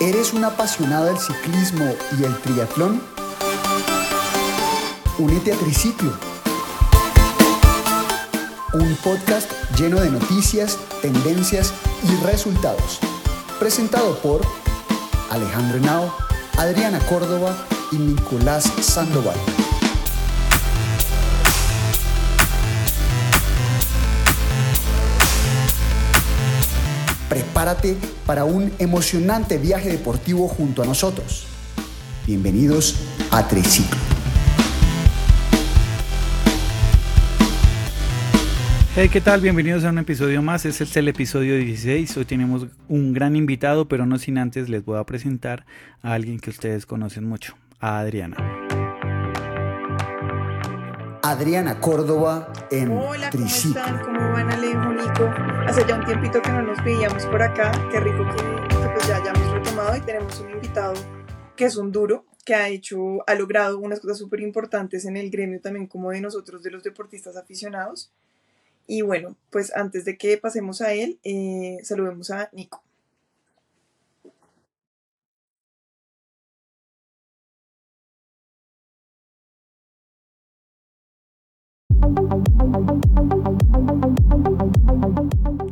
¿Eres 0.00 0.34
un 0.34 0.44
apasionado 0.44 1.06
del 1.06 1.18
ciclismo 1.18 1.86
y 2.20 2.24
el 2.24 2.36
triatlón? 2.42 3.00
Únete 5.18 5.54
a 5.54 5.56
Triciclo, 5.56 6.12
un 8.74 8.94
podcast 8.96 9.50
lleno 9.78 9.98
de 9.98 10.10
noticias, 10.10 10.76
tendencias 11.00 11.72
y 12.02 12.24
resultados. 12.26 12.98
Presentado 13.58 14.18
por 14.18 14.42
Alejandro 15.30 15.78
Henao, 15.78 16.14
Adriana 16.58 16.98
Córdoba 17.08 17.56
y 17.90 17.96
Nicolás 17.96 18.70
Sandoval. 18.82 19.36
Prepárate 27.28 27.96
para 28.24 28.44
un 28.44 28.72
emocionante 28.78 29.58
viaje 29.58 29.88
deportivo 29.88 30.46
junto 30.46 30.82
a 30.82 30.86
nosotros. 30.86 31.46
Bienvenidos 32.26 32.96
a 33.30 33.46
Triciclo. 33.48 33.98
Hey, 38.94 39.10
¿qué 39.10 39.20
tal? 39.20 39.40
Bienvenidos 39.40 39.84
a 39.84 39.90
un 39.90 39.98
episodio 39.98 40.40
más. 40.40 40.64
Este 40.64 40.84
es 40.84 40.96
el 40.96 41.08
episodio 41.08 41.56
16. 41.56 42.16
Hoy 42.16 42.24
tenemos 42.24 42.66
un 42.88 43.12
gran 43.12 43.36
invitado, 43.36 43.88
pero 43.88 44.06
no 44.06 44.18
sin 44.18 44.38
antes 44.38 44.68
les 44.68 44.84
voy 44.84 44.98
a 44.98 45.04
presentar 45.04 45.66
a 46.02 46.14
alguien 46.14 46.38
que 46.38 46.50
ustedes 46.50 46.86
conocen 46.86 47.28
mucho, 47.28 47.56
a 47.78 47.98
Adriana. 47.98 48.65
Adriana 51.28 51.80
Córdoba 51.80 52.52
en 52.70 52.92
Hola, 52.92 53.30
¿cómo 53.32 53.44
Triciclo. 53.44 53.80
están? 53.80 54.00
¿Cómo 54.04 54.20
van 54.30 54.48
Alejo, 54.48 54.92
Nico? 54.92 55.28
Hace 55.66 55.84
ya 55.84 55.96
un 55.96 56.04
tiempito 56.04 56.40
que 56.40 56.50
no 56.50 56.62
nos 56.62 56.84
veíamos 56.84 57.26
por 57.26 57.42
acá. 57.42 57.72
Qué 57.90 57.98
rico 57.98 58.24
que, 58.30 58.36
que 58.36 58.88
pues 58.94 59.08
ya 59.08 59.16
hayamos 59.16 59.50
retomado 59.50 59.96
y 59.96 60.00
tenemos 60.02 60.38
un 60.38 60.50
invitado 60.50 60.94
que 61.56 61.64
es 61.64 61.76
un 61.76 61.90
duro, 61.90 62.26
que 62.44 62.54
ha 62.54 62.68
hecho, 62.68 63.28
ha 63.28 63.34
logrado 63.34 63.80
unas 63.80 63.98
cosas 63.98 64.18
súper 64.18 64.38
importantes 64.38 65.04
en 65.04 65.16
el 65.16 65.28
gremio 65.28 65.60
también 65.60 65.88
como 65.88 66.12
de 66.12 66.20
nosotros, 66.20 66.62
de 66.62 66.70
los 66.70 66.84
deportistas 66.84 67.36
aficionados. 67.36 68.12
Y 68.86 69.02
bueno, 69.02 69.34
pues 69.50 69.74
antes 69.74 70.04
de 70.04 70.16
que 70.16 70.38
pasemos 70.38 70.80
a 70.80 70.92
él, 70.92 71.18
eh, 71.24 71.78
saludemos 71.82 72.30
a 72.30 72.50
Nico. 72.52 72.84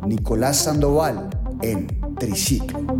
Nicolás 0.05 0.63
Sandoval 0.63 1.29
en 1.61 1.87
Triciclo. 2.15 2.99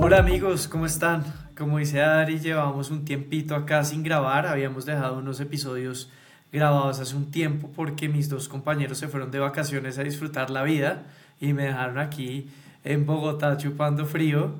Hola 0.00 0.18
amigos, 0.18 0.66
¿cómo 0.66 0.86
están? 0.86 1.24
Como 1.56 1.78
dice 1.78 2.00
Adri, 2.00 2.38
llevamos 2.38 2.90
un 2.90 3.04
tiempito 3.04 3.54
acá 3.54 3.84
sin 3.84 4.02
grabar, 4.02 4.46
habíamos 4.46 4.86
dejado 4.86 5.18
unos 5.18 5.40
episodios 5.40 6.08
grabados 6.52 7.00
hace 7.00 7.14
un 7.14 7.30
tiempo 7.30 7.68
porque 7.76 8.08
mis 8.08 8.28
dos 8.28 8.48
compañeros 8.48 8.96
se 8.98 9.08
fueron 9.08 9.30
de 9.30 9.40
vacaciones 9.40 9.98
a 9.98 10.02
disfrutar 10.02 10.48
la 10.48 10.62
vida 10.62 11.02
y 11.38 11.52
me 11.52 11.64
dejaron 11.64 11.98
aquí 11.98 12.48
en 12.82 13.04
Bogotá 13.04 13.56
chupando 13.58 14.06
frío. 14.06 14.54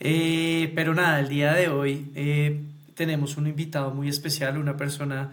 Eh, 0.00 0.72
pero 0.74 0.94
nada, 0.94 1.20
el 1.20 1.28
día 1.28 1.52
de 1.52 1.68
hoy 1.68 2.10
eh, 2.16 2.60
tenemos 2.94 3.36
un 3.36 3.46
invitado 3.46 3.92
muy 3.92 4.08
especial, 4.08 4.58
una 4.58 4.76
persona 4.76 5.30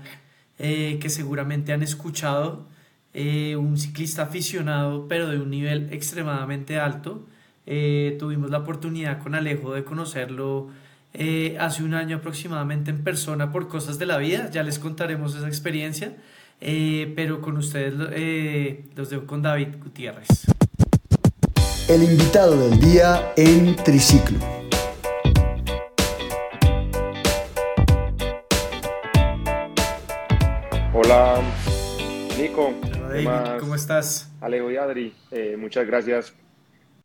eh, 0.59 0.99
que 1.01 1.09
seguramente 1.09 1.73
han 1.73 1.81
escuchado, 1.81 2.67
eh, 3.13 3.55
un 3.55 3.77
ciclista 3.77 4.23
aficionado, 4.23 5.07
pero 5.07 5.27
de 5.29 5.39
un 5.39 5.49
nivel 5.49 5.91
extremadamente 5.91 6.77
alto. 6.77 7.25
Eh, 7.65 8.15
tuvimos 8.19 8.49
la 8.51 8.59
oportunidad 8.59 9.19
con 9.23 9.33
Alejo 9.35 9.73
de 9.73 9.83
conocerlo 9.83 10.67
hace 11.59 11.83
un 11.83 11.95
año 11.95 12.17
aproximadamente 12.17 12.91
en 12.91 13.03
persona 13.03 13.51
por 13.51 13.67
cosas 13.67 13.97
de 13.97 14.05
la 14.05 14.17
vida. 14.17 14.49
Ya 14.51 14.61
les 14.61 14.77
contaremos 14.77 15.35
esa 15.35 15.47
experiencia. 15.47 16.15
Pero 16.59 17.41
con 17.41 17.55
ustedes 17.57 17.93
lo- 17.93 18.09
los 18.95 19.09
dejo 19.09 19.25
con 19.25 19.41
David 19.41 19.69
Gutiérrez. 19.81 20.27
El 21.87 22.03
invitado 22.03 22.69
del 22.69 22.79
día 22.79 23.31
en 23.37 23.75
Triciclo. 23.77 24.37
Hola, 31.01 31.41
Nico. 32.37 32.67
Hola, 32.67 33.07
¿Qué 33.07 33.23
David, 33.23 33.25
más? 33.25 33.61
¿cómo 33.61 33.75
estás? 33.75 34.35
Alejo 34.41 34.69
y 34.69 34.75
Adri, 34.75 35.13
eh, 35.31 35.55
muchas 35.57 35.87
gracias. 35.87 36.35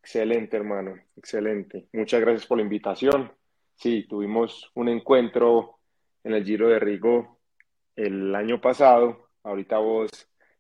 Excelente, 0.03 0.57
hermano, 0.57 0.97
excelente. 1.17 1.87
Muchas 1.93 2.21
gracias 2.21 2.45
por 2.45 2.59
la 2.59 2.65
invitación. 2.65 3.31
Sí, 3.77 4.05
tuvimos 4.09 4.73
un 4.75 4.89
encuentro 4.89 5.79
en 6.25 6.35
el 6.35 6.45
Giro 6.45 6.71
de 6.71 6.81
Rigo 6.81 7.39
el 7.95 8.35
año 8.35 8.61
pasado. 8.61 9.29
Ahorita 9.45 9.79
vos 9.79 10.11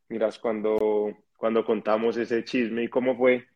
miras 0.08 0.38
cuando, 0.38 1.12
cuando 1.36 1.64
contamos 1.64 2.16
ese 2.16 2.44
chisme 2.44 2.84
y 2.84 2.88
cómo 2.88 3.16
fue, 3.16 3.48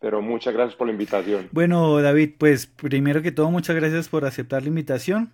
pero 0.00 0.22
muchas 0.22 0.54
gracias 0.54 0.74
por 0.74 0.88
la 0.88 0.92
invitación. 0.92 1.50
Bueno, 1.52 2.02
David, 2.02 2.32
pues 2.36 2.66
primero 2.66 3.22
que 3.22 3.30
todo, 3.30 3.48
muchas 3.52 3.76
gracias 3.76 4.08
por 4.08 4.24
aceptar 4.24 4.62
la 4.62 4.70
invitación. 4.70 5.32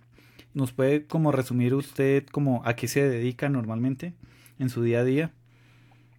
¿Nos 0.53 0.73
puede 0.73 1.05
como 1.07 1.31
resumir 1.31 1.73
usted 1.73 2.25
como 2.27 2.61
a 2.65 2.75
qué 2.75 2.87
se 2.87 3.07
dedica 3.07 3.49
normalmente 3.49 4.13
en 4.59 4.69
su 4.69 4.83
día 4.83 4.99
a 4.99 5.03
día? 5.03 5.31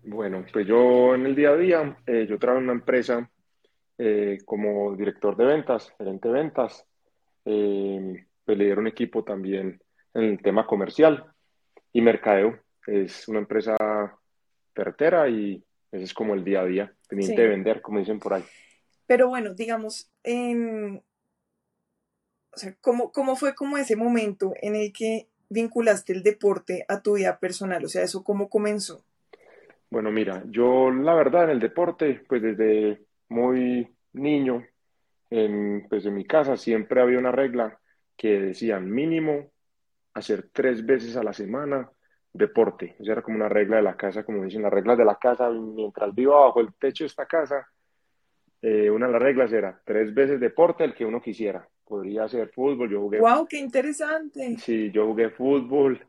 Bueno, 0.05 0.45
pues 0.53 0.67
yo 0.67 1.15
en 1.15 1.27
el 1.27 1.35
día 1.37 1.51
a 1.51 1.57
día, 1.57 1.97
eh, 2.07 2.27
yo 2.29 2.39
trabajo 2.39 2.59
en 2.59 2.65
una 2.65 2.73
empresa 2.73 3.31
eh, 3.99 4.39
como 4.45 4.97
director 4.97 5.37
de 5.37 5.45
ventas, 5.45 5.93
gerente 5.99 6.29
de 6.29 6.35
ventas. 6.35 6.85
Eh, 7.45 8.27
pues 8.45 8.59
lidero 8.59 8.81
un 8.81 8.89
equipo 8.89 9.23
también 9.23 9.81
en 10.15 10.23
el 10.25 10.43
tema 10.43 10.67
comercial 10.67 11.25
y 11.93 12.01
mercadeo. 12.01 12.59
Es 12.87 13.29
una 13.29 13.39
empresa 13.41 13.77
pertera 14.73 15.29
y 15.29 15.63
ese 15.93 16.05
es 16.05 16.15
como 16.15 16.35
el 16.35 16.43
día 16.43 16.63
a 16.63 16.67
día, 16.67 16.93
pendiente 17.09 17.37
Sí. 17.37 17.43
de 17.43 17.49
vender, 17.49 17.83
como 17.83 17.99
dicen 17.99 18.19
por 18.19 18.35
ahí. 18.35 18.45
Pero 19.07 19.29
bueno, 19.29 19.55
digamos, 19.55 20.11
en, 20.25 21.03
o 22.55 22.59
sea, 22.59 22.75
¿cómo, 22.81 23.13
cómo 23.13 23.37
fue 23.37 23.55
como 23.55 23.79
ese 23.79 23.97
momento 23.97 24.53
en 24.61 24.75
el 24.75 24.93
que 24.93 25.29
vinculaste 25.49 26.13
el 26.13 26.23
deporte 26.23 26.85
a 26.89 27.01
tu 27.03 27.15
vida 27.15 27.39
personal? 27.39 27.85
O 27.85 27.89
sea, 27.89 28.03
¿eso 28.03 28.23
cómo 28.23 28.49
comenzó? 28.49 29.05
Bueno, 29.91 30.11
mira, 30.11 30.43
yo 30.47 30.91
la 30.91 31.15
verdad 31.15 31.45
en 31.45 31.51
el 31.51 31.61
deporte, 31.61 32.23
pues 32.29 32.43
desde 32.43 33.03
muy 33.29 33.89
niño, 34.13 34.65
en, 35.31 35.87
pues 35.89 36.05
mi 36.07 36.27
casa 36.27 36.57
siempre 36.57 37.01
había 37.01 37.19
una 37.19 37.33
regla 37.33 37.79
que 38.17 38.41
decían 38.41 38.91
mínimo 38.91 39.51
hacer 40.15 40.51
tres 40.53 40.85
veces 40.85 41.17
a 41.17 41.23
la 41.23 41.33
semana 41.33 41.91
deporte. 42.33 42.97
Esa 42.99 43.13
era 43.13 43.23
como 43.23 43.37
una 43.37 43.49
regla 43.49 43.77
de 43.77 43.83
la 43.83 43.97
casa, 43.97 44.25
como 44.25 44.45
dicen 44.45 44.63
las 44.63 44.73
reglas 44.73 44.99
de 44.99 45.05
la 45.05 45.17
casa, 45.17 45.51
mientras 45.51 46.15
viva 46.15 46.41
bajo 46.41 46.61
el 46.61 46.75
techo 46.75 47.05
de 47.05 47.09
esta 47.09 47.27
casa, 47.27 47.67
eh, 48.61 48.91
una 48.91 49.07
de 49.07 49.13
las 49.13 49.23
reglas 49.23 49.53
era 49.53 49.81
tres 49.85 50.15
veces 50.15 50.41
deporte 50.41 50.85
el 50.85 50.95
que 50.95 51.05
uno 51.05 51.21
quisiera. 51.21 51.67
Podría 51.93 52.27
ser 52.27 52.49
fútbol, 52.49 52.89
yo 52.89 53.03
jugué 53.03 53.21
¡Wow! 53.21 53.47
¡Qué 53.47 53.59
interesante! 53.59 54.57
Sí, 54.57 54.91
yo 54.91 55.09
jugué 55.09 55.29
fútbol, 55.29 56.01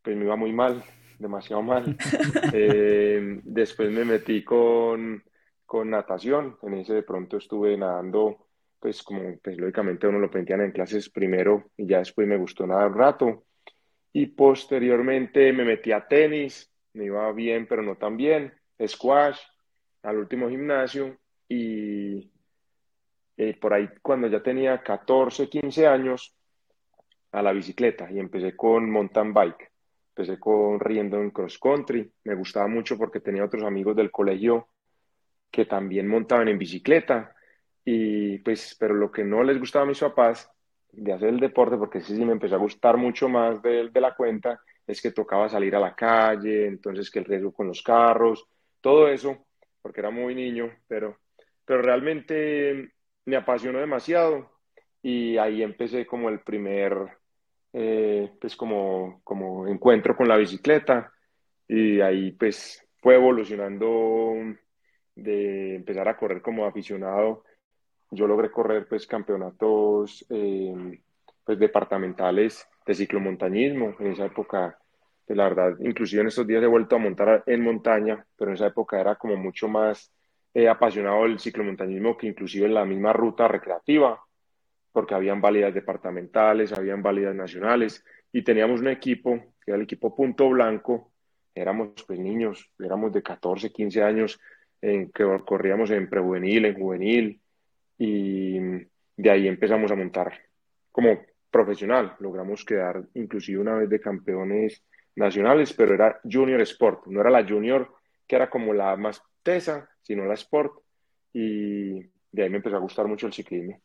pues 0.00 0.16
me 0.16 0.22
iba 0.22 0.36
muy 0.36 0.52
mal, 0.52 0.84
demasiado 1.18 1.62
mal. 1.62 1.96
Eh, 2.54 3.40
después 3.42 3.90
me 3.90 4.04
metí 4.04 4.44
con, 4.44 5.20
con 5.66 5.90
natación, 5.90 6.58
en 6.62 6.74
ese 6.74 6.94
de 6.94 7.02
pronto 7.02 7.38
estuve 7.38 7.76
nadando, 7.76 8.46
pues 8.78 9.02
como 9.02 9.36
pues 9.42 9.58
lógicamente 9.58 10.06
uno 10.06 10.20
lo 10.20 10.28
aprendían 10.28 10.60
en 10.60 10.70
clases 10.70 11.10
primero 11.10 11.72
y 11.76 11.88
ya 11.88 11.98
después 11.98 12.28
me 12.28 12.36
gustó 12.36 12.64
nadar 12.64 12.92
un 12.92 12.98
rato. 12.98 13.44
Y 14.12 14.26
posteriormente 14.26 15.52
me 15.52 15.64
metí 15.64 15.90
a 15.90 16.06
tenis, 16.06 16.70
me 16.92 17.06
iba 17.06 17.32
bien 17.32 17.66
pero 17.66 17.82
no 17.82 17.96
tan 17.96 18.16
bien, 18.16 18.52
squash, 18.86 19.40
al 20.04 20.18
último 20.18 20.48
gimnasio 20.48 21.18
y 21.48 22.30
eh, 23.48 23.58
por 23.60 23.74
ahí 23.74 23.88
cuando 24.00 24.28
ya 24.28 24.42
tenía 24.42 24.82
14, 24.82 25.48
15 25.48 25.86
años 25.86 26.34
a 27.32 27.42
la 27.42 27.52
bicicleta 27.52 28.10
y 28.10 28.18
empecé 28.18 28.54
con 28.54 28.90
mountain 28.90 29.32
bike. 29.32 29.70
Empecé 30.14 30.38
corriendo 30.38 31.20
en 31.20 31.30
cross 31.30 31.58
country. 31.58 32.10
Me 32.24 32.34
gustaba 32.34 32.68
mucho 32.68 32.96
porque 32.96 33.20
tenía 33.20 33.44
otros 33.44 33.64
amigos 33.64 33.96
del 33.96 34.10
colegio 34.10 34.68
que 35.50 35.64
también 35.64 36.06
montaban 36.06 36.48
en 36.48 36.58
bicicleta. 36.58 37.34
Y 37.84 38.38
pues, 38.38 38.76
pero 38.78 38.94
lo 38.94 39.10
que 39.10 39.24
no 39.24 39.42
les 39.42 39.58
gustaba 39.58 39.84
a 39.84 39.88
mis 39.88 40.00
papás 40.00 40.50
de 40.92 41.12
hacer 41.12 41.30
el 41.30 41.40
deporte, 41.40 41.76
porque 41.76 42.00
sí, 42.00 42.14
sí 42.14 42.24
me 42.24 42.32
empezó 42.32 42.54
a 42.54 42.58
gustar 42.58 42.96
mucho 42.96 43.28
más 43.28 43.62
de, 43.62 43.88
de 43.88 44.00
la 44.00 44.14
cuenta, 44.14 44.60
es 44.86 45.00
que 45.00 45.10
tocaba 45.10 45.48
salir 45.48 45.74
a 45.74 45.80
la 45.80 45.94
calle, 45.94 46.66
entonces 46.66 47.10
que 47.10 47.20
el 47.20 47.24
riesgo 47.24 47.52
con 47.52 47.66
los 47.66 47.82
carros, 47.82 48.46
todo 48.80 49.08
eso, 49.08 49.46
porque 49.80 50.00
era 50.00 50.10
muy 50.10 50.34
niño, 50.34 50.70
pero, 50.86 51.18
pero 51.64 51.80
realmente 51.80 52.92
me 53.24 53.36
apasionó 53.36 53.78
demasiado 53.78 54.50
y 55.02 55.36
ahí 55.38 55.62
empecé 55.62 56.06
como 56.06 56.28
el 56.28 56.40
primer, 56.40 56.94
eh, 57.72 58.30
pues 58.40 58.56
como, 58.56 59.20
como 59.24 59.66
encuentro 59.68 60.16
con 60.16 60.28
la 60.28 60.36
bicicleta 60.36 61.12
y 61.68 62.00
ahí 62.00 62.32
pues 62.32 62.86
fue 63.00 63.14
evolucionando 63.14 64.34
de 65.14 65.76
empezar 65.76 66.08
a 66.08 66.16
correr 66.16 66.40
como 66.42 66.66
aficionado 66.66 67.44
yo 68.12 68.26
logré 68.26 68.50
correr 68.50 68.86
pues 68.86 69.06
campeonatos 69.06 70.24
eh, 70.28 71.00
pues 71.44 71.58
departamentales 71.58 72.68
de 72.86 72.94
ciclomontañismo. 72.94 73.94
En 73.98 74.08
esa 74.08 74.26
época, 74.26 74.78
pues, 75.26 75.36
la 75.36 75.44
verdad, 75.44 75.76
inclusive 75.80 76.20
en 76.20 76.28
estos 76.28 76.46
días 76.46 76.62
he 76.62 76.66
vuelto 76.66 76.96
a 76.96 76.98
montar 76.98 77.42
en 77.46 77.62
montaña, 77.62 78.24
pero 78.36 78.50
en 78.50 78.56
esa 78.56 78.66
época 78.66 79.00
era 79.00 79.16
como 79.16 79.36
mucho 79.36 79.66
más 79.66 80.12
eh, 80.54 80.68
apasionado 80.68 81.22
del 81.22 81.38
ciclomontañismo 81.38 82.16
que 82.16 82.26
inclusive 82.26 82.66
en 82.66 82.74
la 82.74 82.84
misma 82.84 83.12
ruta 83.12 83.48
recreativa, 83.48 84.20
porque 84.92 85.14
habían 85.14 85.40
válidas 85.40 85.72
departamentales, 85.72 86.72
habían 86.72 87.02
válidas 87.02 87.34
nacionales, 87.34 88.04
y 88.32 88.42
teníamos 88.42 88.80
un 88.80 88.88
equipo, 88.88 89.54
que 89.64 89.70
era 89.70 89.76
el 89.76 89.82
equipo 89.82 90.14
Punto 90.14 90.48
Blanco, 90.50 91.12
éramos 91.54 91.90
pues 92.06 92.18
niños, 92.18 92.70
éramos 92.78 93.12
de 93.12 93.22
14, 93.22 93.70
15 93.70 94.02
años, 94.02 94.40
en 94.80 95.10
que 95.10 95.24
corríamos 95.46 95.90
en 95.90 96.08
prejuvenil, 96.08 96.66
en 96.66 96.74
juvenil, 96.74 97.40
y 97.98 98.58
de 99.16 99.30
ahí 99.30 99.46
empezamos 99.46 99.90
a 99.92 99.96
montar 99.96 100.32
como 100.90 101.20
profesional. 101.50 102.16
Logramos 102.18 102.64
quedar 102.64 103.04
inclusive 103.14 103.60
una 103.60 103.74
vez 103.76 103.88
de 103.88 104.00
campeones 104.00 104.84
nacionales, 105.14 105.72
pero 105.72 105.94
era 105.94 106.20
Junior 106.24 106.60
Sport, 106.62 107.06
no 107.06 107.20
era 107.20 107.30
la 107.30 107.46
Junior 107.46 107.94
que 108.26 108.36
era 108.36 108.48
como 108.48 108.72
la 108.72 108.96
más 108.96 109.22
tesa, 109.42 109.88
sino 110.02 110.24
la 110.24 110.34
Sport, 110.34 110.72
y 111.32 112.00
de 112.32 112.42
ahí 112.42 112.50
me 112.50 112.56
empezó 112.56 112.76
a 112.76 112.80
gustar 112.80 113.06
mucho 113.06 113.26
el 113.26 113.32
ciclismo. 113.32 113.80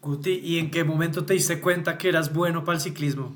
Guti, 0.00 0.40
¿y 0.42 0.58
en 0.58 0.70
qué 0.70 0.84
momento 0.84 1.24
te 1.26 1.34
diste 1.34 1.60
cuenta 1.60 1.98
que 1.98 2.08
eras 2.08 2.32
bueno 2.32 2.64
para 2.64 2.76
el 2.76 2.80
ciclismo? 2.80 3.32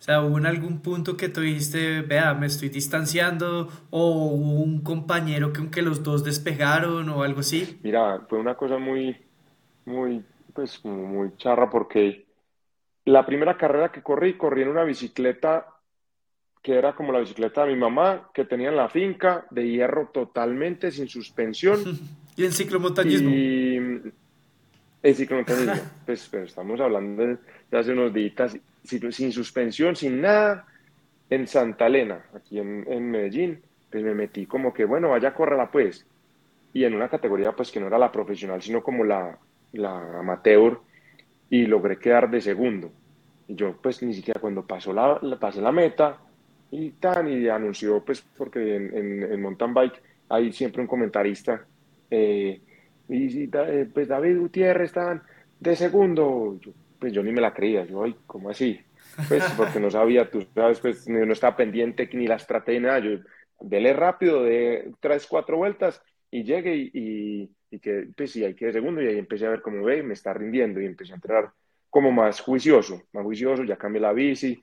O 0.00 0.02
sea, 0.02 0.22
¿hubo 0.22 0.38
en 0.38 0.46
algún 0.46 0.80
punto 0.80 1.16
que 1.16 1.28
tú 1.28 1.42
dijiste, 1.42 2.00
vea, 2.00 2.32
me 2.32 2.46
estoy 2.46 2.70
distanciando? 2.70 3.68
¿O 3.90 4.30
hubo 4.30 4.62
un 4.62 4.82
compañero 4.82 5.52
que 5.52 5.60
aunque 5.60 5.82
los 5.82 6.02
dos 6.02 6.24
despegaron 6.24 7.10
o 7.10 7.22
algo 7.22 7.40
así? 7.40 7.78
Mira, 7.82 8.24
fue 8.28 8.38
una 8.38 8.54
cosa 8.54 8.78
muy, 8.78 9.14
muy, 9.84 10.24
pues 10.54 10.82
muy 10.84 11.36
charra 11.36 11.68
porque 11.68 12.26
la 13.04 13.26
primera 13.26 13.58
carrera 13.58 13.92
que 13.92 14.02
corrí, 14.02 14.38
corrí 14.38 14.62
en 14.62 14.68
una 14.68 14.84
bicicleta 14.84 15.66
que 16.62 16.76
era 16.76 16.94
como 16.94 17.12
la 17.12 17.20
bicicleta 17.20 17.64
de 17.64 17.72
mi 17.72 17.78
mamá, 17.78 18.30
que 18.34 18.44
tenía 18.44 18.68
en 18.68 18.76
la 18.76 18.88
finca, 18.88 19.46
de 19.50 19.68
hierro 19.68 20.10
totalmente, 20.12 20.90
sin 20.90 21.08
suspensión. 21.08 21.80
¿Y 22.36 22.44
el 22.44 22.52
ciclomontañismo? 22.52 23.30
Y 23.30 24.12
el 25.02 25.14
ciclomontañismo, 25.14 25.74
pues, 26.06 26.28
pero 26.30 26.44
estamos 26.44 26.80
hablando 26.80 27.26
de, 27.26 27.38
hace 27.78 27.92
unos 27.92 28.12
días, 28.12 28.58
sin 28.82 29.32
suspensión, 29.32 29.96
sin 29.96 30.20
nada, 30.20 30.66
en 31.30 31.46
Santa 31.46 31.86
Elena, 31.86 32.24
aquí 32.34 32.58
en, 32.58 33.10
Medellín, 33.10 33.60
pues 33.88 34.02
me 34.02 34.14
metí 34.14 34.46
como 34.46 34.74
que, 34.74 34.84
bueno, 34.84 35.10
vaya, 35.10 35.32
córrala 35.32 35.70
pues. 35.70 36.04
Y 36.72 36.84
en 36.84 36.94
una 36.94 37.08
categoría 37.08 37.52
pues 37.52 37.70
que 37.70 37.80
no 37.80 37.86
era 37.86 37.98
la 37.98 38.12
profesional, 38.12 38.60
sino 38.60 38.82
como 38.82 39.04
la, 39.04 39.38
la 39.72 40.18
amateur, 40.18 40.80
y 41.48 41.66
logré 41.66 41.98
quedar 41.98 42.30
de 42.30 42.40
segundo. 42.40 42.90
Y 43.46 43.54
yo 43.54 43.76
pues 43.80 44.02
ni 44.02 44.12
siquiera 44.12 44.40
cuando 44.40 44.66
pasó 44.66 44.92
la, 44.92 45.20
pasé 45.38 45.60
la 45.60 45.72
meta, 45.72 46.18
y 46.70 46.90
tan, 46.92 47.28
y 47.28 47.48
anunció 47.48 48.04
pues 48.04 48.22
porque 48.36 48.76
en, 48.76 49.22
en, 49.22 49.42
mountain 49.42 49.74
bike 49.74 50.02
hay 50.28 50.52
siempre 50.52 50.80
un 50.80 50.86
comentarista, 50.86 51.66
eh, 52.10 52.60
y 53.08 53.50
eh, 53.52 53.88
pues 53.92 54.08
David 54.08 54.38
Gutiérrez 54.38 54.90
están 54.90 55.22
de 55.58 55.74
segundo, 55.74 56.58
pues 56.98 57.12
yo 57.12 57.22
ni 57.22 57.32
me 57.32 57.40
la 57.40 57.52
creía, 57.52 57.84
yo, 57.84 58.04
ay, 58.04 58.14
¿cómo 58.26 58.50
así? 58.50 58.80
Pues 59.28 59.44
porque 59.56 59.80
no 59.80 59.90
sabía, 59.90 60.30
tú 60.30 60.46
sabes, 60.54 60.78
pues 60.80 61.08
no 61.08 61.32
estaba 61.32 61.56
pendiente 61.56 62.08
ni 62.12 62.28
la 62.28 62.36
estrategia, 62.36 62.80
nada, 62.80 62.98
yo 63.00 63.18
dele 63.60 63.92
rápido, 63.92 64.44
de 64.44 64.92
tres, 65.00 65.26
cuatro 65.26 65.56
vueltas 65.56 66.00
y 66.30 66.44
llegue 66.44 66.76
y, 66.76 67.50
y, 67.70 67.78
que, 67.80 68.08
pues 68.16 68.30
sí, 68.30 68.44
hay 68.44 68.54
que 68.54 68.66
de 68.66 68.72
segundo 68.74 69.02
y 69.02 69.08
ahí 69.08 69.18
empecé 69.18 69.46
a 69.46 69.50
ver 69.50 69.62
cómo 69.62 69.84
ve, 69.84 70.02
me 70.04 70.14
está 70.14 70.32
rindiendo 70.32 70.80
y 70.80 70.86
empecé 70.86 71.12
a 71.12 71.16
entrar 71.16 71.50
como 71.90 72.12
más 72.12 72.40
juicioso, 72.40 73.02
más 73.12 73.24
juicioso, 73.24 73.64
ya 73.64 73.76
cambié 73.76 74.00
la 74.00 74.12
bici 74.12 74.62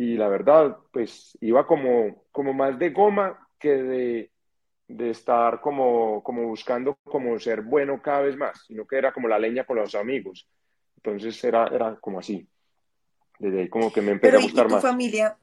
y 0.00 0.16
la 0.16 0.28
verdad, 0.28 0.78
pues 0.94 1.36
iba 1.42 1.66
como, 1.66 2.24
como 2.32 2.54
más 2.54 2.78
de 2.78 2.88
goma 2.88 3.46
que 3.58 3.68
de, 3.68 4.30
de 4.88 5.10
estar 5.10 5.60
como, 5.60 6.22
como 6.22 6.44
buscando 6.44 6.96
como 7.04 7.38
ser 7.38 7.60
bueno 7.60 8.00
cada 8.00 8.22
vez 8.22 8.34
más, 8.34 8.64
sino 8.66 8.86
que 8.86 8.96
era 8.96 9.12
como 9.12 9.28
la 9.28 9.38
leña 9.38 9.64
con 9.64 9.76
los 9.76 9.94
amigos. 9.94 10.48
Entonces 10.96 11.44
era, 11.44 11.66
era 11.66 11.96
como 11.96 12.18
así. 12.18 12.48
Desde 13.38 13.60
ahí 13.60 13.68
como 13.68 13.92
que 13.92 14.00
me 14.00 14.12
empezó 14.12 14.38
a 14.38 14.40
gustar 14.40 14.66
y 14.68 14.68
tu 14.70 14.78
familia, 14.78 15.36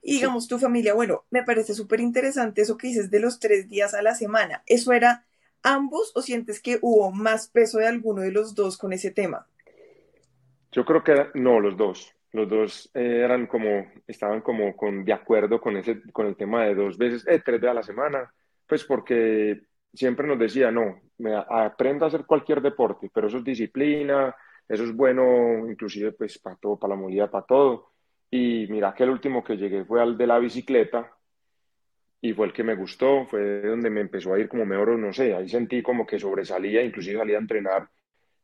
y 0.00 0.14
digamos 0.14 0.48
tu 0.48 0.58
familia, 0.58 0.94
bueno, 0.94 1.26
me 1.28 1.42
parece 1.42 1.74
súper 1.74 2.00
interesante 2.00 2.62
eso 2.62 2.78
que 2.78 2.86
dices 2.86 3.10
de 3.10 3.20
los 3.20 3.38
tres 3.38 3.68
días 3.68 3.92
a 3.92 4.00
la 4.00 4.14
semana. 4.14 4.62
¿Eso 4.64 4.94
era 4.94 5.26
ambos 5.62 6.12
o 6.14 6.22
sientes 6.22 6.62
que 6.62 6.78
hubo 6.80 7.12
más 7.12 7.48
peso 7.48 7.76
de 7.76 7.88
alguno 7.88 8.22
de 8.22 8.32
los 8.32 8.54
dos 8.54 8.78
con 8.78 8.94
ese 8.94 9.10
tema? 9.10 9.46
Yo 10.72 10.86
creo 10.86 11.04
que 11.04 11.26
no, 11.34 11.60
los 11.60 11.76
dos. 11.76 12.14
Los 12.32 12.48
dos 12.48 12.90
eh, 12.94 13.22
eran 13.24 13.46
como, 13.46 13.86
estaban 14.06 14.42
como 14.42 14.76
con, 14.76 15.04
de 15.04 15.12
acuerdo 15.12 15.60
con, 15.60 15.76
ese, 15.76 16.02
con 16.12 16.26
el 16.26 16.36
tema 16.36 16.64
de 16.64 16.74
dos 16.74 16.98
veces, 16.98 17.26
eh, 17.26 17.40
tres 17.44 17.60
días 17.60 17.70
a 17.70 17.74
la 17.74 17.82
semana, 17.82 18.32
pues 18.66 18.84
porque 18.84 19.62
siempre 19.92 20.26
nos 20.26 20.38
decía, 20.38 20.70
no, 20.70 21.00
me, 21.18 21.34
aprenda 21.34 22.06
a 22.06 22.08
hacer 22.08 22.26
cualquier 22.26 22.60
deporte, 22.60 23.10
pero 23.12 23.28
eso 23.28 23.38
es 23.38 23.44
disciplina, 23.44 24.34
eso 24.68 24.84
es 24.84 24.94
bueno, 24.94 25.68
inclusive 25.68 26.12
pues 26.12 26.38
para 26.38 26.56
todo, 26.56 26.78
para 26.78 26.94
la 26.94 27.00
movilidad, 27.00 27.30
para 27.30 27.46
todo. 27.46 27.92
Y 28.30 28.66
mira 28.68 28.94
que 28.94 29.04
el 29.04 29.10
último 29.10 29.42
que 29.42 29.56
llegué 29.56 29.84
fue 29.84 30.02
al 30.02 30.18
de 30.18 30.26
la 30.26 30.38
bicicleta 30.38 31.10
y 32.20 32.32
fue 32.34 32.46
el 32.46 32.52
que 32.52 32.64
me 32.64 32.74
gustó, 32.74 33.26
fue 33.26 33.62
donde 33.62 33.90
me 33.90 34.00
empezó 34.00 34.34
a 34.34 34.38
ir 34.38 34.48
como 34.48 34.66
mejor, 34.66 34.98
no 34.98 35.12
sé, 35.12 35.34
ahí 35.34 35.48
sentí 35.48 35.82
como 35.82 36.06
que 36.06 36.18
sobresalía, 36.18 36.82
inclusive 36.82 37.18
salía 37.18 37.36
a 37.36 37.40
entrenar. 37.40 37.88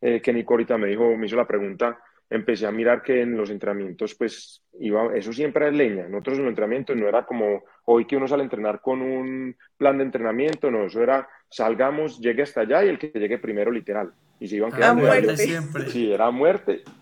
Eh, 0.01 0.21
que 0.21 0.33
Nico 0.33 0.55
ahorita 0.55 0.79
me 0.79 0.89
dijo, 0.89 1.17
me 1.17 1.27
hizo 1.27 1.37
la 1.37 1.47
pregunta, 1.47 1.99
empecé 2.31 2.67
a 2.67 2.73
mirar 2.73 3.03
que 3.03 3.23
en 3.23 3.37
los 3.37 3.51
entrenamientos, 3.51 4.15
pues 4.15 4.63
iba, 4.81 5.15
eso 5.15 5.33
siempre 5.33 5.69
es 5.69 5.75
leña. 5.75 6.09
Nosotros 6.09 6.39
en 6.39 6.45
los 6.45 6.51
entrenamientos 6.51 6.97
no 6.97 7.09
era 7.09 7.25
como 7.25 7.65
hoy 7.85 8.07
que 8.07 8.17
uno 8.17 8.27
sale 8.27 8.43
a 8.43 8.45
entrenar 8.45 8.81
con 8.81 9.03
un 9.03 9.57
plan 9.77 9.99
de 9.99 10.05
entrenamiento, 10.05 10.71
no, 10.71 10.85
eso 10.87 11.03
era 11.03 11.29
salgamos, 11.49 12.19
llegue 12.21 12.43
hasta 12.43 12.63
allá 12.63 12.85
y 12.85 12.89
el 12.89 12.99
que 12.99 13.13
llegue 13.15 13.39
primero, 13.39 13.71
literal. 13.71 14.13
Y 14.41 14.49
se 14.49 14.57
iban 14.57 14.73
ah, 14.73 14.77
quedando. 14.77 15.03
muerte. 15.03 15.37
Siempre. 15.37 15.87
Sí, 15.91 16.13
era 16.13 16.31
muerte. 16.31 16.83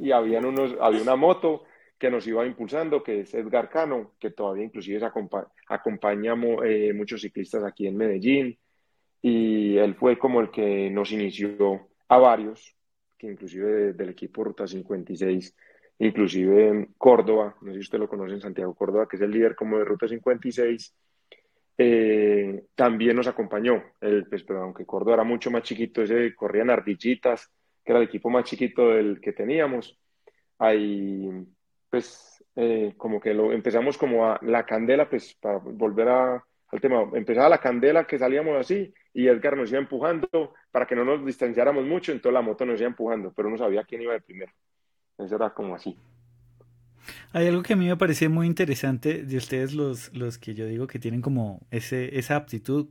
Y 0.00 0.10
habían 0.10 0.44
unos, 0.44 0.74
había 0.80 1.00
una 1.00 1.14
moto 1.14 1.62
que 1.98 2.10
nos 2.10 2.26
iba 2.26 2.44
impulsando, 2.44 3.00
que 3.00 3.20
es 3.20 3.32
Edgar 3.32 3.68
Cano, 3.68 4.12
que 4.18 4.30
todavía 4.30 4.64
inclusive 4.64 5.00
acompañamos 5.68 6.64
eh, 6.64 6.92
muchos 6.92 7.20
ciclistas 7.20 7.62
aquí 7.62 7.86
en 7.86 7.96
Medellín. 7.96 8.58
Y 9.22 9.76
él 9.76 9.94
fue 9.94 10.18
como 10.18 10.40
el 10.40 10.50
que 10.50 10.90
nos 10.90 11.12
inició 11.12 11.88
a 12.08 12.18
varios 12.18 12.77
que 13.18 13.26
inclusive 13.26 13.92
del 13.92 14.10
equipo 14.10 14.44
Ruta 14.44 14.66
56, 14.66 15.54
inclusive 15.98 16.88
Córdoba, 16.96 17.56
no 17.60 17.72
sé 17.72 17.74
si 17.74 17.80
usted 17.80 17.98
lo 17.98 18.08
conoce 18.08 18.34
en 18.34 18.40
Santiago 18.40 18.74
Córdoba, 18.74 19.08
que 19.08 19.16
es 19.16 19.22
el 19.22 19.32
líder 19.32 19.56
como 19.56 19.78
de 19.78 19.84
Ruta 19.84 20.06
56, 20.06 20.94
eh, 21.80 22.64
también 22.74 23.16
nos 23.16 23.28
acompañó. 23.28 23.82
El, 24.00 24.26
pues, 24.26 24.42
pero 24.42 24.62
aunque 24.62 24.84
Córdoba 24.84 25.14
era 25.14 25.24
mucho 25.24 25.50
más 25.50 25.62
chiquito, 25.62 26.02
ese 26.02 26.34
corrían 26.34 26.70
ardillitas, 26.70 27.50
que 27.84 27.92
era 27.92 28.00
el 28.00 28.08
equipo 28.08 28.30
más 28.30 28.44
chiquito 28.44 28.90
del 28.90 29.20
que 29.20 29.32
teníamos. 29.32 29.98
Ahí, 30.58 31.28
pues, 31.88 32.44
eh, 32.56 32.94
como 32.96 33.20
que 33.20 33.32
lo 33.34 33.52
empezamos 33.52 33.96
como 33.96 34.26
a 34.26 34.38
la 34.42 34.66
candela, 34.66 35.08
pues, 35.08 35.34
para 35.34 35.58
volver 35.58 36.08
a, 36.08 36.44
al 36.70 36.80
tema, 36.80 37.08
empezaba 37.14 37.48
la 37.48 37.58
candela 37.58 38.06
que 38.06 38.18
salíamos 38.18 38.56
así 38.58 38.92
y 39.14 39.26
Edgar 39.26 39.56
nos 39.56 39.70
iba 39.70 39.78
empujando 39.78 40.54
para 40.70 40.86
que 40.86 40.94
no 40.94 41.04
nos 41.04 41.24
distanciáramos 41.24 41.84
mucho, 41.84 42.12
entonces 42.12 42.34
la 42.34 42.42
moto 42.42 42.66
nos 42.66 42.80
iba 42.80 42.88
empujando, 42.88 43.32
pero 43.34 43.48
no 43.48 43.56
sabía 43.56 43.84
quién 43.84 44.02
iba 44.02 44.12
de 44.12 44.20
primero. 44.20 44.52
Eso 45.16 45.36
era 45.36 45.50
como 45.50 45.74
así. 45.74 45.96
Hay 47.32 47.46
algo 47.46 47.62
que 47.62 47.72
a 47.72 47.76
mí 47.76 47.86
me 47.86 47.96
parece 47.96 48.28
muy 48.28 48.46
interesante 48.46 49.22
de 49.24 49.36
ustedes 49.36 49.74
los, 49.74 50.14
los 50.14 50.38
que 50.38 50.54
yo 50.54 50.66
digo 50.66 50.86
que 50.86 50.98
tienen 50.98 51.22
como 51.22 51.66
ese, 51.70 52.18
esa 52.18 52.36
aptitud 52.36 52.88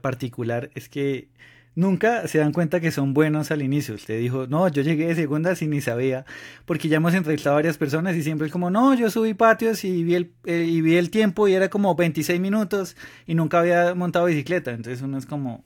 particular, 0.00 0.70
es 0.74 0.88
que 0.88 1.28
nunca 1.76 2.26
se 2.26 2.38
dan 2.38 2.52
cuenta 2.52 2.80
que 2.80 2.90
son 2.90 3.14
buenos 3.14 3.52
al 3.52 3.62
inicio. 3.62 3.94
Usted 3.94 4.18
dijo, 4.18 4.48
no, 4.48 4.66
yo 4.68 4.82
llegué 4.82 5.06
de 5.06 5.14
segunda 5.14 5.54
sin 5.54 5.70
ni 5.70 5.80
sabía, 5.80 6.24
porque 6.64 6.88
ya 6.88 6.96
hemos 6.96 7.14
entrevistado 7.14 7.54
a 7.54 7.58
varias 7.58 7.78
personas 7.78 8.16
y 8.16 8.22
siempre 8.22 8.48
es 8.48 8.52
como, 8.52 8.70
no, 8.70 8.94
yo 8.94 9.08
subí 9.10 9.34
patios 9.34 9.84
y 9.84 10.02
vi 10.02 10.16
el, 10.16 10.32
eh, 10.44 10.64
y 10.66 10.80
vi 10.80 10.96
el 10.96 11.10
tiempo 11.10 11.46
y 11.46 11.54
era 11.54 11.68
como 11.68 11.94
26 11.94 12.40
minutos 12.40 12.96
y 13.26 13.34
nunca 13.34 13.60
había 13.60 13.94
montado 13.94 14.24
bicicleta. 14.24 14.72
Entonces 14.72 15.02
uno 15.02 15.18
es 15.18 15.26
como, 15.26 15.64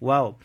wow. 0.00 0.36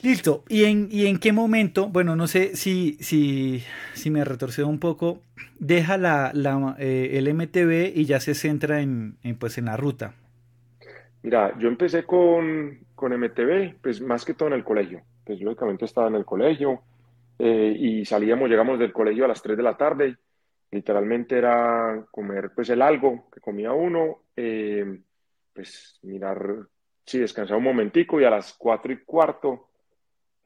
Listo. 0.00 0.44
¿Y 0.48 0.64
en, 0.64 0.88
y 0.90 1.06
en 1.06 1.18
qué 1.18 1.32
momento, 1.32 1.88
bueno, 1.88 2.14
no 2.14 2.26
sé 2.26 2.56
si, 2.56 2.98
si, 3.00 3.62
si 3.94 4.10
me 4.10 4.24
retorceo 4.24 4.68
un 4.68 4.78
poco, 4.78 5.22
deja 5.58 5.96
la, 5.96 6.30
la 6.34 6.76
eh, 6.78 7.12
el 7.14 7.32
MTV 7.34 7.96
y 7.96 8.04
ya 8.04 8.20
se 8.20 8.34
centra 8.34 8.80
en, 8.80 9.16
en, 9.22 9.36
pues, 9.36 9.58
en 9.58 9.64
la 9.64 9.76
ruta? 9.76 10.12
Mira, 11.22 11.58
yo 11.58 11.68
empecé 11.68 12.04
con, 12.04 12.83
con 12.94 13.12
MTV, 13.12 13.80
pues 13.82 14.00
más 14.00 14.24
que 14.24 14.34
todo 14.34 14.48
en 14.48 14.54
el 14.54 14.64
colegio. 14.64 15.02
Pues 15.24 15.40
lógicamente 15.40 15.84
estaba 15.84 16.08
en 16.08 16.16
el 16.16 16.24
colegio 16.24 16.82
eh, 17.38 17.74
y 17.78 18.04
salíamos, 18.04 18.48
llegamos 18.48 18.78
del 18.78 18.92
colegio 18.92 19.24
a 19.24 19.28
las 19.28 19.42
3 19.42 19.56
de 19.56 19.62
la 19.62 19.76
tarde. 19.76 20.16
Literalmente 20.70 21.38
era 21.38 22.04
comer 22.10 22.52
pues 22.54 22.68
el 22.70 22.82
algo 22.82 23.28
que 23.32 23.40
comía 23.40 23.72
uno, 23.72 24.22
eh, 24.36 25.00
pues 25.52 25.98
mirar, 26.02 26.66
sí, 27.06 27.18
descansar 27.18 27.56
un 27.56 27.64
momentico 27.64 28.20
y 28.20 28.24
a 28.24 28.30
las 28.30 28.54
4 28.54 28.92
y 28.92 29.04
cuarto 29.04 29.68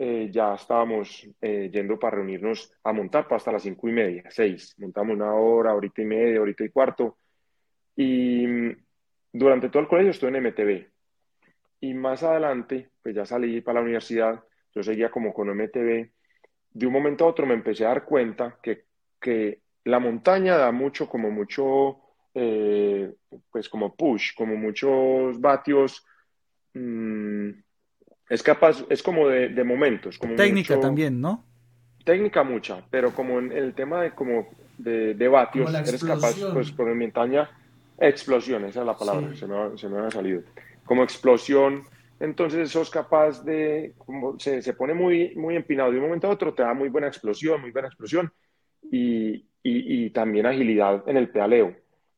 eh, 0.01 0.31
ya 0.31 0.55
estábamos 0.55 1.27
eh, 1.41 1.71
yendo 1.73 1.99
para 1.99 2.17
reunirnos 2.19 2.73
a 2.85 2.93
montar 2.93 3.25
para 3.25 3.39
hasta 3.39 3.51
las 3.51 3.65
cinco 3.65 3.89
y 3.89 3.93
media, 3.93 4.23
seis. 4.31 4.77
Montamos 4.79 5.17
una 5.17 5.35
hora, 5.35 5.75
horita 5.75 6.03
y 6.03 6.05
media, 6.05 6.41
horita 6.41 6.65
y 6.65 6.69
cuarto. 6.71 7.19
Y 7.97 8.47
mm, 8.47 8.77
durante 9.33 9.69
todo 9.69 9.83
el 9.83 9.89
colegio 9.89 10.13
estuve 10.13 10.31
en 10.31 10.47
MTV. 10.47 10.87
Y 11.81 11.95
más 11.95 12.23
adelante, 12.23 12.91
pues 13.03 13.15
ya 13.15 13.25
salí 13.25 13.61
para 13.61 13.81
la 13.81 13.85
universidad, 13.85 14.43
yo 14.75 14.83
seguía 14.83 15.11
como 15.11 15.33
con 15.33 15.49
MTV. 15.49 16.11
De 16.71 16.87
un 16.87 16.93
momento 16.93 17.25
a 17.25 17.29
otro 17.29 17.47
me 17.47 17.55
empecé 17.55 17.85
a 17.85 17.89
dar 17.89 18.05
cuenta 18.05 18.59
que, 18.63 18.85
que 19.21 19.61
la 19.85 19.99
montaña 19.99 20.57
da 20.57 20.73
mucho, 20.73 21.09
como 21.09 21.31
mucho, 21.31 21.99
eh, 22.35 23.13
pues 23.51 23.69
como 23.69 23.95
push, 23.95 24.35
como 24.37 24.57
muchos 24.57 25.41
vatios. 25.41 26.05
Mmm, 26.75 27.51
es 28.29 28.43
capaz, 28.43 28.85
es 28.91 29.03
como 29.03 29.29
de, 29.29 29.49
de 29.49 29.65
momentos. 29.65 30.19
Como 30.19 30.35
Técnica 30.35 30.75
mucho, 30.75 30.87
también, 30.87 31.21
¿no? 31.21 31.45
Técnica 32.05 32.43
mucha, 32.43 32.85
pero 32.91 33.13
como 33.13 33.39
en 33.39 33.53
el 33.53 33.75
tema 33.75 34.03
de 34.03 34.13
como 34.13 34.49
de, 34.77 35.15
de 35.15 35.29
vatios, 35.29 35.73
eres 35.75 36.05
capaz, 36.05 36.37
pues 36.53 36.71
por 36.71 36.87
mi 36.95 37.05
montaña, 37.05 37.51
explosión, 37.99 38.65
esa 38.67 38.81
es 38.81 38.87
la 38.87 38.97
palabra, 38.97 39.31
sí. 39.31 39.41
se, 39.41 39.47
me, 39.47 39.79
se 39.79 39.89
me 39.89 39.99
ha 40.01 40.11
salido. 40.11 40.43
Como 40.89 41.03
explosión, 41.03 41.85
entonces 42.19 42.71
sos 42.71 42.89
capaz 42.89 43.45
de, 43.45 43.93
como 43.99 44.41
se, 44.41 44.63
se, 44.63 44.73
pone 44.73 44.95
muy, 44.95 45.35
muy 45.37 45.55
empinado 45.55 45.93
de 45.93 45.99
un 45.99 46.05
momento 46.05 46.27
a 46.27 46.31
otro, 46.31 46.55
te 46.55 46.63
da 46.63 46.73
muy 46.73 46.89
buena 46.89 47.09
explosión, 47.09 47.61
muy 47.61 47.73
buena 47.73 47.89
explosión 47.89 48.33
y, 48.91 49.45
y, 49.63 50.09
también 50.11 50.47
agilidad 50.47 51.05
en 51.07 51.19
el 51.19 51.29
pedaleo. 51.29 51.77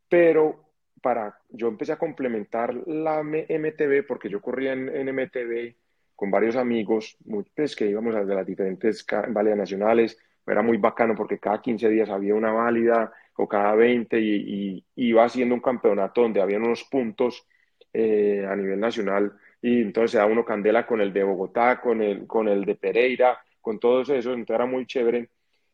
Pero 0.09 0.67
para, 1.03 1.37
yo 1.49 1.67
empecé 1.67 1.91
a 1.91 1.99
complementar 1.99 2.73
la 2.87 3.23
MTB 3.23 4.07
porque 4.07 4.29
yo 4.29 4.41
corría 4.41 4.73
en, 4.73 4.89
en 4.89 5.75
con 6.15 6.31
varios 6.31 6.55
amigos, 6.55 7.17
pues, 7.57 7.75
que 7.75 7.87
íbamos 7.87 8.15
a 8.15 8.23
las 8.23 8.47
diferentes 8.47 9.05
válidas 9.31 9.59
nacionales. 9.59 10.17
Era 10.47 10.63
muy 10.63 10.77
bacano 10.77 11.17
porque 11.17 11.41
cada 11.41 11.61
15 11.61 11.89
días 11.89 12.09
había 12.09 12.37
una 12.37 12.53
válida 12.53 13.13
o 13.35 13.49
cada 13.49 13.75
20 13.75 14.21
y, 14.21 14.85
y 14.95 15.09
iba 15.09 15.25
haciendo 15.25 15.57
un 15.57 15.61
campeonato 15.61 16.23
donde 16.23 16.41
había 16.41 16.59
unos 16.59 16.85
puntos 16.85 17.49
eh, 17.93 18.47
a 18.49 18.55
nivel 18.57 18.79
nacional 18.79 19.33
y 19.63 19.83
entonces 19.83 20.13
se 20.13 20.19
da 20.19 20.27
uno 20.27 20.45
candela 20.45 20.87
con 20.87 21.01
el 21.01 21.13
de 21.13 21.25
Bogotá, 21.25 21.81
con 21.81 22.03
el, 22.03 22.27
con 22.27 22.49
el 22.49 22.65
de 22.65 22.77
Pereira, 22.77 23.39
con 23.61 23.79
todos 23.79 24.09
esos, 24.09 24.35
entonces 24.35 24.55
era 24.55 24.67
muy 24.67 24.87
chévere. 24.87 25.31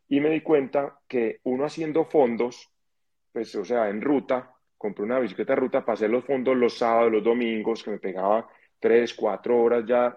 Y 0.08 0.20
me 0.20 0.30
di 0.30 0.40
cuenta 0.40 0.98
que 1.06 1.40
uno 1.44 1.64
haciendo 1.64 2.04
fondos, 2.04 2.70
pues 3.32 3.54
o 3.54 3.64
sea, 3.64 3.88
en 3.88 4.00
ruta, 4.00 4.52
compré 4.76 5.04
una 5.04 5.18
bicicleta 5.18 5.54
de 5.54 5.60
ruta 5.60 5.84
hacer 5.86 6.10
los 6.10 6.24
fondos 6.24 6.56
los 6.56 6.76
sábados, 6.78 7.12
los 7.12 7.24
domingos, 7.24 7.82
que 7.82 7.90
me 7.90 7.98
pegaba 7.98 8.48
3, 8.80 9.14
4 9.14 9.62
horas 9.62 9.84
ya 9.86 10.16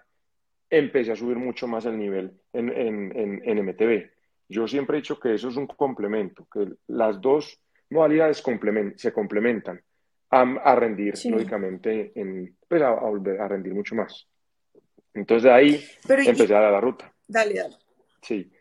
empecé 0.70 1.12
a 1.12 1.15
subir 1.15 1.38
mucho 1.38 1.68
más 1.68 1.86
el 1.86 1.98
nivel 1.98 2.32
en, 2.53 2.70
en, 2.70 3.18
en, 3.18 3.41
en, 3.44 3.65
MTV. 3.65 4.12
Yo 4.48 4.68
siempre 4.68 4.98
he 4.98 5.01
dicho 5.01 5.20
que 5.20 5.34
eso 5.34 5.50
es 5.50 5.56
un 5.56 5.68
complemento, 5.68 6.48
que 6.51 6.68
las 6.88 7.20
dos 7.20 7.60
modalidades 7.89 8.41
complement 8.41 8.96
se 8.98 9.12
complementan 9.12 9.82
a, 10.30 10.42
a 10.42 10.76
rendir, 10.76 11.18
sí. 11.18 11.30
lógicamente, 11.30 12.12
en, 12.16 12.56
pues 12.68 12.82
a, 12.82 12.90
a, 12.90 13.10
volver 13.10 13.42
a 13.42 13.48
rendir 13.48 13.74
mucho 13.74 13.96
más. 13.96 14.28
Entonces 15.14 15.44
de 15.44 15.52
ahí 15.52 15.86
Pero, 16.08 16.22
empecé 16.22 16.54
y, 16.54 16.56
a 16.56 16.60
dar 16.60 16.72
la 16.72 16.82
ruta. 16.82 17.14
Dale, 17.28 17.56
dale. 17.56 17.76
Sí. 18.22 18.52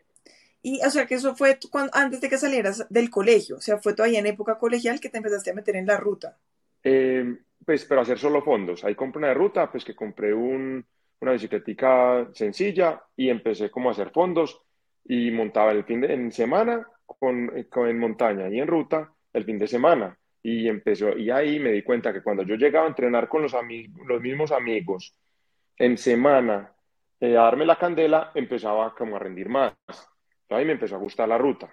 Y, 0.61 0.81
o 0.85 0.89
sea, 0.89 1.05
que 1.05 1.15
eso 1.15 1.35
fue 1.35 1.57
cuando, 1.71 1.91
antes 1.95 2.19
de 2.19 2.29
que 2.29 2.37
salieras 2.37 2.85
del 2.89 3.09
colegio, 3.09 3.57
o 3.57 3.61
sea, 3.61 3.77
fue 3.77 3.93
todavía 3.93 4.19
en 4.19 4.27
época 4.27 4.57
colegial 4.57 4.99
que 4.99 5.09
te 5.09 5.17
empezaste 5.17 5.51
a 5.51 5.53
meter 5.53 5.75
en 5.75 5.85
la 5.85 5.97
ruta. 5.97 6.37
Eh, 6.83 7.37
pues, 7.65 7.85
pero 7.85 8.01
hacer 8.01 8.17
solo 8.17 8.41
fondos. 8.41 8.83
Ahí 8.83 8.95
compré 8.95 9.19
una 9.19 9.33
ruta, 9.33 9.71
pues 9.71 9.85
que 9.85 9.95
compré 9.95 10.33
un, 10.33 10.85
una 11.21 11.31
bicicletica 11.31 12.27
sencilla 12.33 13.01
y 13.15 13.29
empecé 13.29 13.69
como 13.69 13.89
a 13.89 13.91
hacer 13.93 14.11
fondos 14.11 14.61
y 15.05 15.31
montaba 15.31 15.71
el 15.71 15.85
fin 15.85 16.01
de 16.01 16.13
en 16.13 16.31
semana 16.31 16.85
con, 17.05 17.65
con, 17.69 17.87
en 17.87 17.99
montaña 17.99 18.49
y 18.49 18.59
en 18.59 18.67
ruta 18.67 19.13
el 19.33 19.45
fin 19.45 19.57
de 19.57 19.67
semana 19.67 20.18
y 20.41 20.67
empezó 20.67 21.17
y 21.17 21.29
ahí 21.29 21.59
me 21.59 21.71
di 21.71 21.83
cuenta 21.83 22.13
que 22.13 22.23
cuando 22.23 22.43
yo 22.43 22.55
llegaba 22.55 22.85
a 22.85 22.89
entrenar 22.89 23.27
con 23.27 23.41
los, 23.41 23.53
los 24.05 24.21
mismos 24.21 24.51
amigos 24.51 25.15
en 25.77 25.97
semana 25.97 26.73
eh, 27.19 27.37
a 27.37 27.41
darme 27.41 27.65
la 27.65 27.77
candela 27.77 28.31
empezaba 28.35 28.95
como 28.95 29.15
a 29.15 29.19
rendir 29.19 29.49
más 29.49 29.73
ahí 30.49 30.65
me 30.65 30.73
empezó 30.73 30.95
a 30.95 30.99
gustar 30.99 31.27
la 31.27 31.37
ruta 31.37 31.69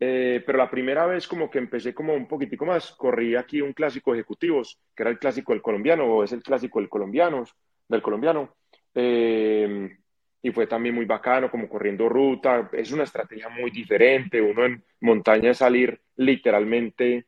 eh, 0.00 0.42
pero 0.46 0.58
la 0.58 0.70
primera 0.70 1.06
vez 1.06 1.26
como 1.26 1.50
que 1.50 1.58
empecé 1.58 1.92
como 1.92 2.14
un 2.14 2.28
poquitico 2.28 2.64
más 2.64 2.92
corrí 2.92 3.36
aquí 3.36 3.60
un 3.60 3.72
clásico 3.72 4.14
ejecutivos 4.14 4.80
que 4.94 5.02
era 5.02 5.10
el 5.10 5.18
clásico 5.18 5.52
del 5.52 5.62
colombiano 5.62 6.04
o 6.04 6.24
es 6.24 6.32
el 6.32 6.42
clásico 6.42 6.78
del 6.78 6.88
colombiano 6.88 7.44
del 7.88 8.02
colombiano. 8.02 8.54
Eh, 8.94 9.98
y 10.42 10.50
fue 10.52 10.66
también 10.66 10.94
muy 10.94 11.04
bacano, 11.04 11.50
como 11.50 11.68
corriendo 11.68 12.08
ruta. 12.08 12.70
Es 12.72 12.92
una 12.92 13.04
estrategia 13.04 13.48
muy 13.48 13.70
diferente. 13.70 14.40
Uno 14.40 14.64
en 14.64 14.84
montaña 15.00 15.50
es 15.50 15.58
salir 15.58 16.00
literalmente 16.16 17.26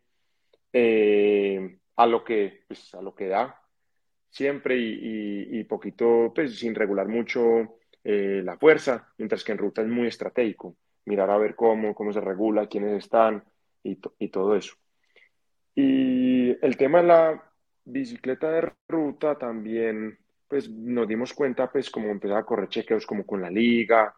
eh, 0.72 1.78
a, 1.96 2.06
lo 2.06 2.24
que, 2.24 2.64
pues, 2.68 2.94
a 2.94 3.02
lo 3.02 3.14
que 3.14 3.28
da 3.28 3.60
siempre 4.30 4.76
y, 4.76 5.48
y, 5.50 5.60
y 5.60 5.64
poquito, 5.64 6.32
pues 6.32 6.56
sin 6.58 6.74
regular 6.74 7.08
mucho 7.08 7.78
eh, 8.04 8.42
la 8.44 8.56
fuerza, 8.56 9.12
mientras 9.18 9.42
que 9.42 9.52
en 9.52 9.58
ruta 9.58 9.82
es 9.82 9.88
muy 9.88 10.06
estratégico. 10.06 10.76
Mirar 11.04 11.30
a 11.30 11.38
ver 11.38 11.56
cómo, 11.56 11.94
cómo 11.94 12.12
se 12.12 12.20
regula, 12.20 12.68
quiénes 12.68 13.04
están 13.04 13.42
y, 13.82 13.98
y 14.18 14.28
todo 14.28 14.54
eso. 14.54 14.74
Y 15.74 16.50
el 16.64 16.76
tema 16.76 17.00
de 17.00 17.08
la 17.08 17.52
bicicleta 17.84 18.50
de 18.50 18.72
ruta 18.88 19.36
también 19.36 20.18
pues 20.50 20.68
nos 20.68 21.06
dimos 21.06 21.32
cuenta, 21.32 21.70
pues 21.70 21.88
como 21.90 22.08
empezar 22.08 22.38
a 22.38 22.44
correr 22.44 22.68
chequeos 22.68 23.06
como 23.06 23.24
con 23.24 23.40
la 23.40 23.48
liga, 23.48 24.12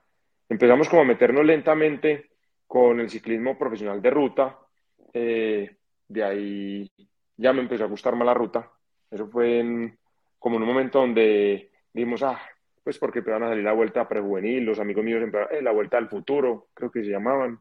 empezamos 0.49 0.89
como 0.89 1.03
a 1.03 1.05
meternos 1.05 1.45
lentamente 1.45 2.31
con 2.67 3.01
el 3.01 3.11
ciclismo 3.11 3.59
profesional 3.59 4.01
de 4.01 4.11
ruta, 4.11 4.59
eh, 5.13 5.77
de 6.09 6.25
ahí 6.25 6.91
ya 7.37 7.53
me 7.53 7.61
empezó 7.61 7.85
a 7.85 7.89
gustar 7.89 8.17
más 8.17 8.25
la 8.25 8.33
ruta, 8.33 8.73
eso 9.11 9.27
fue 9.29 9.61
en, 9.61 9.99
como 10.39 10.57
en 10.57 10.63
un 10.63 10.69
momento 10.69 11.01
donde 11.01 11.71
dijimos, 11.93 12.23
ah, 12.23 12.41
pues 12.83 12.97
porque 12.97 13.19
empezaron 13.19 13.43
a 13.43 13.51
salir 13.51 13.65
la 13.65 13.75
vuelta 13.75 14.09
prejuvenil, 14.09 14.65
los 14.65 14.79
amigos 14.79 15.05
míos 15.05 15.23
empezaron, 15.23 15.55
eh, 15.55 15.61
la 15.61 15.73
vuelta 15.73 15.99
al 15.99 16.09
futuro, 16.09 16.69
creo 16.73 16.91
que 16.91 17.05
se 17.05 17.11
llamaban, 17.11 17.61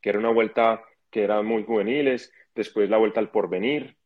que 0.00 0.10
era 0.10 0.20
una 0.20 0.30
vuelta 0.30 0.84
que 1.10 1.24
era 1.24 1.42
muy 1.42 1.64
juveniles, 1.64 2.32
después 2.54 2.88
la 2.88 2.98
vuelta 2.98 3.18
al 3.18 3.32
porvenir, 3.32 3.96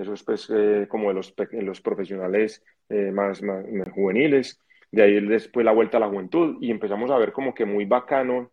eso 0.00 0.14
es 0.14 0.22
pues 0.22 0.48
eh, 0.50 0.86
como 0.88 1.08
de 1.08 1.14
los, 1.14 1.34
los 1.52 1.80
profesionales 1.80 2.62
eh, 2.88 3.10
más, 3.12 3.42
más, 3.42 3.64
más, 3.70 3.88
juveniles, 3.90 4.60
de 4.92 5.02
ahí 5.02 5.20
después 5.26 5.64
la 5.64 5.72
vuelta 5.72 5.96
a 5.96 6.00
la 6.00 6.08
juventud 6.08 6.56
y 6.60 6.70
empezamos 6.70 7.10
a 7.10 7.18
ver 7.18 7.32
como 7.32 7.54
que 7.54 7.64
muy 7.64 7.84
bacano 7.84 8.50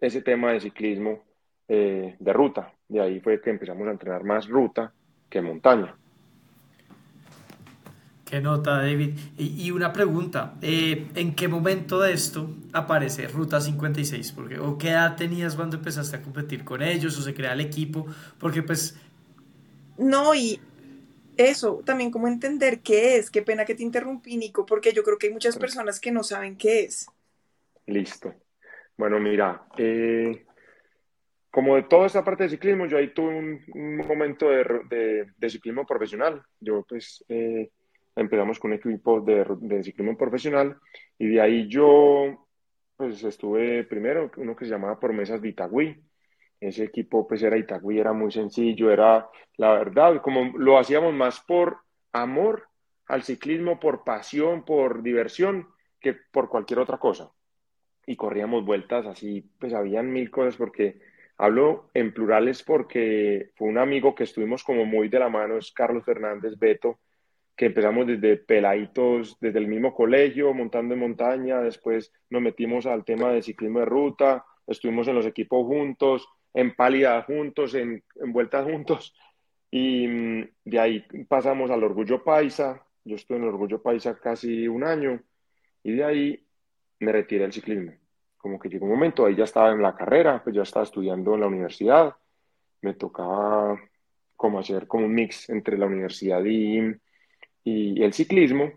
ese 0.00 0.22
tema 0.22 0.52
de 0.52 0.60
ciclismo 0.60 1.24
eh, 1.68 2.16
de 2.18 2.32
ruta, 2.32 2.72
de 2.88 3.00
ahí 3.00 3.20
fue 3.20 3.40
que 3.40 3.50
empezamos 3.50 3.86
a 3.86 3.92
entrenar 3.92 4.24
más 4.24 4.48
ruta 4.48 4.92
que 5.28 5.40
montaña. 5.40 5.94
Qué 8.30 8.40
nota, 8.40 8.76
David. 8.76 9.18
Y, 9.38 9.60
y 9.60 9.70
una 9.72 9.92
pregunta, 9.92 10.54
eh, 10.62 11.08
¿en 11.16 11.34
qué 11.34 11.48
momento 11.48 12.00
de 12.00 12.12
esto 12.12 12.48
aparece 12.72 13.26
Ruta 13.26 13.60
56? 13.60 14.30
Porque, 14.30 14.60
¿O 14.60 14.78
qué 14.78 14.90
edad 14.90 15.16
tenías 15.16 15.56
cuando 15.56 15.78
empezaste 15.78 16.16
a 16.16 16.22
competir 16.22 16.64
con 16.64 16.80
ellos 16.80 17.18
o 17.18 17.22
se 17.22 17.34
crea 17.34 17.54
el 17.54 17.60
equipo? 17.60 18.06
Porque 18.38 18.62
pues... 18.62 18.96
No, 19.98 20.32
y 20.32 20.60
eso, 21.48 21.82
también 21.84 22.10
como 22.10 22.28
entender 22.28 22.80
qué 22.80 23.16
es. 23.16 23.30
Qué 23.30 23.42
pena 23.42 23.64
que 23.64 23.74
te 23.74 23.82
interrumpí, 23.82 24.36
Nico, 24.36 24.66
porque 24.66 24.92
yo 24.92 25.02
creo 25.02 25.18
que 25.18 25.28
hay 25.28 25.32
muchas 25.32 25.56
personas 25.56 26.00
que 26.00 26.10
no 26.10 26.22
saben 26.22 26.56
qué 26.56 26.80
es. 26.80 27.08
Listo. 27.86 28.34
Bueno, 28.96 29.18
mira, 29.18 29.66
eh, 29.78 30.44
como 31.50 31.76
de 31.76 31.84
toda 31.84 32.06
esta 32.06 32.22
parte 32.22 32.44
de 32.44 32.50
ciclismo, 32.50 32.86
yo 32.86 32.98
ahí 32.98 33.14
tuve 33.14 33.36
un, 33.36 33.64
un 33.74 33.96
momento 34.06 34.50
de, 34.50 34.64
de, 34.88 35.26
de, 35.36 35.50
ciclismo 35.50 35.86
profesional. 35.86 36.42
Yo 36.60 36.84
pues 36.88 37.24
eh, 37.28 37.70
empezamos 38.14 38.58
con 38.58 38.72
un 38.72 38.76
equipo 38.76 39.20
de, 39.20 39.46
de, 39.60 39.82
ciclismo 39.82 40.16
profesional 40.16 40.76
y 41.18 41.28
de 41.28 41.40
ahí 41.40 41.68
yo 41.68 42.46
pues 42.96 43.24
estuve 43.24 43.84
primero 43.84 44.30
uno 44.36 44.54
que 44.54 44.66
se 44.66 44.70
llamaba 44.72 45.00
Promesas 45.00 45.40
de 45.40 45.48
Itagüí 45.48 45.96
ese 46.60 46.84
equipo 46.84 47.26
pues 47.26 47.42
era 47.42 47.56
Itagüí, 47.56 47.98
era 47.98 48.12
muy 48.12 48.30
sencillo, 48.30 48.90
era 48.90 49.28
la 49.56 49.72
verdad, 49.72 50.20
como 50.22 50.56
lo 50.58 50.78
hacíamos 50.78 51.14
más 51.14 51.40
por 51.40 51.78
amor 52.12 52.68
al 53.06 53.22
ciclismo, 53.22 53.80
por 53.80 54.04
pasión, 54.04 54.64
por 54.64 55.02
diversión, 55.02 55.68
que 56.00 56.14
por 56.14 56.48
cualquier 56.48 56.78
otra 56.78 56.98
cosa. 56.98 57.30
Y 58.06 58.16
corríamos 58.16 58.64
vueltas 58.64 59.06
así, 59.06 59.50
pues 59.58 59.74
habían 59.74 60.12
mil 60.12 60.30
cosas 60.30 60.56
porque 60.56 61.00
hablo 61.36 61.90
en 61.94 62.12
plurales 62.12 62.62
porque 62.62 63.50
fue 63.56 63.68
un 63.68 63.78
amigo 63.78 64.14
que 64.14 64.24
estuvimos 64.24 64.62
como 64.62 64.84
muy 64.84 65.08
de 65.08 65.18
la 65.18 65.28
mano, 65.28 65.56
es 65.56 65.72
Carlos 65.72 66.04
Fernández 66.04 66.58
Beto, 66.58 67.00
que 67.56 67.66
empezamos 67.66 68.06
desde 68.06 68.36
peladitos, 68.36 69.38
desde 69.40 69.58
el 69.58 69.66
mismo 69.66 69.94
colegio, 69.94 70.54
montando 70.54 70.94
en 70.94 71.00
montaña, 71.00 71.60
después 71.60 72.12
nos 72.30 72.42
metimos 72.42 72.86
al 72.86 73.04
tema 73.04 73.30
de 73.32 73.42
ciclismo 73.42 73.80
de 73.80 73.86
ruta, 73.86 74.44
estuvimos 74.66 75.08
en 75.08 75.14
los 75.14 75.26
equipos 75.26 75.66
juntos, 75.66 76.26
en 76.54 76.74
pálida 76.74 77.22
juntos, 77.22 77.74
en, 77.74 78.02
en 78.16 78.32
vueltas 78.32 78.64
juntos. 78.64 79.14
Y 79.70 80.06
mm, 80.06 80.48
de 80.64 80.78
ahí 80.78 81.04
pasamos 81.28 81.70
al 81.70 81.84
Orgullo 81.84 82.22
Paisa. 82.24 82.84
Yo 83.04 83.16
estuve 83.16 83.38
en 83.38 83.44
el 83.44 83.50
Orgullo 83.50 83.82
Paisa 83.82 84.18
casi 84.18 84.68
un 84.68 84.84
año. 84.84 85.20
Y 85.82 85.92
de 85.92 86.04
ahí 86.04 86.46
me 87.00 87.12
retiré 87.12 87.42
del 87.42 87.52
ciclismo. 87.52 87.92
Como 88.36 88.58
que 88.58 88.68
llegó 88.68 88.86
un 88.86 88.92
momento, 88.92 89.26
ahí 89.26 89.34
ya 89.34 89.44
estaba 89.44 89.70
en 89.72 89.82
la 89.82 89.94
carrera, 89.94 90.42
pues 90.42 90.56
ya 90.56 90.62
estaba 90.62 90.84
estudiando 90.84 91.34
en 91.34 91.40
la 91.40 91.46
universidad, 91.46 92.16
me 92.80 92.94
tocaba 92.94 93.78
como 94.34 94.58
hacer 94.58 94.86
como 94.86 95.04
un 95.04 95.14
mix 95.14 95.50
entre 95.50 95.76
la 95.76 95.84
universidad 95.84 96.42
y, 96.46 96.80
y 97.64 98.02
el 98.02 98.14
ciclismo, 98.14 98.72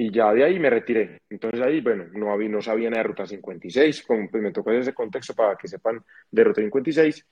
y 0.00 0.10
ya 0.10 0.32
de 0.32 0.42
ahí 0.44 0.58
me 0.58 0.70
retiré. 0.70 1.20
Entonces 1.28 1.60
ahí, 1.60 1.82
bueno, 1.82 2.06
no, 2.14 2.32
había, 2.32 2.48
no 2.48 2.62
sabía 2.62 2.88
nada 2.88 3.02
de 3.02 3.08
Ruta 3.08 3.26
56, 3.26 4.02
como, 4.04 4.30
pues 4.30 4.42
me 4.42 4.50
tocó 4.50 4.70
ese 4.70 4.94
contexto 4.94 5.34
para 5.34 5.56
que 5.56 5.68
sepan 5.68 6.02
de 6.30 6.42
Ruta 6.42 6.62
56, 6.62 7.26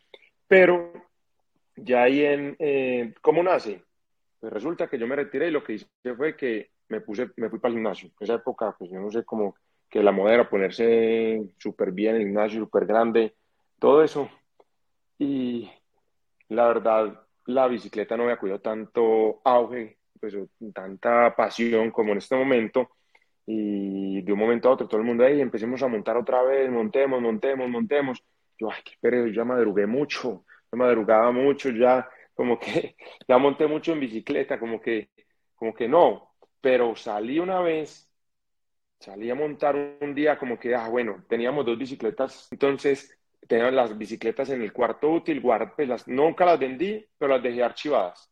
pero 0.47 0.93
ya 1.77 2.03
ahí 2.03 2.27
en, 2.27 2.57
eh, 2.59 3.15
¿cómo 3.23 3.43
nace? 3.43 3.83
Pues 4.39 4.53
resulta 4.53 4.87
que 4.87 4.99
yo 4.99 5.07
me 5.07 5.17
retiré 5.17 5.49
y 5.49 5.51
lo 5.51 5.65
que 5.65 5.73
hice 5.73 5.87
fue 6.15 6.37
que 6.37 6.73
me 6.91 7.01
puse, 7.01 7.31
me 7.37 7.49
fui 7.49 7.59
para 7.59 7.73
el 7.73 7.79
gimnasio. 7.79 8.11
En 8.21 8.25
esa 8.25 8.35
época, 8.35 8.77
pues 8.79 8.91
yo 8.91 9.01
no 9.01 9.11
sé 9.11 9.25
cómo 9.25 9.55
que 9.89 10.03
la 10.03 10.13
moda 10.13 10.35
era 10.35 10.51
ponerse 10.51 11.41
súper 11.57 11.93
bien 11.93 12.17
en 12.17 12.21
el 12.21 12.27
gimnasio, 12.27 12.61
súper 12.61 12.85
grande, 12.85 13.35
todo 13.79 14.03
eso. 14.03 14.29
Y 15.19 15.71
la 16.51 16.69
verdad, 16.69 17.19
la 17.47 17.67
bicicleta 17.67 18.15
no 18.19 18.27
me 18.27 18.37
cuidado 18.37 18.61
tanto 18.61 19.41
auge, 19.43 19.98
pues 20.21 20.37
tanta 20.75 21.35
pasión 21.37 21.91
como 21.91 22.13
en 22.13 22.19
este 22.19 22.37
momento. 22.37 22.91
Y 23.47 24.21
de 24.23 24.33
un 24.33 24.39
momento 24.39 24.69
a 24.69 24.73
otro 24.73 24.87
todo 24.89 25.01
el 25.01 25.07
mundo, 25.07 25.25
ahí 25.25 25.41
empecemos 25.41 25.83
a 25.83 25.89
montar 25.89 26.17
otra 26.17 26.43
vez, 26.43 26.71
montemos, 26.71 27.21
montemos, 27.21 27.69
montemos. 27.69 28.25
Yo, 28.59 28.71
ay, 28.71 28.83
qué 28.85 28.93
pereza, 29.01 29.27
yo 29.29 29.33
ya 29.33 29.45
madrugué 29.45 29.87
mucho, 29.87 30.45
yo 30.71 30.79
madrugaba 30.79 31.33
mucho, 31.33 31.71
ya 31.71 32.09
como 32.35 32.59
que 32.59 32.97
ya 33.29 33.39
monté 33.39 33.67
mucho 33.67 33.93
en 33.93 34.01
bicicleta, 34.01 34.59
como 34.59 34.81
que, 34.81 35.11
como 35.55 35.75
que 35.75 35.89
no, 35.89 36.35
pero 36.61 36.95
salí 36.97 37.39
una 37.39 37.61
vez, 37.61 38.11
salí 39.01 39.31
a 39.31 39.35
montar 39.35 39.97
un 40.01 40.15
día 40.15 40.39
como 40.39 40.59
que, 40.59 40.75
ah, 40.75 40.89
bueno, 40.89 41.25
teníamos 41.29 41.65
dos 41.65 41.79
bicicletas, 41.79 42.49
entonces 42.53 43.19
tenían 43.47 43.75
las 43.75 43.97
bicicletas 43.97 44.51
en 44.51 44.63
el 44.63 44.73
cuarto 44.73 45.11
útil, 45.11 45.41
guard, 45.41 45.73
pues 45.75 45.89
las, 45.89 46.07
nunca 46.07 46.45
las 46.45 46.59
vendí, 46.59 47.05
pero 47.17 47.35
las 47.35 47.43
dejé 47.43 47.63
archivadas. 47.63 48.31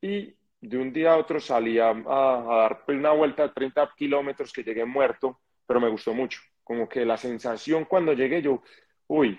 Y 0.00 0.34
de 0.62 0.78
un 0.78 0.92
día 0.92 1.12
a 1.12 1.18
otro 1.18 1.40
salí 1.40 1.78
a, 1.78 1.92
dar 1.92 2.84
pues, 2.86 2.96
una 2.96 3.12
vuelta 3.12 3.42
de 3.42 3.50
30 3.50 3.92
kilómetros 3.96 4.50
que 4.52 4.62
llegué 4.62 4.84
muerto, 4.86 5.40
pero 5.66 5.80
me 5.80 5.90
gustó 5.90 6.14
mucho. 6.14 6.40
Como 6.64 6.88
que 6.88 7.04
la 7.04 7.18
sensación 7.18 7.84
cuando 7.84 8.14
llegué 8.14 8.40
yo, 8.40 8.62
uy, 9.08 9.38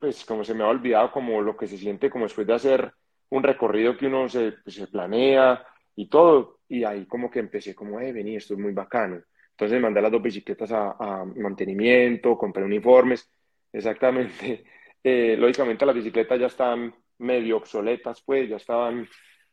pues 0.00 0.24
como 0.24 0.42
se 0.42 0.54
me 0.54 0.64
ha 0.64 0.68
olvidado 0.68 1.12
como 1.12 1.40
lo 1.40 1.56
que 1.56 1.66
se 1.68 1.76
siente 1.76 2.10
como 2.10 2.24
después 2.24 2.46
de 2.46 2.54
hacer 2.54 2.92
un 3.28 3.42
recorrido 3.42 3.96
que 3.96 4.06
uno 4.06 4.28
se, 4.28 4.52
pues, 4.64 4.84
planea 4.90 5.64
y 5.94 6.08
todo. 6.08 6.60
Y 6.68 6.82
ahí 6.82 7.06
como 7.06 7.30
que 7.30 7.38
empecé 7.38 7.74
como, 7.74 8.00
eh, 8.00 8.12
vení, 8.12 8.36
esto 8.36 8.54
es 8.54 8.60
muy 8.60 8.72
bacano. 8.72 9.22
Entonces 9.52 9.80
mandé 9.80 10.02
las 10.02 10.10
dos 10.10 10.22
bicicletas 10.22 10.72
a, 10.72 10.96
a 10.98 11.24
mantenimiento, 11.24 12.36
compré 12.36 12.64
uniformes 12.64 13.30
Exactamente. 13.72 14.64
Eh, 15.02 15.34
lógicamente 15.38 15.86
las 15.86 15.94
bicicletas 15.94 16.38
ya 16.38 16.48
están 16.48 16.94
medio 17.16 17.56
obsoletas, 17.56 18.20
pues 18.20 18.50
ya 18.50 18.56
estaban, 18.56 19.08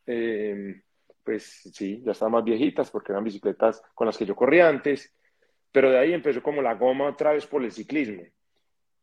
eh, 0.08 0.82
pues 1.22 1.70
sí, 1.72 2.02
ya 2.04 2.12
estaban 2.12 2.32
más 2.32 2.44
viejitas 2.44 2.90
porque 2.90 3.12
eran 3.12 3.24
bicicletas 3.24 3.82
con 3.94 4.06
las 4.06 4.16
que 4.16 4.24
yo 4.24 4.34
corría 4.34 4.68
antes, 4.68 5.14
pero 5.70 5.90
de 5.90 5.98
ahí 5.98 6.12
empezó 6.14 6.42
como 6.42 6.62
la 6.62 6.74
goma 6.74 7.08
otra 7.08 7.32
vez 7.32 7.46
por 7.46 7.62
el 7.62 7.70
ciclismo. 7.70 8.22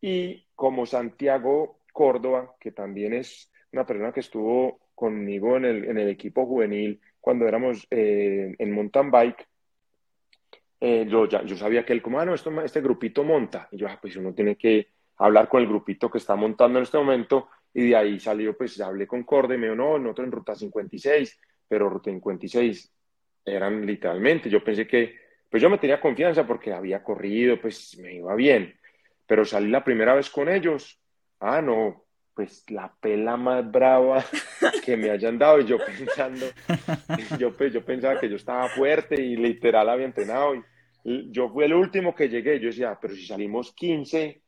Y 0.02 0.48
como 0.56 0.86
Santiago 0.86 1.82
Córdoba, 1.94 2.56
que 2.60 2.72
también 2.72 3.14
es 3.14 3.52
una 3.72 3.86
persona 3.86 4.12
que 4.12 4.22
estuvo 4.22 4.80
conmigo 4.96 5.58
en 5.58 5.66
el, 5.66 5.86
en 5.86 5.98
el 6.00 6.10
equipo 6.10 6.46
juvenil 6.46 7.00
cuando 7.22 7.48
éramos 7.48 7.88
eh, 7.92 8.56
en 8.58 8.72
mountain 8.72 9.12
bike, 9.12 9.48
yo, 10.82 11.28
ya, 11.28 11.44
yo 11.44 11.58
sabía 11.58 11.84
que 11.84 11.94
él 11.94 12.02
como, 12.02 12.20
ah, 12.20 12.26
no, 12.26 12.36
esto, 12.36 12.62
este 12.62 12.82
grupito 12.82 13.24
monta. 13.24 13.68
Y 13.72 13.78
yo, 13.78 13.88
ah, 13.88 13.98
pues 14.00 14.16
uno 14.18 14.34
tiene 14.34 14.56
que 14.56 14.90
hablar 15.18 15.48
con 15.48 15.62
el 15.62 15.68
grupito 15.68 16.10
que 16.10 16.18
está 16.18 16.36
montando 16.36 16.80
en 16.80 16.84
este 16.84 16.98
momento 16.98 17.50
y 17.76 17.90
de 17.90 17.96
ahí 17.96 18.20
salió, 18.22 18.58
pues 18.58 18.80
hablé 18.80 19.06
con 19.06 19.24
Corde 19.24 19.58
me 19.58 19.66
dijo, 19.66 19.76
no, 19.76 20.00
nosotros 20.00 20.26
en 20.26 20.32
Ruta 20.32 20.56
56, 20.56 21.40
pero 21.68 21.90
Ruta 21.90 22.10
56 22.10 22.90
eran 23.44 23.86
literalmente, 23.86 24.50
yo 24.50 24.64
pensé 24.64 24.88
que, 24.88 25.14
pues 25.52 25.62
yo 25.62 25.70
me 25.70 25.78
tenía 25.78 26.00
confianza 26.00 26.48
porque 26.48 26.72
había 26.72 27.04
corrido, 27.04 27.60
pues 27.60 27.98
me 28.00 28.16
iba 28.16 28.34
bien, 28.34 28.74
pero 29.28 29.44
salí 29.44 29.70
la 29.70 29.84
primera 29.84 30.16
vez 30.16 30.30
con 30.30 30.48
ellos, 30.48 30.98
ah, 31.42 31.62
no, 31.62 32.06
pues 32.34 32.64
la 32.70 32.96
pela 33.02 33.36
más 33.36 33.70
brava 33.70 34.24
que 34.86 34.96
me 34.96 35.10
hayan 35.10 35.38
dado 35.38 35.60
y 35.60 35.66
yo 35.66 35.78
pensando, 35.78 36.46
yo, 37.38 37.52
pues, 37.58 37.74
yo 37.74 37.84
pensaba 37.84 38.18
que 38.22 38.30
yo 38.30 38.38
estaba 38.38 38.70
fuerte 38.70 39.22
y 39.22 39.36
literal 39.36 39.90
había 39.90 40.06
entrenado 40.06 40.56
y 41.04 41.30
yo 41.30 41.50
fui 41.50 41.66
el 41.66 41.74
último 41.74 42.16
que 42.16 42.30
llegué, 42.30 42.58
yo 42.58 42.68
decía, 42.68 42.98
pero 43.02 43.14
si 43.14 43.26
salimos 43.26 43.74
15 43.74 44.45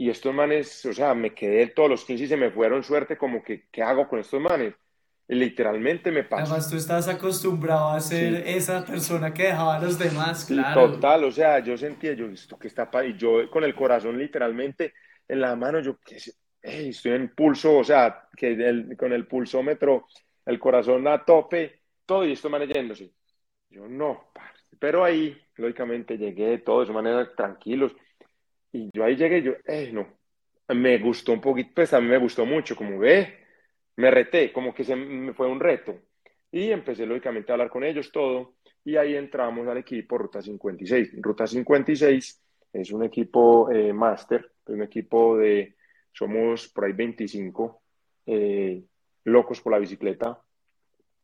y 0.00 0.08
estos 0.08 0.32
manes, 0.32 0.86
o 0.86 0.94
sea, 0.94 1.12
me 1.12 1.34
quedé 1.34 1.66
todos 1.66 1.90
los 1.90 2.06
15 2.06 2.24
y 2.24 2.26
se 2.26 2.38
me 2.38 2.50
fueron 2.50 2.82
suerte, 2.82 3.18
como 3.18 3.42
que, 3.42 3.66
¿qué 3.70 3.82
hago 3.82 4.08
con 4.08 4.18
estos 4.18 4.40
manes? 4.40 4.72
Y 5.28 5.34
literalmente 5.34 6.10
me 6.10 6.24
pasó. 6.24 6.44
Además, 6.44 6.70
tú 6.70 6.78
estás 6.78 7.06
acostumbrado 7.06 7.90
a 7.90 8.00
ser 8.00 8.48
esa 8.48 8.82
persona 8.82 9.34
que 9.34 9.42
dejaba 9.42 9.76
a 9.76 9.80
los 9.82 9.98
demás, 9.98 10.46
claro. 10.46 10.92
Total, 10.92 11.22
o 11.24 11.30
sea, 11.30 11.58
yo 11.58 11.76
sentía, 11.76 12.14
yo, 12.14 12.28
esto 12.28 12.58
que 12.58 12.68
está, 12.68 12.88
y 13.04 13.14
yo 13.18 13.50
con 13.50 13.62
el 13.62 13.74
corazón 13.74 14.16
literalmente 14.16 14.94
en 15.28 15.42
la 15.42 15.54
mano, 15.54 15.80
yo, 15.80 15.98
que 15.98 16.16
estoy 16.62 17.12
en 17.12 17.34
pulso, 17.34 17.76
o 17.76 17.84
sea, 17.84 18.26
que 18.34 18.96
con 18.96 19.12
el 19.12 19.26
pulsómetro, 19.26 20.06
el 20.46 20.58
corazón 20.58 21.06
a 21.08 21.26
tope, 21.26 21.82
todo, 22.06 22.24
y 22.24 22.32
esto 22.32 22.48
manejéndose. 22.48 23.12
Yo, 23.68 23.86
no, 23.86 24.32
pero 24.78 25.04
ahí, 25.04 25.38
lógicamente, 25.56 26.16
llegué, 26.16 26.56
todos 26.56 26.88
de 26.88 26.94
manera 26.94 27.34
tranquilos 27.36 27.92
y 28.72 28.90
yo 28.92 29.04
ahí 29.04 29.16
llegué, 29.16 29.42
yo, 29.42 29.52
eh, 29.66 29.90
no, 29.92 30.06
me 30.74 30.98
gustó 30.98 31.32
un 31.32 31.40
poquito, 31.40 31.70
pues 31.74 31.92
a 31.92 32.00
mí 32.00 32.08
me 32.08 32.18
gustó 32.18 32.46
mucho, 32.46 32.76
como 32.76 32.98
ve, 32.98 33.38
me 33.96 34.10
reté, 34.10 34.52
como 34.52 34.74
que 34.74 34.84
se 34.84 34.96
me 34.96 35.32
fue 35.34 35.48
un 35.48 35.60
reto. 35.60 35.98
Y 36.52 36.70
empecé 36.70 37.06
lógicamente 37.06 37.52
a 37.52 37.54
hablar 37.54 37.70
con 37.70 37.84
ellos 37.84 38.10
todo, 38.12 38.54
y 38.84 38.96
ahí 38.96 39.14
entramos 39.14 39.66
al 39.68 39.78
equipo 39.78 40.18
Ruta 40.18 40.40
56. 40.42 41.12
Ruta 41.20 41.46
56 41.46 42.42
es 42.72 42.92
un 42.92 43.04
equipo 43.04 43.70
eh, 43.70 43.92
máster, 43.92 44.52
un 44.66 44.82
equipo 44.82 45.36
de, 45.36 45.76
somos 46.12 46.68
por 46.68 46.84
ahí 46.84 46.92
25 46.92 47.82
eh, 48.26 48.82
locos 49.24 49.60
por 49.60 49.72
la 49.72 49.78
bicicleta, 49.78 50.40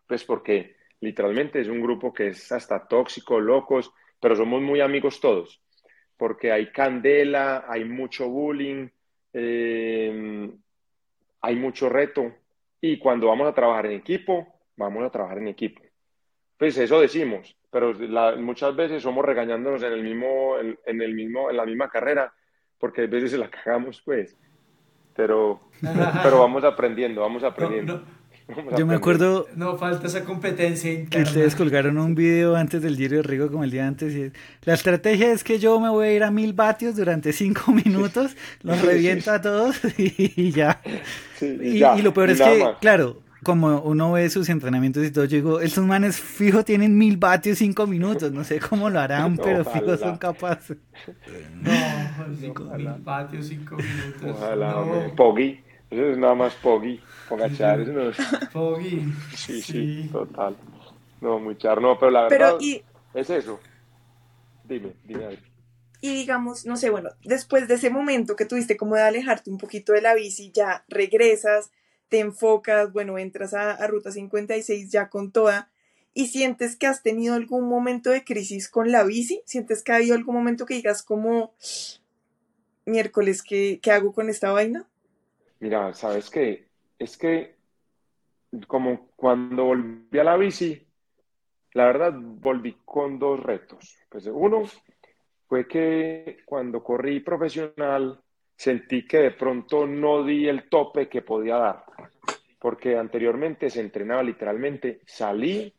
pues 0.06 0.24
porque 0.24 0.76
literalmente 1.00 1.60
es 1.60 1.68
un 1.68 1.80
grupo 1.80 2.12
que 2.12 2.28
es 2.28 2.50
hasta 2.52 2.86
tóxico, 2.86 3.40
locos, 3.40 3.92
pero 4.20 4.34
somos 4.34 4.60
muy 4.62 4.80
amigos 4.80 5.20
todos 5.20 5.62
porque 6.16 6.52
hay 6.52 6.70
candela, 6.70 7.64
hay 7.68 7.84
mucho 7.84 8.28
bullying, 8.28 8.88
eh, 9.32 10.50
hay 11.40 11.56
mucho 11.56 11.88
reto. 11.88 12.32
Y 12.80 12.98
cuando 12.98 13.28
vamos 13.28 13.48
a 13.48 13.54
trabajar 13.54 13.86
en 13.86 13.92
equipo, 13.92 14.46
vamos 14.76 15.04
a 15.04 15.10
trabajar 15.10 15.38
en 15.38 15.48
equipo. 15.48 15.82
Pues 16.58 16.76
eso 16.78 17.00
decimos, 17.00 17.56
pero 17.70 17.92
muchas 18.38 18.74
veces 18.74 19.02
somos 19.02 19.24
regañándonos 19.24 19.82
en 19.82 19.92
el 19.92 20.02
mismo, 20.02 20.56
en, 20.58 21.02
el 21.02 21.14
mismo, 21.14 21.50
en 21.50 21.56
la 21.56 21.66
misma 21.66 21.88
carrera, 21.90 22.32
porque 22.78 23.02
a 23.02 23.06
veces 23.06 23.34
la 23.34 23.50
cagamos, 23.50 24.00
pues. 24.02 24.36
Pero, 25.14 25.60
pero 26.22 26.40
vamos 26.40 26.64
aprendiendo, 26.64 27.20
vamos 27.20 27.44
aprendiendo. 27.44 28.02
Yo 28.78 28.86
me 28.86 28.94
acuerdo. 28.94 29.46
No 29.56 29.76
falta 29.76 30.06
esa 30.06 30.24
competencia 30.24 31.04
Que 31.06 31.22
ustedes 31.22 31.54
colgaron 31.54 31.98
un 31.98 32.14
video 32.14 32.54
antes 32.56 32.82
del 32.82 32.96
Giro 32.96 33.16
de 33.16 33.22
Rigo 33.22 33.50
como 33.50 33.64
el 33.64 33.70
día 33.70 33.86
antes. 33.86 34.14
Y 34.14 34.32
la 34.62 34.74
estrategia 34.74 35.32
es 35.32 35.42
que 35.42 35.58
yo 35.58 35.80
me 35.80 35.88
voy 35.88 36.08
a 36.08 36.12
ir 36.12 36.24
a 36.24 36.30
mil 36.30 36.52
vatios 36.52 36.96
durante 36.96 37.32
cinco 37.32 37.72
minutos, 37.84 38.36
los 38.62 38.80
reviento 38.82 39.32
a 39.32 39.40
todos 39.40 39.80
y, 39.98 40.50
ya. 40.52 40.80
y, 41.40 42.02
lo 42.02 42.14
peor 42.14 42.30
es 42.30 42.40
que, 42.40 42.64
claro, 42.80 43.22
como 43.42 43.80
uno 43.80 44.12
ve 44.12 44.28
sus 44.30 44.48
entrenamientos 44.48 45.04
y 45.04 45.10
todo, 45.10 45.24
yo 45.24 45.36
digo, 45.36 45.60
estos 45.60 45.84
manes 45.84 46.20
fijo 46.20 46.64
tienen 46.64 46.96
mil 46.96 47.16
vatios 47.16 47.58
cinco 47.58 47.86
minutos. 47.86 48.32
No 48.32 48.44
sé 48.44 48.60
cómo 48.60 48.90
lo 48.90 49.00
harán, 49.00 49.36
pero 49.36 49.64
fijo 49.64 49.96
son 49.96 50.18
capaces. 50.18 50.76
No, 51.62 52.76
mil 52.76 52.88
vatios 53.00 53.46
cinco 53.46 53.76
minutos. 53.76 54.36
Ojalá, 54.36 54.72
no. 54.72 55.14
Poggy. 55.16 55.65
Eso 55.90 56.10
es 56.10 56.18
nada 56.18 56.34
más 56.34 56.54
Poggy. 56.54 57.00
Pogachar, 57.28 57.80
eso 57.80 57.92
no 57.92 58.10
es. 58.10 58.16
Poggy. 58.52 59.12
Sí, 59.34 59.62
sí, 59.62 60.08
total. 60.12 60.56
No, 61.20 61.38
muy 61.38 61.56
char, 61.56 61.80
no, 61.80 61.98
pero 61.98 62.10
la 62.10 62.28
verdad 62.28 62.58
es 63.14 63.30
eso. 63.30 63.60
Dime, 64.64 64.92
dime. 65.04 65.38
Y 66.00 66.14
digamos, 66.14 66.66
no 66.66 66.76
sé, 66.76 66.90
bueno, 66.90 67.10
después 67.24 67.68
de 67.68 67.74
ese 67.74 67.90
momento 67.90 68.36
que 68.36 68.44
tuviste 68.44 68.76
como 68.76 68.96
de 68.96 69.02
alejarte 69.02 69.50
un 69.50 69.58
poquito 69.58 69.92
de 69.92 70.02
la 70.02 70.14
bici, 70.14 70.52
ya 70.52 70.84
regresas, 70.88 71.70
te 72.08 72.20
enfocas, 72.20 72.92
bueno, 72.92 73.18
entras 73.18 73.54
a, 73.54 73.72
a 73.72 73.86
Ruta 73.86 74.12
56 74.12 74.90
ya 74.90 75.08
con 75.08 75.32
toda 75.32 75.70
y 76.12 76.28
sientes 76.28 76.76
que 76.76 76.86
has 76.86 77.02
tenido 77.02 77.34
algún 77.34 77.68
momento 77.68 78.10
de 78.10 78.24
crisis 78.24 78.68
con 78.68 78.90
la 78.90 79.04
bici, 79.04 79.42
sientes 79.44 79.82
que 79.82 79.92
ha 79.92 79.96
habido 79.96 80.14
algún 80.14 80.34
momento 80.34 80.64
que 80.64 80.74
digas 80.74 81.02
como 81.02 81.54
miércoles, 82.86 83.42
¿qué, 83.42 83.80
qué 83.82 83.92
hago 83.92 84.12
con 84.12 84.30
esta 84.30 84.50
vaina? 84.50 84.86
Mira, 85.60 85.94
¿sabes 85.94 86.30
qué? 86.30 86.68
Es 86.98 87.16
que 87.16 87.56
como 88.66 89.08
cuando 89.16 89.64
volví 89.64 90.18
a 90.18 90.24
la 90.24 90.36
bici, 90.36 90.86
la 91.72 91.86
verdad 91.86 92.14
volví 92.16 92.78
con 92.84 93.18
dos 93.18 93.40
retos. 93.40 93.96
Pues 94.08 94.26
uno 94.26 94.64
fue 95.46 95.66
que 95.66 96.38
cuando 96.44 96.82
corrí 96.82 97.20
profesional 97.20 98.20
sentí 98.56 99.06
que 99.06 99.18
de 99.18 99.30
pronto 99.32 99.86
no 99.86 100.24
di 100.24 100.48
el 100.48 100.68
tope 100.68 101.08
que 101.08 101.22
podía 101.22 101.56
dar, 101.56 101.84
porque 102.58 102.96
anteriormente 102.96 103.68
se 103.68 103.80
entrenaba 103.80 104.22
literalmente, 104.22 105.00
salí 105.04 105.72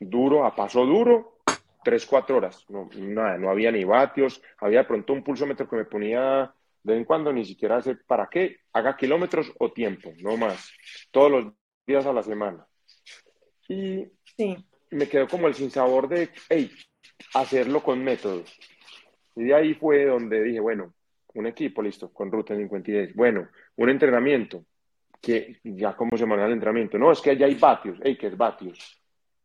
duro, 0.00 0.44
a 0.44 0.54
paso 0.54 0.84
duro, 0.84 1.38
3, 1.84 2.04
4 2.04 2.38
horas, 2.38 2.68
no, 2.68 2.88
nada, 2.96 3.38
no 3.38 3.48
había 3.48 3.70
ni 3.70 3.84
vatios, 3.84 4.42
había 4.58 4.80
de 4.80 4.86
pronto 4.86 5.12
un 5.12 5.22
pulsómetro 5.22 5.68
que 5.68 5.76
me 5.76 5.84
ponía 5.84 6.52
de 6.86 6.92
vez 6.92 7.00
en 7.00 7.04
cuando, 7.04 7.32
ni 7.32 7.44
siquiera 7.44 7.82
sé 7.82 7.96
para 8.06 8.28
qué, 8.28 8.58
haga 8.72 8.96
kilómetros 8.96 9.52
o 9.58 9.72
tiempo, 9.72 10.12
no 10.22 10.36
más, 10.36 10.72
todos 11.10 11.30
los 11.30 11.52
días 11.84 12.06
a 12.06 12.12
la 12.12 12.22
semana. 12.22 12.64
Y 13.68 14.06
me 14.90 15.08
quedó 15.08 15.26
como 15.26 15.48
el 15.48 15.54
sinsabor 15.54 16.08
de, 16.08 16.30
hey, 16.48 16.70
hacerlo 17.34 17.82
con 17.82 18.04
métodos. 18.04 18.56
Y 19.34 19.44
de 19.44 19.54
ahí 19.54 19.74
fue 19.74 20.04
donde 20.04 20.44
dije, 20.44 20.60
bueno, 20.60 20.94
un 21.34 21.46
equipo, 21.48 21.82
listo, 21.82 22.12
con 22.12 22.30
Ruta 22.30 22.56
56. 22.56 23.14
Bueno, 23.16 23.48
un 23.74 23.90
entrenamiento, 23.90 24.64
que 25.20 25.58
ya 25.64 25.96
cómo 25.96 26.16
se 26.16 26.24
maneja 26.24 26.46
el 26.46 26.52
entrenamiento. 26.52 26.98
No, 26.98 27.10
es 27.10 27.20
que 27.20 27.30
allá 27.30 27.46
hay 27.46 27.56
vatios. 27.56 27.98
Hey, 28.00 28.16
¿qué 28.16 28.28
es 28.28 28.36
vatios? 28.36 29.02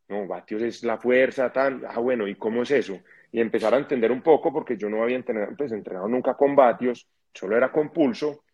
No, 0.08 0.28
vatios 0.28 0.62
es 0.62 0.84
la 0.84 0.96
fuerza, 0.96 1.52
tan. 1.52 1.82
Ah, 1.88 1.98
bueno, 1.98 2.28
¿y 2.28 2.36
cómo 2.36 2.62
es 2.62 2.70
eso? 2.70 3.00
Y 3.32 3.40
empezar 3.40 3.74
a 3.74 3.78
entender 3.78 4.12
un 4.12 4.22
poco, 4.22 4.52
porque 4.52 4.76
yo 4.76 4.88
no 4.88 5.02
había 5.02 5.16
entrenado, 5.16 5.56
pues, 5.56 5.72
entrenado 5.72 6.06
nunca 6.06 6.34
con 6.34 6.54
vatios, 6.54 7.08
solo 7.32 7.56
era 7.56 7.70
con 7.70 7.90
pulso, 7.90 8.44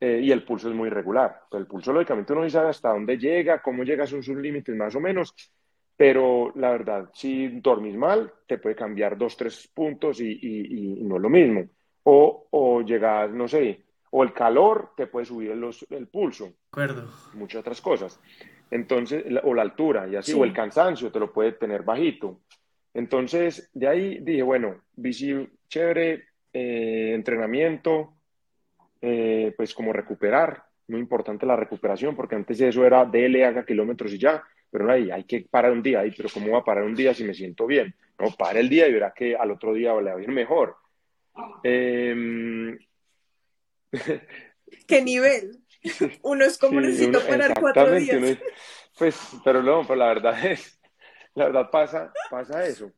eh, 0.00 0.20
y 0.22 0.30
el 0.30 0.44
pulso 0.44 0.68
es 0.68 0.74
muy 0.74 0.88
irregular. 0.88 1.42
el 1.52 1.66
pulso, 1.66 1.92
lógicamente, 1.92 2.32
uno 2.32 2.42
no 2.42 2.50
sabe 2.50 2.70
hasta 2.70 2.90
dónde 2.90 3.18
llega, 3.18 3.60
cómo 3.60 3.82
llega, 3.82 4.06
son 4.06 4.22
sus 4.22 4.36
límites 4.36 4.74
más 4.76 4.94
o 4.94 5.00
menos, 5.00 5.34
pero 5.96 6.52
la 6.54 6.70
verdad, 6.70 7.10
si 7.12 7.48
dormís 7.60 7.96
mal, 7.96 8.32
te 8.46 8.58
puede 8.58 8.76
cambiar 8.76 9.18
dos, 9.18 9.36
tres 9.36 9.68
puntos 9.74 10.20
y, 10.20 11.00
no 11.02 11.16
es 11.16 11.22
lo 11.22 11.28
mismo. 11.28 11.68
O, 12.04 12.46
o 12.50 12.82
llegas, 12.82 13.30
no 13.32 13.48
sé, 13.48 13.84
o 14.10 14.22
el 14.22 14.32
calor 14.32 14.92
te 14.96 15.08
puede 15.08 15.26
subir 15.26 15.50
el 15.50 16.06
pulso. 16.06 16.52
Acuerdo. 16.70 17.10
Muchas 17.34 17.60
otras 17.60 17.80
cosas. 17.80 18.20
Entonces, 18.70 19.24
o 19.42 19.54
la 19.54 19.62
altura, 19.62 20.06
y 20.06 20.16
así, 20.16 20.32
o 20.32 20.44
el 20.44 20.52
cansancio 20.52 21.10
te 21.10 21.18
lo 21.18 21.32
puede 21.32 21.52
tener 21.52 21.82
bajito. 21.82 22.42
Entonces, 22.94 23.70
de 23.74 23.88
ahí 23.88 24.18
dije, 24.20 24.42
bueno, 24.42 24.82
bici 24.94 25.48
chévere, 25.68 26.27
eh, 26.58 27.14
entrenamiento, 27.14 28.14
eh, 29.00 29.52
pues 29.56 29.74
como 29.74 29.92
recuperar, 29.92 30.64
muy 30.88 31.00
importante 31.00 31.46
la 31.46 31.56
recuperación, 31.56 32.16
porque 32.16 32.34
antes 32.34 32.60
eso 32.60 32.84
era 32.84 33.04
DL, 33.04 33.44
haga 33.44 33.64
kilómetros 33.64 34.12
y 34.12 34.18
ya 34.18 34.42
pero 34.70 34.90
ahí 34.90 35.10
hay 35.10 35.24
que 35.24 35.46
parar 35.50 35.72
un 35.72 35.82
día, 35.82 36.00
ahí, 36.00 36.12
pero 36.16 36.28
¿cómo 36.32 36.52
va 36.52 36.58
a 36.58 36.64
parar 36.64 36.84
un 36.84 36.94
día 36.94 37.14
si 37.14 37.24
me 37.24 37.34
siento 37.34 37.66
bien? 37.66 37.94
No, 38.18 38.30
para 38.32 38.60
el 38.60 38.68
día 38.68 38.86
y 38.86 38.92
verá 38.92 39.12
que 39.14 39.34
al 39.36 39.50
otro 39.50 39.72
día 39.72 39.94
le 40.00 40.12
va 40.12 40.18
a 40.18 40.22
ir 40.22 40.28
mejor. 40.28 40.76
Em, 41.62 42.78
¿Qué 44.86 45.02
nivel? 45.02 45.58
Uno 46.22 46.44
es 46.44 46.58
como 46.58 46.80
necesito 46.80 47.20
parar 47.26 47.54
cuatro 47.58 47.92
días. 47.92 48.38
pues, 48.98 49.18
pero 49.44 49.62
no, 49.62 49.86
pues 49.86 49.98
la 49.98 50.08
verdad 50.08 50.46
es, 50.46 50.78
la 51.34 51.46
verdad 51.46 51.70
pasa, 51.70 52.12
pasa 52.30 52.66
eso. 52.66 52.92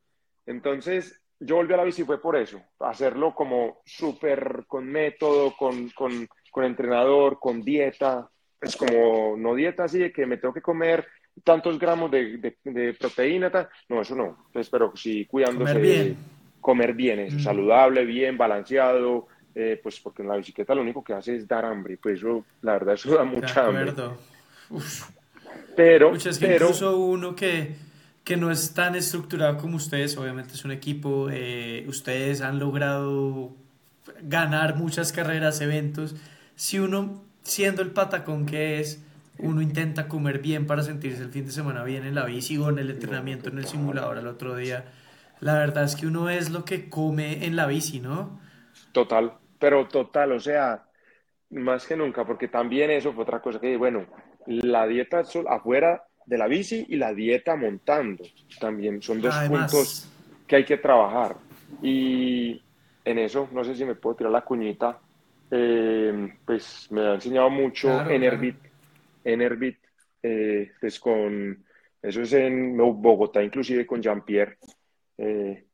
Entonces, 0.45 1.20
yo 1.41 1.55
volví 1.55 1.73
a 1.73 1.77
la 1.77 1.83
bici 1.83 2.03
fue 2.03 2.21
por 2.21 2.35
eso, 2.35 2.61
hacerlo 2.79 3.33
como 3.33 3.81
súper 3.83 4.63
con 4.67 4.85
método, 4.87 5.55
con, 5.57 5.89
con, 5.89 6.27
con 6.51 6.63
entrenador, 6.63 7.39
con 7.39 7.61
dieta, 7.61 8.29
es 8.61 8.77
como 8.77 9.35
no 9.37 9.55
dieta 9.55 9.85
así 9.85 9.97
de 9.97 10.13
que 10.13 10.27
me 10.27 10.37
tengo 10.37 10.53
que 10.53 10.61
comer 10.61 11.07
tantos 11.43 11.79
gramos 11.79 12.11
de, 12.11 12.55
de, 12.63 12.93
proteína, 12.93 13.51
no, 13.89 14.01
eso 14.01 14.15
no. 14.15 14.43
Entonces, 14.47 14.69
pero 14.69 14.91
sí 14.95 15.25
cuidándose. 15.25 15.73
Comer 15.73 15.81
bien. 15.81 16.17
Comer 16.59 16.93
bien, 16.93 17.19
eso, 17.19 17.37
mm. 17.37 17.39
saludable, 17.39 18.05
bien, 18.05 18.37
balanceado, 18.37 19.27
eh, 19.55 19.79
pues 19.81 19.99
porque 19.99 20.21
en 20.21 20.27
la 20.27 20.35
bicicleta 20.35 20.75
lo 20.75 20.81
único 20.81 21.03
que 21.03 21.13
hace 21.13 21.35
es 21.35 21.47
dar 21.47 21.65
hambre, 21.65 21.97
pues 21.97 22.19
eso, 22.19 22.45
la 22.61 22.73
verdad, 22.73 22.93
eso 22.93 23.15
da 23.15 23.23
mucha 23.23 23.65
hambre. 23.65 23.93
Pero, 25.75 26.13
es 26.13 26.37
que 26.37 26.53
incluso 26.53 26.97
uno 26.97 27.35
que, 27.35 27.75
que 28.23 28.37
no 28.37 28.51
es 28.51 28.73
tan 28.73 28.95
estructurado 28.95 29.57
como 29.57 29.77
ustedes, 29.77 30.17
obviamente 30.17 30.53
es 30.53 30.63
un 30.65 30.71
equipo, 30.71 31.29
eh, 31.31 31.85
ustedes 31.87 32.41
han 32.41 32.59
logrado 32.59 33.51
ganar 34.21 34.75
muchas 34.75 35.11
carreras, 35.11 35.61
eventos, 35.61 36.15
si 36.55 36.79
uno, 36.79 37.23
siendo 37.43 37.81
el 37.81 37.91
patacón 37.91 38.45
que 38.45 38.79
es, 38.79 39.03
uno 39.39 39.61
intenta 39.61 40.07
comer 40.07 40.39
bien 40.39 40.67
para 40.67 40.83
sentirse 40.83 41.23
el 41.23 41.31
fin 41.31 41.45
de 41.45 41.51
semana 41.51 41.83
bien 41.83 42.05
en 42.05 42.13
la 42.13 42.25
bici 42.25 42.57
o 42.57 42.69
en 42.69 42.77
el 42.77 42.91
entrenamiento 42.91 43.49
en 43.49 43.57
el 43.57 43.65
simulador 43.65 44.19
al 44.19 44.27
otro 44.27 44.55
día. 44.55 44.85
La 45.39 45.55
verdad 45.55 45.85
es 45.85 45.95
que 45.95 46.05
uno 46.05 46.29
es 46.29 46.51
lo 46.51 46.63
que 46.65 46.89
come 46.89 47.45
en 47.45 47.55
la 47.55 47.65
bici, 47.65 47.99
¿no? 47.99 48.39
Total, 48.91 49.33
pero 49.57 49.87
total, 49.87 50.33
o 50.33 50.39
sea, 50.39 50.85
más 51.49 51.87
que 51.87 51.95
nunca, 51.95 52.25
porque 52.25 52.47
también 52.47 52.91
eso 52.91 53.13
fue 53.13 53.23
otra 53.23 53.41
cosa 53.41 53.59
que, 53.59 53.75
bueno, 53.77 54.05
la 54.45 54.85
dieta 54.85 55.23
afuera 55.49 56.03
de 56.25 56.37
la 56.37 56.47
bici 56.47 56.85
y 56.89 56.95
la 56.95 57.13
dieta 57.13 57.55
montando 57.55 58.23
también 58.59 59.01
son 59.01 59.21
dos 59.21 59.35
puntos 59.47 60.09
que 60.47 60.57
hay 60.57 60.65
que 60.65 60.77
trabajar. 60.77 61.35
Y 61.81 62.61
en 63.05 63.19
eso, 63.19 63.49
no 63.51 63.63
sé 63.63 63.75
si 63.75 63.85
me 63.85 63.95
puedo 63.95 64.15
tirar 64.15 64.31
la 64.31 64.41
cuñita, 64.41 64.99
eh, 65.49 66.33
pues 66.45 66.87
me 66.91 67.01
ha 67.01 67.13
enseñado 67.15 67.49
mucho 67.49 68.09
en 68.09 68.23
Enerbit, 69.23 69.77
eh, 70.23 70.71
pues 70.79 70.99
con, 70.99 71.63
eso 72.01 72.21
es 72.21 72.33
en 72.33 72.77
Bogotá, 72.77 73.43
inclusive 73.43 73.85
con 73.85 74.01
Jean-Pierre. 74.01 74.57
Eh, 75.17 75.65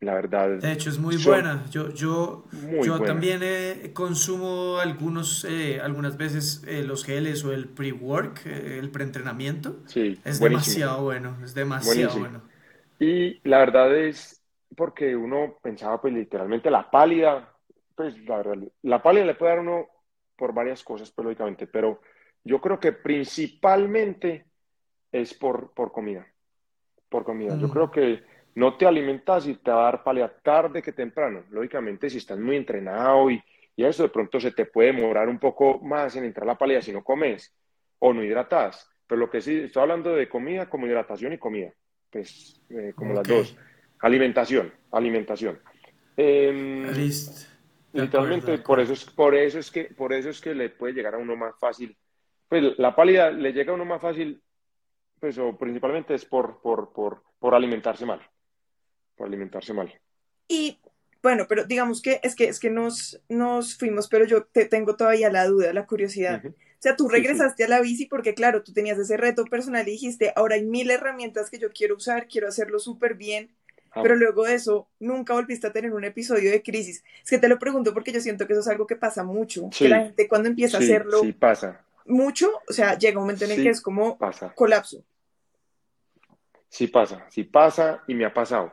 la 0.00 0.14
verdad. 0.14 0.58
De 0.58 0.72
hecho, 0.72 0.90
es 0.90 0.98
muy 0.98 1.16
buena. 1.16 1.64
Yo, 1.70 1.90
yo, 1.90 2.44
yo 2.82 3.00
también 3.00 3.40
eh, 3.42 3.92
consumo 3.94 4.78
algunos, 4.78 5.46
algunas 5.82 6.16
veces 6.16 6.62
los 6.84 7.04
geles 7.04 7.44
o 7.44 7.52
el 7.52 7.68
pre-work, 7.68 8.46
el 8.46 8.90
preentrenamiento. 8.90 9.76
Sí, 9.86 10.18
es 10.24 10.40
demasiado 10.40 11.02
bueno, 11.02 11.36
es 11.42 11.54
demasiado 11.54 12.18
bueno. 12.18 12.42
Y 12.98 13.40
la 13.48 13.58
verdad 13.58 13.94
es 13.96 14.42
porque 14.76 15.16
uno 15.16 15.58
pensaba, 15.62 16.00
pues 16.00 16.14
literalmente 16.14 16.70
la 16.70 16.90
pálida, 16.90 17.54
pues 17.94 18.18
la 18.24 18.36
verdad, 18.38 18.56
la 18.82 19.02
pálida 19.02 19.24
le 19.24 19.34
puede 19.34 19.52
dar 19.52 19.60
uno 19.60 19.86
por 20.36 20.52
varias 20.52 20.84
cosas, 20.84 21.10
pues 21.10 21.24
lógicamente, 21.24 21.66
pero 21.66 22.00
yo 22.44 22.60
creo 22.60 22.78
que 22.78 22.92
principalmente 22.92 24.46
es 25.10 25.34
por, 25.34 25.72
por 25.72 25.92
comida. 25.92 26.26
Por 27.08 27.24
comida. 27.24 27.56
Yo 27.56 27.68
mm. 27.68 27.70
creo 27.70 27.90
que 27.90 28.22
no 28.56 28.76
te 28.76 28.86
alimentas 28.86 29.46
y 29.46 29.54
te 29.54 29.70
va 29.70 29.80
a 29.80 29.92
dar 29.92 30.02
palea 30.02 30.28
tarde 30.42 30.82
que 30.82 30.92
temprano. 30.92 31.44
Lógicamente, 31.50 32.10
si 32.10 32.18
estás 32.18 32.38
muy 32.38 32.56
entrenado 32.56 33.30
y, 33.30 33.42
y 33.76 33.84
eso 33.84 34.02
de 34.02 34.08
pronto 34.08 34.40
se 34.40 34.50
te 34.50 34.66
puede 34.66 34.92
demorar 34.92 35.28
un 35.28 35.38
poco 35.38 35.78
más 35.78 36.16
en 36.16 36.24
entrar 36.24 36.46
la 36.46 36.58
palea 36.58 36.82
si 36.82 36.92
no 36.92 37.04
comes 37.04 37.54
o 37.98 38.12
no 38.12 38.24
hidratas. 38.24 38.90
Pero 39.06 39.20
lo 39.20 39.30
que 39.30 39.40
sí, 39.40 39.54
estoy 39.54 39.82
hablando 39.82 40.14
de 40.14 40.28
comida 40.28 40.68
como 40.68 40.86
hidratación 40.86 41.32
y 41.32 41.38
comida. 41.38 41.72
Pues 42.10 42.60
eh, 42.70 42.92
como 42.96 43.14
las 43.14 43.28
dos. 43.28 43.56
Alimentación, 44.00 44.72
alimentación. 44.90 45.60
Eh, 46.16 46.92
literalmente, 47.92 48.58
por 48.58 48.80
eso, 48.80 48.92
es, 48.92 49.04
por, 49.04 49.34
eso 49.34 49.58
es 49.58 49.70
que, 49.70 49.84
por 49.84 50.12
eso 50.12 50.30
es 50.30 50.40
que 50.40 50.54
le 50.54 50.70
puede 50.70 50.94
llegar 50.94 51.14
a 51.14 51.18
uno 51.18 51.36
más 51.36 51.58
fácil 51.58 51.96
pues 52.48 52.78
la 52.78 52.94
pálida 52.94 53.30
le 53.30 53.52
llega 53.52 53.72
a 53.72 53.74
uno 53.74 53.84
más 53.84 54.00
fácil, 54.00 54.42
pues 55.18 55.38
o 55.38 55.56
principalmente 55.56 56.14
es 56.14 56.24
por, 56.24 56.60
por, 56.60 56.92
por, 56.92 57.22
por 57.38 57.54
alimentarse 57.54 58.06
mal, 58.06 58.20
por 59.16 59.26
alimentarse 59.26 59.72
mal. 59.72 59.92
Y 60.48 60.78
bueno, 61.22 61.46
pero 61.48 61.64
digamos 61.64 62.02
que 62.02 62.20
es 62.22 62.34
que, 62.36 62.44
es 62.44 62.60
que 62.60 62.70
nos, 62.70 63.20
nos 63.28 63.76
fuimos, 63.76 64.08
pero 64.08 64.24
yo 64.24 64.44
te 64.44 64.64
tengo 64.64 64.96
todavía 64.96 65.30
la 65.30 65.46
duda, 65.46 65.72
la 65.72 65.86
curiosidad. 65.86 66.42
O 66.46 66.52
sea, 66.78 66.94
tú 66.94 67.08
regresaste 67.08 67.64
a 67.64 67.68
la 67.68 67.80
bici 67.80 68.06
porque, 68.06 68.34
claro, 68.34 68.62
tú 68.62 68.72
tenías 68.72 68.98
ese 68.98 69.16
reto 69.16 69.44
personal 69.44 69.88
y 69.88 69.92
dijiste, 69.92 70.32
ahora 70.36 70.54
hay 70.54 70.64
mil 70.64 70.90
herramientas 70.90 71.50
que 71.50 71.58
yo 71.58 71.70
quiero 71.72 71.96
usar, 71.96 72.28
quiero 72.28 72.46
hacerlo 72.46 72.78
súper 72.78 73.14
bien, 73.14 73.50
ah. 73.90 74.02
pero 74.02 74.14
luego 74.14 74.44
de 74.44 74.54
eso 74.54 74.88
nunca 75.00 75.34
volviste 75.34 75.66
a 75.66 75.72
tener 75.72 75.92
un 75.92 76.04
episodio 76.04 76.50
de 76.50 76.62
crisis. 76.62 77.02
Es 77.24 77.30
que 77.30 77.38
te 77.38 77.48
lo 77.48 77.58
pregunto 77.58 77.92
porque 77.92 78.12
yo 78.12 78.20
siento 78.20 78.46
que 78.46 78.52
eso 78.52 78.60
es 78.60 78.68
algo 78.68 78.86
que 78.86 78.96
pasa 78.96 79.24
mucho, 79.24 79.68
que 79.76 79.88
la 79.88 80.04
gente 80.04 80.28
cuando 80.28 80.48
empieza 80.48 80.76
a 80.76 80.80
hacerlo... 80.80 81.20
Sí, 81.22 81.32
pasa 81.32 81.86
mucho, 82.06 82.50
o 82.68 82.72
sea, 82.72 82.96
llega 82.96 83.18
un 83.18 83.24
momento 83.24 83.44
en 83.44 83.52
el 83.52 83.62
que 83.62 83.70
es 83.70 83.80
como 83.80 84.18
colapso. 84.54 85.04
Sí 86.68 86.88
pasa, 86.88 87.26
sí 87.30 87.44
pasa 87.44 88.02
y 88.06 88.14
me 88.14 88.24
ha 88.24 88.34
pasado. 88.34 88.72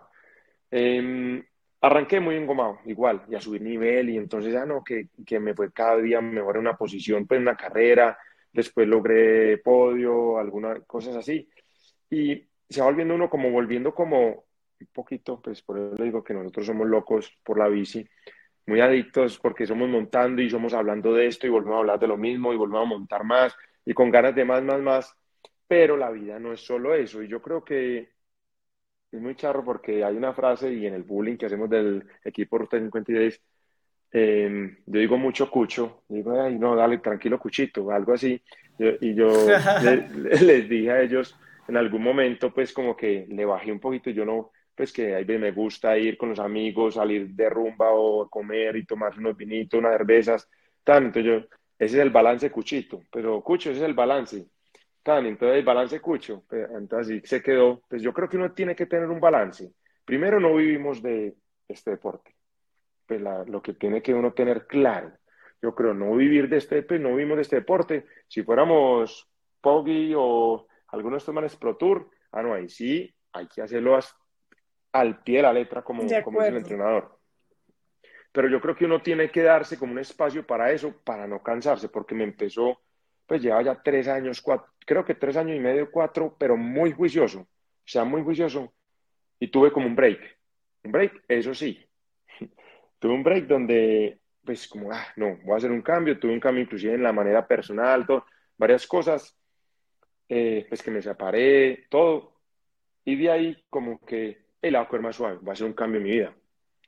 Em, 0.76 1.44
arranqué 1.82 2.20
muy 2.20 2.36
engomado, 2.36 2.80
igual, 2.86 3.24
y 3.30 3.36
a 3.36 3.40
subir 3.40 3.62
nivel, 3.62 4.10
y 4.10 4.18
entonces 4.18 4.52
ya 4.52 4.66
no, 4.66 4.84
que, 4.84 5.10
que 5.24 5.40
me 5.40 5.54
fue 5.54 5.72
cada 5.72 5.98
día 5.98 6.20
mejor 6.20 6.56
en 6.56 6.62
una 6.62 6.76
posición, 6.76 7.28
pues 7.28 7.38
en 7.38 7.44
una 7.44 7.56
carrera, 7.56 8.18
después 8.52 8.88
logré 8.88 9.60
podio, 9.60 10.40
algunas 10.40 10.80
cosas 10.88 11.16
así, 11.16 11.48
y 12.10 12.44
se 12.68 12.82
va 12.82 12.88
volviendo 12.88 13.14
uno 13.14 13.30
como 13.30 13.52
volviendo 13.52 13.94
como 13.94 14.46
un 14.80 14.88
poquito, 14.92 15.40
pues 15.40 15.62
por 15.62 15.78
eso 15.78 15.96
le 15.96 16.06
digo 16.06 16.24
que 16.24 16.34
nosotros 16.34 16.66
somos 16.66 16.88
locos 16.88 17.32
por 17.44 17.60
la 17.60 17.68
bici, 17.68 18.08
muy 18.66 18.82
adictos 18.82 19.38
porque 19.38 19.68
somos 19.68 19.88
montando 19.90 20.42
y 20.42 20.50
somos 20.50 20.74
hablando 20.74 21.14
de 21.14 21.28
esto 21.28 21.46
y 21.46 21.52
volvemos 21.52 21.76
a 21.76 21.80
hablar 21.82 22.00
de 22.00 22.08
lo 22.08 22.18
mismo 22.18 22.52
y 22.52 22.58
volvemos 22.58 22.86
a 22.88 22.90
montar 22.90 23.24
más 23.24 23.56
y 23.86 23.94
con 23.94 24.10
ganas 24.10 24.34
de 24.34 24.46
más, 24.46 24.64
más, 24.64 24.82
más. 24.82 25.16
pero 25.68 25.98
la 25.98 26.10
vida 26.10 26.40
no 26.40 26.54
es 26.54 26.62
solo 26.62 26.96
eso. 26.96 27.22
Y 27.22 27.28
yo 27.28 27.42
creo 27.42 27.64
que 27.64 28.13
es 29.14 29.22
muy 29.22 29.36
charro 29.36 29.64
porque 29.64 30.04
hay 30.04 30.16
una 30.16 30.34
frase 30.34 30.74
y 30.74 30.88
en 30.88 30.96
el 30.96 31.04
bullying 31.04 31.38
que 31.38 31.46
hacemos 31.46 31.70
del 31.70 32.04
equipo 32.24 32.58
Ruta 32.58 32.80
56, 32.80 33.42
eh, 34.12 34.78
yo 34.86 35.00
digo 35.00 35.18
mucho 35.18 35.50
cucho, 35.50 36.04
digo, 36.08 36.40
ay, 36.42 36.58
no, 36.58 36.76
dale, 36.76 36.98
tranquilo, 36.98 37.40
cuchito, 37.40 37.92
algo 37.92 38.14
así. 38.14 38.42
y 38.78 39.14
yo 39.14 39.30
les 40.42 40.70
dije 40.70 40.92
a 40.92 41.02
ellos 41.02 41.38
en 41.68 41.78
algún 41.78 42.02
momento, 42.02 42.52
pues 42.54 42.74
como 42.74 42.96
que 42.96 43.26
le 43.30 43.46
bajé 43.46 43.72
un 43.72 43.80
poquito, 43.80 44.10
yo 44.10 44.26
no, 44.26 44.52
pues 44.76 44.92
que 44.92 45.16
ahí 45.16 45.26
me 45.26 45.52
gusta 45.52 45.98
ir 45.98 46.18
con 46.18 46.30
los 46.30 46.40
amigos, 46.40 46.96
salir 46.96 47.30
de 47.30 47.50
rumba 47.50 47.92
o 47.92 48.28
comer 48.30 48.76
y 48.76 48.86
tomar 48.86 49.18
unos 49.18 49.38
vinitos, 49.38 49.80
unas 49.80 49.94
cervezas, 49.94 50.50
tanto 50.84 51.20
yo, 51.20 51.36
ese 51.78 51.98
es 51.98 52.02
el 52.02 52.10
balance 52.10 52.52
cuchito, 52.52 53.02
pero 53.12 53.42
cucho, 53.42 53.70
ese 53.70 53.80
es 53.80 53.86
el 53.86 53.94
balance, 53.94 54.48
tan, 55.04 55.26
entonces 55.26 55.58
el 55.58 55.66
balance 55.66 56.00
cucho, 56.00 56.44
pues, 56.50 56.70
entonces 56.72 57.18
así 57.18 57.28
se 57.28 57.44
quedó, 57.44 57.82
pues 57.88 58.02
yo 58.02 58.14
creo 58.14 58.30
que 58.30 58.38
uno 58.38 58.54
tiene 58.54 58.76
que 58.76 58.86
tener 58.86 59.10
un 59.10 59.20
balance. 59.20 59.72
Primero 60.06 60.40
no 60.40 60.56
vivimos 60.56 61.02
de 61.02 61.36
este 61.68 61.92
deporte, 61.92 62.36
pues 63.06 63.22
lo 63.22 63.62
que 63.62 63.74
tiene 63.74 64.02
que 64.02 64.14
uno 64.14 64.34
tener 64.34 64.66
claro, 64.66 65.12
yo 65.62 65.76
creo, 65.76 65.94
no 65.94 66.16
vivir 66.16 66.50
de 66.50 66.58
este, 66.58 66.84
pues 66.84 67.00
no 67.00 67.10
vivimos 67.10 67.38
de 67.38 67.42
este 67.44 67.58
deporte, 67.58 68.06
si 68.28 68.44
fuéramos 68.44 69.30
Poggy 69.62 70.14
o 70.16 70.68
algunos 70.88 71.18
de 71.18 71.18
estos 71.20 71.36
manes 71.36 71.56
Pro 71.56 71.78
Tour, 71.78 72.10
ah 72.32 72.42
no, 72.42 72.54
ahí 72.54 72.70
sí, 72.70 73.14
hay 73.32 73.48
que 73.48 73.62
hacerlo 73.62 73.98
al 74.92 75.24
pie 75.24 75.38
de 75.38 75.44
la 75.44 75.54
letra 75.54 75.82
como, 75.82 76.04
como 76.24 76.42
es 76.42 76.50
el 76.50 76.58
entrenador. 76.58 77.18
Pero 78.32 78.50
yo 78.50 78.60
creo 78.60 78.76
que 78.76 78.86
uno 78.86 79.02
tiene 79.02 79.30
que 79.30 79.44
darse 79.44 79.78
como 79.78 79.94
un 79.94 80.00
espacio 80.00 80.46
para 80.46 80.72
eso, 80.72 80.94
para 81.04 81.28
no 81.28 81.42
cansarse, 81.42 81.90
porque 81.90 82.16
me 82.16 82.24
empezó, 82.24 82.82
pues 83.26 83.42
lleva 83.42 83.62
ya 83.62 83.82
tres 83.82 84.08
años, 84.08 84.42
cuatro, 84.42 84.73
creo 84.86 85.06
que 85.06 85.16
tres 85.16 85.38
años 85.38 85.58
y 85.58 85.60
medio, 85.60 85.92
cuatro, 85.92 86.36
pero 86.38 86.58
muy 86.58 86.92
juicioso, 86.92 87.42
o 87.42 87.48
sea, 87.86 88.04
muy 88.04 88.24
juicioso. 88.24 88.74
Y 89.40 89.48
tuve 89.48 89.72
como 89.72 89.88
un 89.88 89.96
break, 89.96 90.20
un 90.84 90.92
break, 90.92 91.24
eso 91.28 91.54
sí. 91.54 91.86
tuve 93.00 93.14
un 93.14 93.24
break 93.24 93.48
donde, 93.48 94.20
pues 94.44 94.68
como, 94.68 94.92
ah, 94.92 95.08
no, 95.16 95.38
voy 95.44 95.54
a 95.54 95.58
hacer 95.58 95.72
un 95.72 95.82
cambio, 95.82 96.20
tuve 96.20 96.34
un 96.34 96.40
cambio 96.40 96.64
inclusive 96.64 96.94
en 96.94 97.04
la 97.04 97.14
manera 97.14 97.48
personal, 97.48 98.06
todo, 98.06 98.26
varias 98.58 98.88
cosas, 98.88 99.38
eh, 100.30 100.66
pues 100.70 100.82
que 100.82 100.92
me 100.92 101.02
separé, 101.02 101.86
todo. 101.90 102.34
Y 103.06 103.16
de 103.16 103.32
ahí 103.32 103.64
como 103.70 104.00
que 104.06 104.46
el 104.62 104.76
agua 104.76 105.00
más 105.00 105.16
suave, 105.18 105.40
va 105.46 105.54
a 105.54 105.56
ser 105.56 105.68
un 105.68 105.74
cambio 105.74 106.00
en 106.00 106.04
mi 106.04 106.12
vida. 106.12 106.36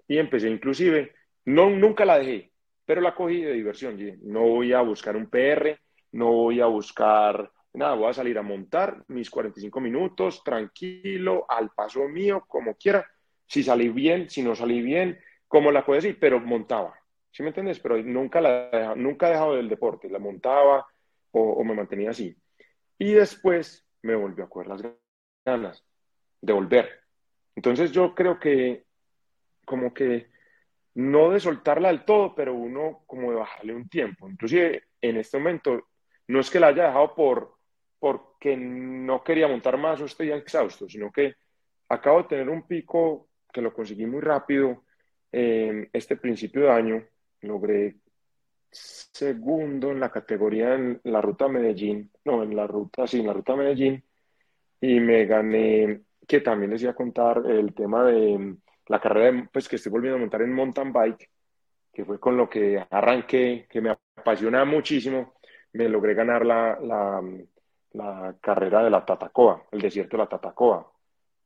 Y 0.07 0.17
empecé 0.17 0.49
inclusive, 0.49 1.13
no, 1.45 1.69
nunca 1.69 2.05
la 2.05 2.19
dejé, 2.19 2.51
pero 2.85 3.01
la 3.01 3.15
cogí 3.15 3.41
de 3.41 3.53
diversión. 3.53 3.97
No 4.23 4.41
voy 4.41 4.73
a 4.73 4.81
buscar 4.81 5.15
un 5.17 5.29
PR, 5.29 5.77
no 6.13 6.31
voy 6.31 6.61
a 6.61 6.67
buscar 6.67 7.51
nada, 7.77 7.95
voy 7.95 8.09
a 8.09 8.13
salir 8.13 8.37
a 8.37 8.41
montar 8.41 9.03
mis 9.07 9.29
45 9.29 9.79
minutos, 9.79 10.43
tranquilo, 10.43 11.45
al 11.47 11.71
paso 11.71 12.07
mío, 12.07 12.45
como 12.47 12.75
quiera. 12.75 13.05
Si 13.45 13.63
salí 13.63 13.89
bien, 13.89 14.29
si 14.29 14.41
no 14.41 14.55
salí 14.55 14.81
bien, 14.81 15.19
como 15.47 15.71
la 15.71 15.85
puedo 15.85 16.01
decir, 16.01 16.17
pero 16.19 16.39
montaba. 16.39 16.99
¿Sí 17.31 17.43
me 17.43 17.49
entiendes? 17.49 17.79
Pero 17.79 18.01
nunca, 18.01 18.41
la, 18.41 18.93
nunca 18.95 19.27
he 19.27 19.31
dejado 19.31 19.55
del 19.55 19.69
deporte, 19.69 20.09
la 20.09 20.19
montaba 20.19 20.87
o, 21.31 21.41
o 21.41 21.63
me 21.63 21.75
mantenía 21.75 22.11
así. 22.11 22.35
Y 22.97 23.13
después 23.13 23.85
me 24.01 24.15
volvió 24.15 24.45
a 24.45 24.49
coger 24.49 24.67
las 24.67 24.81
ganas 25.45 25.83
de 26.41 26.53
volver. 26.53 26.89
Entonces 27.55 27.91
yo 27.91 28.15
creo 28.15 28.39
que 28.39 28.85
como 29.65 29.93
que 29.93 30.29
no 30.95 31.31
de 31.31 31.39
soltarla 31.39 31.89
del 31.89 32.05
todo, 32.05 32.33
pero 32.33 32.53
uno 32.53 33.03
como 33.05 33.31
de 33.31 33.37
bajarle 33.37 33.75
un 33.75 33.89
tiempo. 33.89 34.29
Inclusive 34.29 34.83
en 35.01 35.17
este 35.17 35.37
momento 35.37 35.87
no 36.27 36.39
es 36.39 36.49
que 36.49 36.59
la 36.59 36.67
haya 36.67 36.87
dejado 36.87 37.13
por 37.15 37.54
porque 37.99 38.55
no 38.57 39.23
quería 39.23 39.47
montar 39.47 39.77
más 39.77 40.01
o 40.01 40.05
estoy 40.05 40.31
exhausto, 40.31 40.87
sino 40.87 41.11
que 41.11 41.35
acabo 41.89 42.23
de 42.23 42.29
tener 42.29 42.49
un 42.49 42.67
pico 42.67 43.29
que 43.51 43.61
lo 43.61 43.73
conseguí 43.73 44.05
muy 44.05 44.21
rápido 44.21 44.83
en 45.31 45.89
este 45.93 46.17
principio 46.17 46.63
de 46.63 46.71
año. 46.71 47.03
Logré 47.41 47.95
segundo 48.71 49.91
en 49.91 49.99
la 49.99 50.11
categoría 50.11 50.75
en 50.75 50.99
la 51.03 51.21
ruta 51.21 51.47
Medellín, 51.47 52.11
no, 52.25 52.43
en 52.43 52.55
la 52.55 52.67
ruta, 52.67 53.07
sí, 53.07 53.19
en 53.19 53.27
la 53.27 53.33
ruta 53.33 53.55
Medellín, 53.55 54.03
y 54.81 54.99
me 54.99 55.25
gané 55.25 56.01
que 56.27 56.41
también 56.41 56.71
les 56.71 56.81
iba 56.81 56.91
a 56.91 56.95
contar 56.95 57.43
el 57.47 57.73
tema 57.73 58.03
de 58.03 58.55
la 58.87 58.99
carrera 58.99 59.49
pues, 59.51 59.67
que 59.69 59.77
estoy 59.77 59.91
volviendo 59.91 60.17
a 60.17 60.19
montar 60.19 60.41
en 60.41 60.53
mountain 60.53 60.91
bike, 60.91 61.29
que 61.93 62.03
fue 62.05 62.19
con 62.19 62.35
lo 62.35 62.49
que 62.49 62.85
arranqué, 62.89 63.67
que 63.69 63.81
me 63.81 63.95
apasiona 64.15 64.65
muchísimo. 64.65 65.35
Me 65.73 65.87
logré 65.89 66.13
ganar 66.13 66.45
la, 66.45 66.77
la, 66.81 67.21
la 67.95 68.35
carrera 68.41 68.83
de 68.83 68.89
la 68.89 69.05
Tatacoa, 69.05 69.67
el 69.71 69.81
desierto 69.81 70.17
de 70.17 70.23
la 70.23 70.29
Tatacoa. 70.29 70.91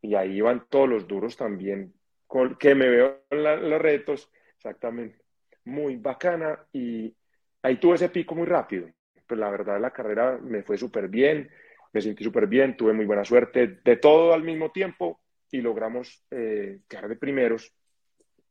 Y 0.02 0.16
ahí 0.16 0.38
iban 0.38 0.66
todos 0.70 0.90
los 0.90 1.08
duros 1.08 1.36
también, 1.36 1.94
con, 2.28 2.56
que 2.56 2.76
me 2.76 2.90
veo 2.90 3.24
en 3.30 3.70
los 3.70 3.82
retos, 3.82 4.32
exactamente. 4.56 5.22
Muy 5.66 5.98
bacana 5.98 6.66
y 6.72 7.14
ahí 7.62 7.78
tuve 7.78 7.96
ese 7.96 8.10
pico 8.10 8.36
muy 8.36 8.46
rápido. 8.46 8.88
Pues 9.28 9.40
la 9.40 9.50
verdad 9.50 9.80
la 9.80 9.92
carrera 9.92 10.40
me 10.42 10.64
fue 10.64 10.78
súper 10.78 11.08
bien 11.08 11.50
me 11.92 12.02
sentí 12.02 12.24
súper 12.24 12.48
bien, 12.48 12.78
tuve 12.78 12.94
muy 12.94 13.06
buena 13.06 13.26
suerte, 13.26 13.80
de 13.84 13.96
todo 13.98 14.34
al 14.34 14.44
mismo 14.44 14.72
tiempo 14.72 15.22
y 15.52 15.62
logramos 15.62 16.24
eh, 16.30 16.82
quedar 16.88 17.08
de 17.08 17.16
primeros. 17.16 17.74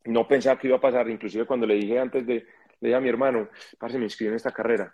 No 0.05 0.27
pensaba 0.27 0.59
que 0.59 0.67
iba 0.67 0.77
a 0.77 0.81
pasar, 0.81 1.09
inclusive 1.09 1.45
cuando 1.45 1.65
le 1.65 1.75
dije 1.75 1.99
antes 1.99 2.25
de, 2.25 2.45
le 2.81 2.95
a 2.95 2.99
mi 2.99 3.09
hermano, 3.09 3.49
parce, 3.77 3.97
me 3.97 4.05
inscribí 4.05 4.29
en 4.29 4.35
esta 4.35 4.51
carrera. 4.51 4.93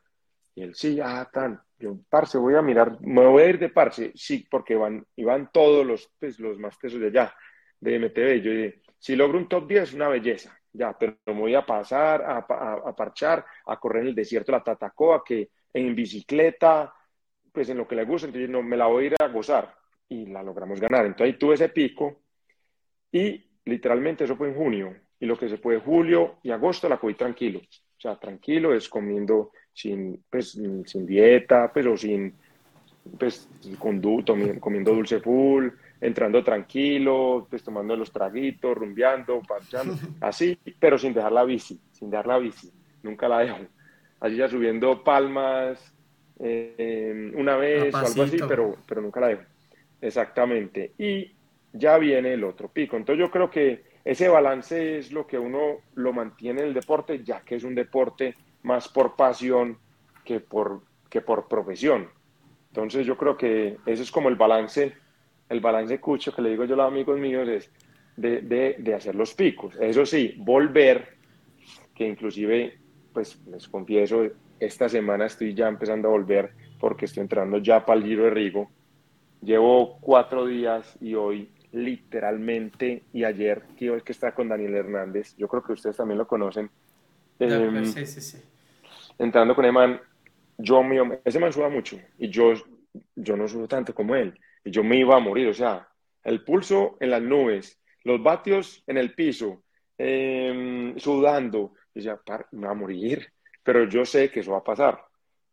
Y 0.54 0.64
él, 0.64 0.76
sí, 0.76 1.00
ah, 1.02 1.28
tan. 1.32 1.62
Yo, 1.78 1.98
parce, 2.10 2.38
voy 2.38 2.56
a 2.56 2.62
mirar, 2.62 3.00
me 3.02 3.26
voy 3.26 3.44
a 3.44 3.50
ir 3.50 3.60
de 3.60 3.70
parce, 3.70 4.12
sí, 4.16 4.48
porque 4.50 4.76
van, 4.76 5.06
iban 5.18 5.52
todos 5.52 5.86
los, 5.86 6.10
pues, 6.20 6.40
los 6.40 6.58
más 6.58 6.80
tesos 6.80 7.00
de 7.00 7.08
allá, 7.08 7.36
de 7.80 7.96
MTV. 7.96 8.42
Yo 8.42 8.52
dije, 8.52 8.82
si 8.98 9.16
logro 9.16 9.38
un 9.38 9.50
top 9.50 9.68
10 9.68 9.84
es 9.84 9.94
una 9.94 10.08
belleza, 10.08 10.58
ya, 10.72 10.98
pero 10.98 11.18
me 11.28 11.34
voy 11.34 11.56
a 11.56 11.66
pasar, 11.66 12.24
a, 12.26 12.96
parchar, 12.96 13.46
a 13.66 13.80
correr 13.80 14.04
en 14.04 14.10
el 14.10 14.16
desierto 14.16 14.52
de 14.52 14.58
la 14.58 14.64
Tatacoa, 14.64 15.24
que 15.24 15.50
en 15.74 15.94
bicicleta, 15.94 16.94
pues 17.52 17.70
en 17.70 17.78
lo 17.78 17.88
que 17.88 17.96
le 17.96 18.06
gusta, 18.06 18.28
entonces 18.28 18.50
no, 18.50 18.64
me 18.64 18.78
la 18.78 18.88
voy 18.88 19.04
a 19.04 19.08
ir 19.08 19.16
a 19.20 19.28
gozar 19.28 19.76
y 20.08 20.26
la 20.28 20.44
logramos 20.44 20.80
ganar. 20.80 21.06
Entonces 21.06 21.34
ahí 21.34 21.40
tuve 21.40 21.56
ese 21.56 21.70
pico 21.70 22.22
y 23.12 23.46
literalmente 23.66 24.24
eso 24.24 24.36
fue 24.36 24.50
en 24.50 24.56
junio 24.56 24.96
y 25.20 25.26
lo 25.26 25.38
que 25.38 25.50
se 25.50 25.58
fue 25.58 25.80
julio 25.80 26.40
y 26.44 26.52
agosto 26.52 26.90
la 26.90 26.98
cogí 26.98 27.16
tranquilo. 27.16 27.60
O 27.60 28.00
sea, 28.00 28.20
tranquilo 28.20 28.74
es 28.74 28.90
comiendo 28.90 29.52
sin, 29.76 30.24
pues, 30.30 30.52
sin 30.52 31.06
dieta, 31.06 31.70
pero 31.72 31.96
sin, 31.98 32.34
pues, 33.20 33.48
conducto, 33.78 34.36
comiendo 34.60 34.94
dulce 34.94 35.20
full, 35.20 35.68
entrando 36.02 36.44
tranquilo, 36.44 37.46
pues 37.50 37.64
tomando 37.64 37.96
los 37.96 38.12
traguitos, 38.12 38.76
rumbeando, 38.76 39.42
parchando, 39.42 39.96
así, 40.22 40.58
pero 40.80 40.98
sin 40.98 41.14
dejar 41.14 41.32
la 41.32 41.44
bici, 41.44 41.80
sin 41.92 42.10
dejar 42.10 42.28
la 42.28 42.38
bici, 42.38 42.72
nunca 43.04 43.28
la 43.28 43.40
dejo. 43.40 43.60
Así 44.20 44.38
ya 44.38 44.48
subiendo 44.48 45.04
palmas, 45.04 45.94
eh, 46.40 47.32
una 47.36 47.58
vez 47.58 47.94
o 47.94 47.98
algo 47.98 48.24
así, 48.24 48.38
pero, 48.48 48.76
pero 48.88 49.02
nunca 49.02 49.20
la 49.20 49.28
dejo. 49.28 49.44
Exactamente. 50.02 50.94
Y 50.98 51.32
ya 51.74 51.98
viene 51.98 52.34
el 52.34 52.44
otro 52.44 52.70
pico. 52.70 52.96
Entonces 52.96 53.20
yo 53.20 53.30
creo 53.30 53.50
que 53.50 53.84
ese 54.06 54.28
balance 54.30 55.00
es 55.00 55.12
lo 55.12 55.26
que 55.26 55.38
uno 55.38 55.80
lo 55.96 56.14
mantiene 56.14 56.62
en 56.62 56.68
el 56.68 56.74
deporte, 56.74 57.24
ya 57.24 57.42
que 57.42 57.56
es 57.56 57.64
un 57.64 57.76
deporte 57.76 58.36
más 58.66 58.90
por 58.90 59.16
pasión 59.16 59.78
que 60.24 60.40
por, 60.40 60.82
que 61.10 61.22
por 61.22 61.48
profesión. 61.48 62.10
Entonces 62.70 63.06
yo 63.06 63.16
creo 63.16 63.38
que 63.38 63.78
ese 63.86 64.04
es 64.04 64.12
como 64.12 64.28
el 64.28 64.36
balance, 64.36 64.94
el 65.48 65.62
balance 65.62 66.00
cucho 66.02 66.36
que 66.36 66.42
le 66.42 66.50
digo 66.50 66.66
yo 66.66 66.74
a 66.74 66.78
los 66.78 66.88
amigos 66.88 67.20
míos 67.20 67.48
es 67.48 67.72
de, 68.18 68.42
de, 68.42 68.76
de 68.80 68.94
hacer 68.94 69.16
los 69.16 69.34
picos. 69.34 69.76
Eso 69.80 70.06
sí, 70.06 70.34
volver, 70.38 71.16
que 71.94 72.08
inclusive, 72.08 72.78
pues 73.14 73.40
les 73.46 73.70
confieso, 73.70 74.24
esta 74.60 74.90
semana 74.90 75.28
estoy 75.28 75.54
ya 75.54 75.68
empezando 75.68 76.08
a 76.08 76.12
volver 76.12 76.52
porque 76.80 77.06
estoy 77.06 77.22
entrando 77.22 77.60
ya 77.60 77.86
para 77.86 78.00
el 78.00 78.06
Giro 78.06 78.24
de 78.24 78.32
Rigo. 78.32 78.70
Llevo 79.42 80.00
cuatro 80.02 80.46
días 80.46 80.98
y 81.00 81.14
hoy 81.14 81.50
literalmente 81.72 83.04
y 83.14 83.26
ayer 83.26 83.64
que 83.78 83.92
hoy 83.92 84.02
que 84.02 84.14
está 84.14 84.34
con 84.34 84.50
Daniel 84.50 84.76
Hernández, 84.76 85.36
yo 85.38 85.48
creo 85.48 85.62
que 85.62 85.74
ustedes 85.74 85.98
también 85.98 86.18
lo 86.18 86.28
conocen. 86.28 86.70
Em, 87.38 87.86
sí, 87.86 88.06
sí, 88.06 88.22
sí. 88.22 88.38
Entrando 89.18 89.56
con 89.56 89.66
Eman, 89.66 90.00
yo 90.58 90.84
me, 90.84 91.20
ese 91.24 91.40
man 91.40 91.54
suda 91.54 91.70
mucho 91.70 91.98
y 92.18 92.30
yo, 92.30 92.54
yo 93.16 93.38
no 93.38 93.48
subo 93.48 93.68
tanto 93.68 93.94
como 93.94 94.16
él 94.16 94.38
y 94.64 94.72
yo 94.72 94.84
me 94.84 94.98
iba 94.98 95.16
a 95.16 95.20
morir, 95.20 95.48
o 95.48 95.54
sea, 95.54 95.88
el 96.24 96.44
pulso 96.44 96.98
en 97.00 97.12
las 97.12 97.22
nubes, 97.22 97.80
los 98.04 98.22
vatios 98.22 98.84
en 98.88 98.98
el 98.98 99.14
piso, 99.14 99.64
em, 99.98 100.98
sudando, 100.98 101.74
y 101.94 102.02
ya, 102.02 102.20
me 102.52 102.68
va 102.68 102.72
a 102.72 102.76
morir 102.76 103.32
pero 103.66 103.86
yo 103.90 104.06
sé 104.06 104.30
que 104.30 104.42
eso 104.42 104.52
va 104.52 104.60
a 104.60 104.64
pasar. 104.64 105.04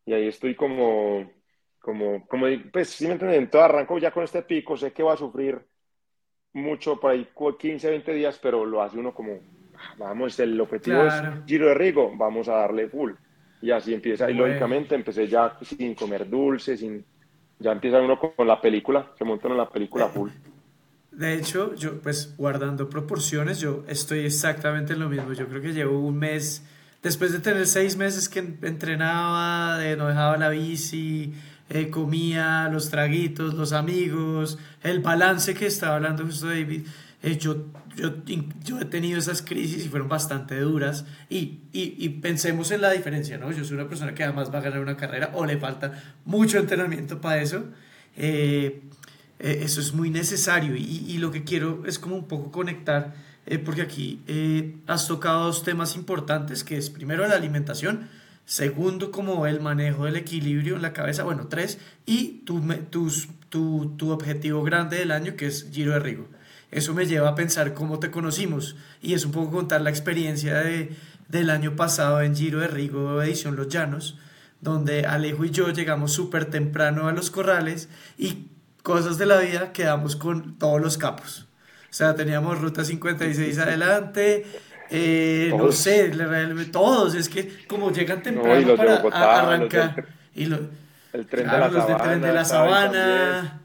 Y 0.04 0.12
ahí 0.12 0.28
estoy 0.28 0.54
como, 0.54 1.32
como, 1.80 2.26
como 2.28 2.46
pues 2.70 2.90
si 2.90 3.06
me 3.06 3.14
entienden, 3.14 3.48
todo 3.48 3.62
arranco 3.62 3.98
ya 3.98 4.10
con 4.10 4.22
este 4.22 4.42
pico, 4.42 4.76
sé 4.76 4.92
que 4.92 5.02
va 5.02 5.14
a 5.14 5.16
sufrir 5.16 5.58
mucho 6.52 7.00
por 7.00 7.12
ahí 7.12 7.26
15, 7.58 7.88
20 7.88 8.12
días, 8.12 8.38
pero 8.40 8.66
lo 8.66 8.82
hace 8.82 8.98
uno 8.98 9.14
como, 9.14 9.40
ah, 9.78 9.94
vamos, 9.96 10.38
el 10.40 10.60
objetivo 10.60 11.06
es 11.06 11.14
Giro 11.46 11.68
de 11.68 11.74
Rigo, 11.74 12.12
vamos 12.14 12.48
a 12.48 12.56
darle 12.56 12.86
full. 12.90 13.12
Y 13.62 13.70
así 13.70 13.94
empieza. 13.94 14.30
Y 14.30 14.34
lógicamente 14.34 14.94
empecé 14.94 15.28
ya 15.28 15.56
sin 15.62 15.94
comer 15.94 16.28
dulce, 16.28 16.76
sin 16.76 17.04
ya 17.62 17.72
empieza 17.72 18.00
uno 18.00 18.18
con 18.18 18.46
la 18.46 18.60
película, 18.60 19.12
se 19.16 19.24
montan 19.24 19.52
en 19.52 19.58
la 19.58 19.68
película 19.70 20.08
full. 20.08 20.30
De 21.12 21.34
hecho, 21.34 21.74
yo, 21.74 22.00
pues 22.00 22.34
guardando 22.36 22.88
proporciones, 22.88 23.60
yo 23.60 23.84
estoy 23.86 24.20
exactamente 24.20 24.94
en 24.94 25.00
lo 25.00 25.08
mismo. 25.08 25.32
Yo 25.32 25.46
creo 25.46 25.62
que 25.62 25.72
llevo 25.72 26.00
un 26.00 26.18
mes, 26.18 26.66
después 27.02 27.32
de 27.32 27.38
tener 27.38 27.66
seis 27.66 27.96
meses 27.96 28.28
que 28.28 28.40
entrenaba, 28.40 29.78
de 29.78 29.96
no 29.96 30.08
dejaba 30.08 30.36
la 30.38 30.48
bici, 30.48 31.32
eh, 31.68 31.90
comía, 31.90 32.68
los 32.72 32.90
traguitos, 32.90 33.54
los 33.54 33.72
amigos, 33.72 34.58
el 34.82 35.00
balance 35.00 35.54
que 35.54 35.66
estaba 35.66 35.96
hablando 35.96 36.24
justo 36.24 36.48
David. 36.48 36.86
Eh, 37.22 37.36
yo, 37.36 37.66
yo, 37.96 38.12
yo, 38.64 38.80
he 38.80 38.84
tenido 38.84 39.18
esas 39.18 39.42
crisis 39.42 39.84
y 39.84 39.88
fueron 39.88 40.08
bastante 40.08 40.58
duras. 40.60 41.04
Y, 41.28 41.60
y, 41.72 41.94
y, 41.98 42.08
pensemos 42.08 42.70
en 42.70 42.80
la 42.80 42.90
diferencia, 42.90 43.38
¿no? 43.38 43.52
Yo 43.52 43.64
soy 43.64 43.76
una 43.76 43.88
persona 43.88 44.14
que 44.14 44.24
además 44.24 44.52
va 44.52 44.58
a 44.58 44.62
ganar 44.62 44.80
una 44.80 44.96
carrera 44.96 45.30
o 45.34 45.46
le 45.46 45.58
falta 45.58 46.02
mucho 46.24 46.58
entrenamiento 46.58 47.20
para 47.20 47.42
eso. 47.42 47.64
Eh, 48.16 48.82
eh, 49.42 49.64
eso 49.64 49.80
es 49.80 49.92
muy 49.92 50.08
necesario 50.08 50.76
y, 50.76 51.18
lo 51.18 51.32
que 51.32 51.42
quiero 51.42 51.82
es 51.84 51.98
como 51.98 52.14
un 52.14 52.28
poco 52.28 52.52
conectar, 52.52 53.14
eh, 53.44 53.58
porque 53.58 53.82
aquí 53.82 54.20
eh, 54.28 54.76
has 54.86 55.08
tocado 55.08 55.46
dos 55.46 55.64
temas 55.64 55.96
importantes, 55.96 56.62
que 56.62 56.76
es 56.76 56.90
primero 56.90 57.26
la 57.26 57.34
alimentación, 57.34 58.08
segundo 58.44 59.10
como 59.10 59.46
el 59.48 59.60
manejo 59.60 60.04
del 60.04 60.14
equilibrio 60.14 60.76
en 60.76 60.82
la 60.82 60.92
cabeza, 60.92 61.24
bueno, 61.24 61.48
tres, 61.48 61.78
y 62.06 62.42
tu, 62.44 62.60
tus, 62.90 63.30
tu, 63.48 63.96
tu 63.96 64.10
objetivo 64.10 64.62
grande 64.62 64.98
del 64.98 65.10
año, 65.10 65.34
que 65.34 65.46
es 65.46 65.68
Giro 65.72 65.92
de 65.92 65.98
Rigo. 65.98 66.28
Eso 66.72 66.94
me 66.94 67.06
lleva 67.06 67.28
a 67.28 67.34
pensar 67.34 67.74
cómo 67.74 68.00
te 68.00 68.10
conocimos 68.10 68.76
y 69.02 69.12
es 69.12 69.26
un 69.26 69.30
poco 69.30 69.50
contar 69.52 69.82
la 69.82 69.90
experiencia 69.90 70.58
de, 70.60 70.96
del 71.28 71.50
año 71.50 71.76
pasado 71.76 72.22
en 72.22 72.34
Giro 72.34 72.60
de 72.60 72.66
Rigo, 72.66 73.22
edición 73.22 73.56
Los 73.56 73.68
Llanos, 73.68 74.18
donde 74.62 75.04
Alejo 75.04 75.44
y 75.44 75.50
yo 75.50 75.68
llegamos 75.68 76.12
súper 76.12 76.46
temprano 76.46 77.08
a 77.08 77.12
los 77.12 77.30
corrales 77.30 77.90
y 78.16 78.46
cosas 78.82 79.18
de 79.18 79.26
la 79.26 79.38
vida 79.38 79.72
quedamos 79.72 80.16
con 80.16 80.58
todos 80.58 80.80
los 80.80 80.96
capos. 80.96 81.46
O 81.90 81.94
sea, 81.94 82.14
teníamos 82.14 82.58
Ruta 82.58 82.86
56 82.86 83.58
adelante, 83.58 84.46
eh, 84.88 85.52
no 85.54 85.72
sé, 85.72 86.10
todos, 86.72 87.14
es 87.14 87.28
que 87.28 87.66
como 87.66 87.92
llegan 87.92 88.22
temprano 88.22 88.76
para 88.76 89.40
arrancar. 89.40 90.06
y 90.34 90.44
el 90.44 91.26
tren 91.26 91.46
de 91.46 91.58
la 91.58 91.68
los 91.68 91.84
sabana, 91.84 92.02
tren 92.02 92.20
de 92.22 92.32
la 92.32 92.44
sabana. 92.46 93.61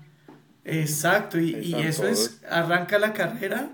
Exacto, 0.67 1.39
y, 1.39 1.55
y 1.55 1.73
eso 1.75 2.07
es, 2.07 2.41
arranca 2.49 2.99
la 2.99 3.13
carrera 3.13 3.69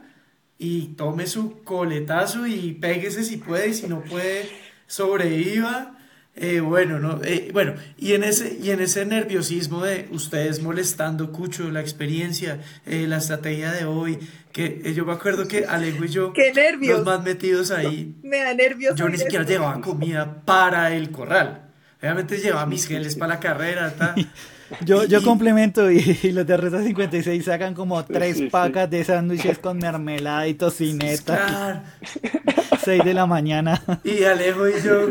y 0.58 0.94
tome 0.96 1.28
su 1.28 1.64
coletazo 1.64 2.48
y 2.48 2.74
péguese 2.74 3.24
si 3.24 3.38
puede 3.38 3.70
y 3.70 3.74
si 3.74 3.88
no 3.88 4.02
puede, 4.04 4.50
sobreviva 4.88 5.98
eh, 6.36 6.62
bueno, 6.62 6.98
no, 6.98 7.20
eh, 7.24 7.50
bueno, 7.54 7.76
y 7.96 8.14
en 8.14 8.24
ese, 8.24 8.58
y 8.60 8.72
en 8.72 8.82
ese 8.82 9.06
nerviosismo 9.06 9.84
de 9.84 10.08
ustedes 10.10 10.64
molestando, 10.64 11.32
Cucho, 11.32 11.70
la 11.70 11.80
experiencia, 11.80 12.60
eh, 12.88 13.06
la 13.08 13.18
estrategia 13.18 13.72
de 13.72 13.86
hoy, 13.86 14.18
que 14.52 14.94
yo 14.96 15.06
me 15.06 15.14
acuerdo 15.14 15.48
que 15.48 15.66
Alejo 15.66 16.06
y 16.06 16.08
yo, 16.08 16.34
¡Qué 16.34 16.52
nervios! 16.52 16.98
los 16.98 17.06
más 17.06 17.24
metidos 17.24 17.70
ahí, 17.70 18.16
me 18.24 18.40
da 18.40 18.56
nervios. 18.56 18.96
Yo 18.96 19.08
ni 19.10 19.20
siquiera 19.20 19.46
llevaba 19.46 19.80
comida 19.80 20.42
para 20.44 20.96
el 20.96 21.12
corral. 21.12 21.70
Obviamente 22.02 22.40
llevaba 22.40 22.66
mis 22.68 22.88
geles 22.88 23.16
para 23.16 23.36
la 23.36 23.40
carrera, 23.40 23.94
Yo, 24.82 25.06
yo 25.06 25.24
complemento 25.24 25.92
y, 25.92 26.32
los 26.32 26.46
de 26.46 26.58
Ruta 26.58 26.84
56 26.84 27.46
sacan 27.46 27.74
como 27.74 28.04
tres 28.06 28.42
pacas 28.50 28.90
de 28.90 29.04
sándwiches 29.04 29.60
con 29.60 29.78
mermelada 29.80 30.48
y 30.48 30.54
tocineta. 30.54 31.84
6 32.84 33.04
de 33.06 33.14
la 33.14 33.26
mañana. 33.26 33.82
Y 34.04 34.24
Alejo 34.24 34.68
y 34.68 34.82
yo, 34.82 35.08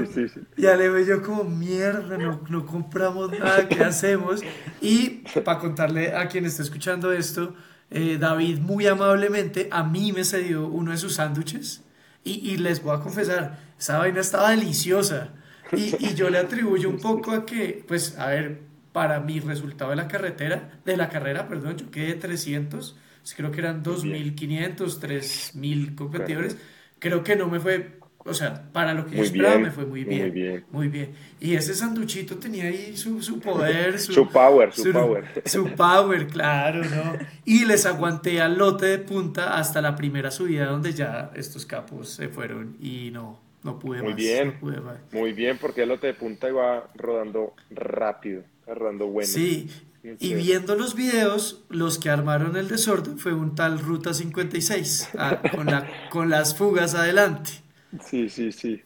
y 0.57 0.66
Alejo 0.66 0.98
y 0.98 1.07
yo 1.07 1.22
como 1.22 1.44
mierda, 1.44 2.16
no, 2.18 2.40
no 2.48 2.66
compramos 2.66 3.31
nada, 3.31 3.68
¿qué 3.68 3.83
hacemos? 3.85 4.42
Y 4.81 5.22
para 5.44 5.59
contarle 5.59 6.14
a 6.14 6.29
quien 6.29 6.44
está 6.44 6.62
escuchando 6.62 7.12
esto, 7.12 7.55
eh, 7.90 8.18
David 8.18 8.59
muy 8.59 8.87
amablemente 8.87 9.68
a 9.70 9.83
mí 9.83 10.12
me 10.12 10.25
cedió 10.25 10.66
uno 10.66 10.92
de 10.92 10.96
sus 10.96 11.14
sándwiches 11.14 11.83
y, 12.25 12.53
y, 12.53 12.57
les 12.57 12.83
voy 12.83 12.96
a 12.96 13.01
confesar, 13.01 13.59
esa 13.79 13.98
vaina 13.98 14.20
estaba 14.20 14.51
deliciosa. 14.51 15.31
Y, 15.72 15.96
y 16.05 16.14
yo 16.14 16.29
le 16.29 16.38
atribuyo 16.38 16.88
un 16.90 16.98
poco 16.98 17.33
a 17.33 17.46
que, 17.46 17.83
pues, 17.88 18.18
a 18.18 18.27
ver, 18.27 18.61
para 18.92 19.20
mi 19.20 19.40
resultado 19.40 19.90
de 19.90 19.96
la 19.96 20.09
carretera, 20.09 20.81
de 20.85 20.96
la 20.96 21.09
carrera, 21.09 21.48
perdón, 21.48 21.76
yo 21.76 21.90
quedé 21.90 22.14
300, 22.14 22.96
creo 23.37 23.50
que 23.50 23.61
eran 23.61 23.83
2.500, 23.83 24.76
3.000 24.76 25.94
competidores. 25.94 26.57
Creo 26.98 27.24
que 27.24 27.35
no 27.35 27.48
me 27.48 27.59
fue, 27.59 27.98
o 28.18 28.35
sea, 28.35 28.70
para 28.72 28.94
lo 28.94 29.07
que 29.07 29.16
yo 29.16 29.22
esperaba 29.22 29.59
me 29.59 29.70
fue 29.70 29.87
muy 29.87 30.05
bien, 30.05 30.22
muy 30.22 30.31
bien. 30.31 30.64
Muy 30.70 30.88
bien. 30.88 31.14
Y 31.40 31.55
ese 31.55 31.74
sanduchito 31.74 32.37
tenía 32.37 32.64
ahí 32.64 32.96
su, 32.96 33.22
su 33.22 33.40
poder, 33.40 33.98
su, 33.98 34.12
su 34.14 34.28
power, 34.28 34.72
su, 34.72 34.92
power. 34.92 35.24
Su 35.44 35.68
power, 35.70 36.26
claro, 36.26 36.85
¿no? 36.85 37.18
Y 37.44 37.64
les 37.64 37.87
aguanté 37.87 38.40
al 38.40 38.59
lote 38.59 38.87
de 38.87 38.98
punta 38.98 39.57
hasta 39.57 39.81
la 39.81 39.96
primera 39.96 40.31
subida 40.31 40.66
donde 40.66 40.92
ya 40.92 41.33
estos 41.35 41.66
capos 41.66 42.11
se 42.11 42.28
fueron 42.28 42.76
y 42.81 43.11
no, 43.11 43.40
no 43.62 43.78
pude 43.78 44.00
muy 44.00 44.11
más. 44.11 44.16
Bien, 44.16 44.48
no 44.48 44.61
pude 44.61 44.81
más. 44.81 44.98
Muy 45.12 45.33
bien, 45.33 45.59
porque 45.59 45.83
el 45.83 45.88
lote 45.88 46.09
de 46.09 46.14
punta 46.14 46.48
iba 46.48 46.88
rodando 46.94 47.55
rápido, 47.70 48.42
bueno. 48.66 49.27
Sí, 49.27 49.68
y 50.03 50.35
viendo 50.35 50.75
los 50.75 50.96
videos, 50.96 51.64
los 51.68 51.98
que 51.98 52.11
armaron 52.11 52.57
el 52.57 52.68
desorden 52.68 53.18
fue 53.18 53.33
un 53.33 53.55
tal 53.55 53.79
Ruta 53.79 54.12
56, 54.12 55.11
ah, 55.16 55.40
con, 55.55 55.66
la, 55.66 55.88
con 56.11 56.29
las 56.29 56.57
fugas 56.57 56.94
adelante. 56.94 57.51
Sí, 58.01 58.29
sí, 58.29 58.51
sí. 58.51 58.83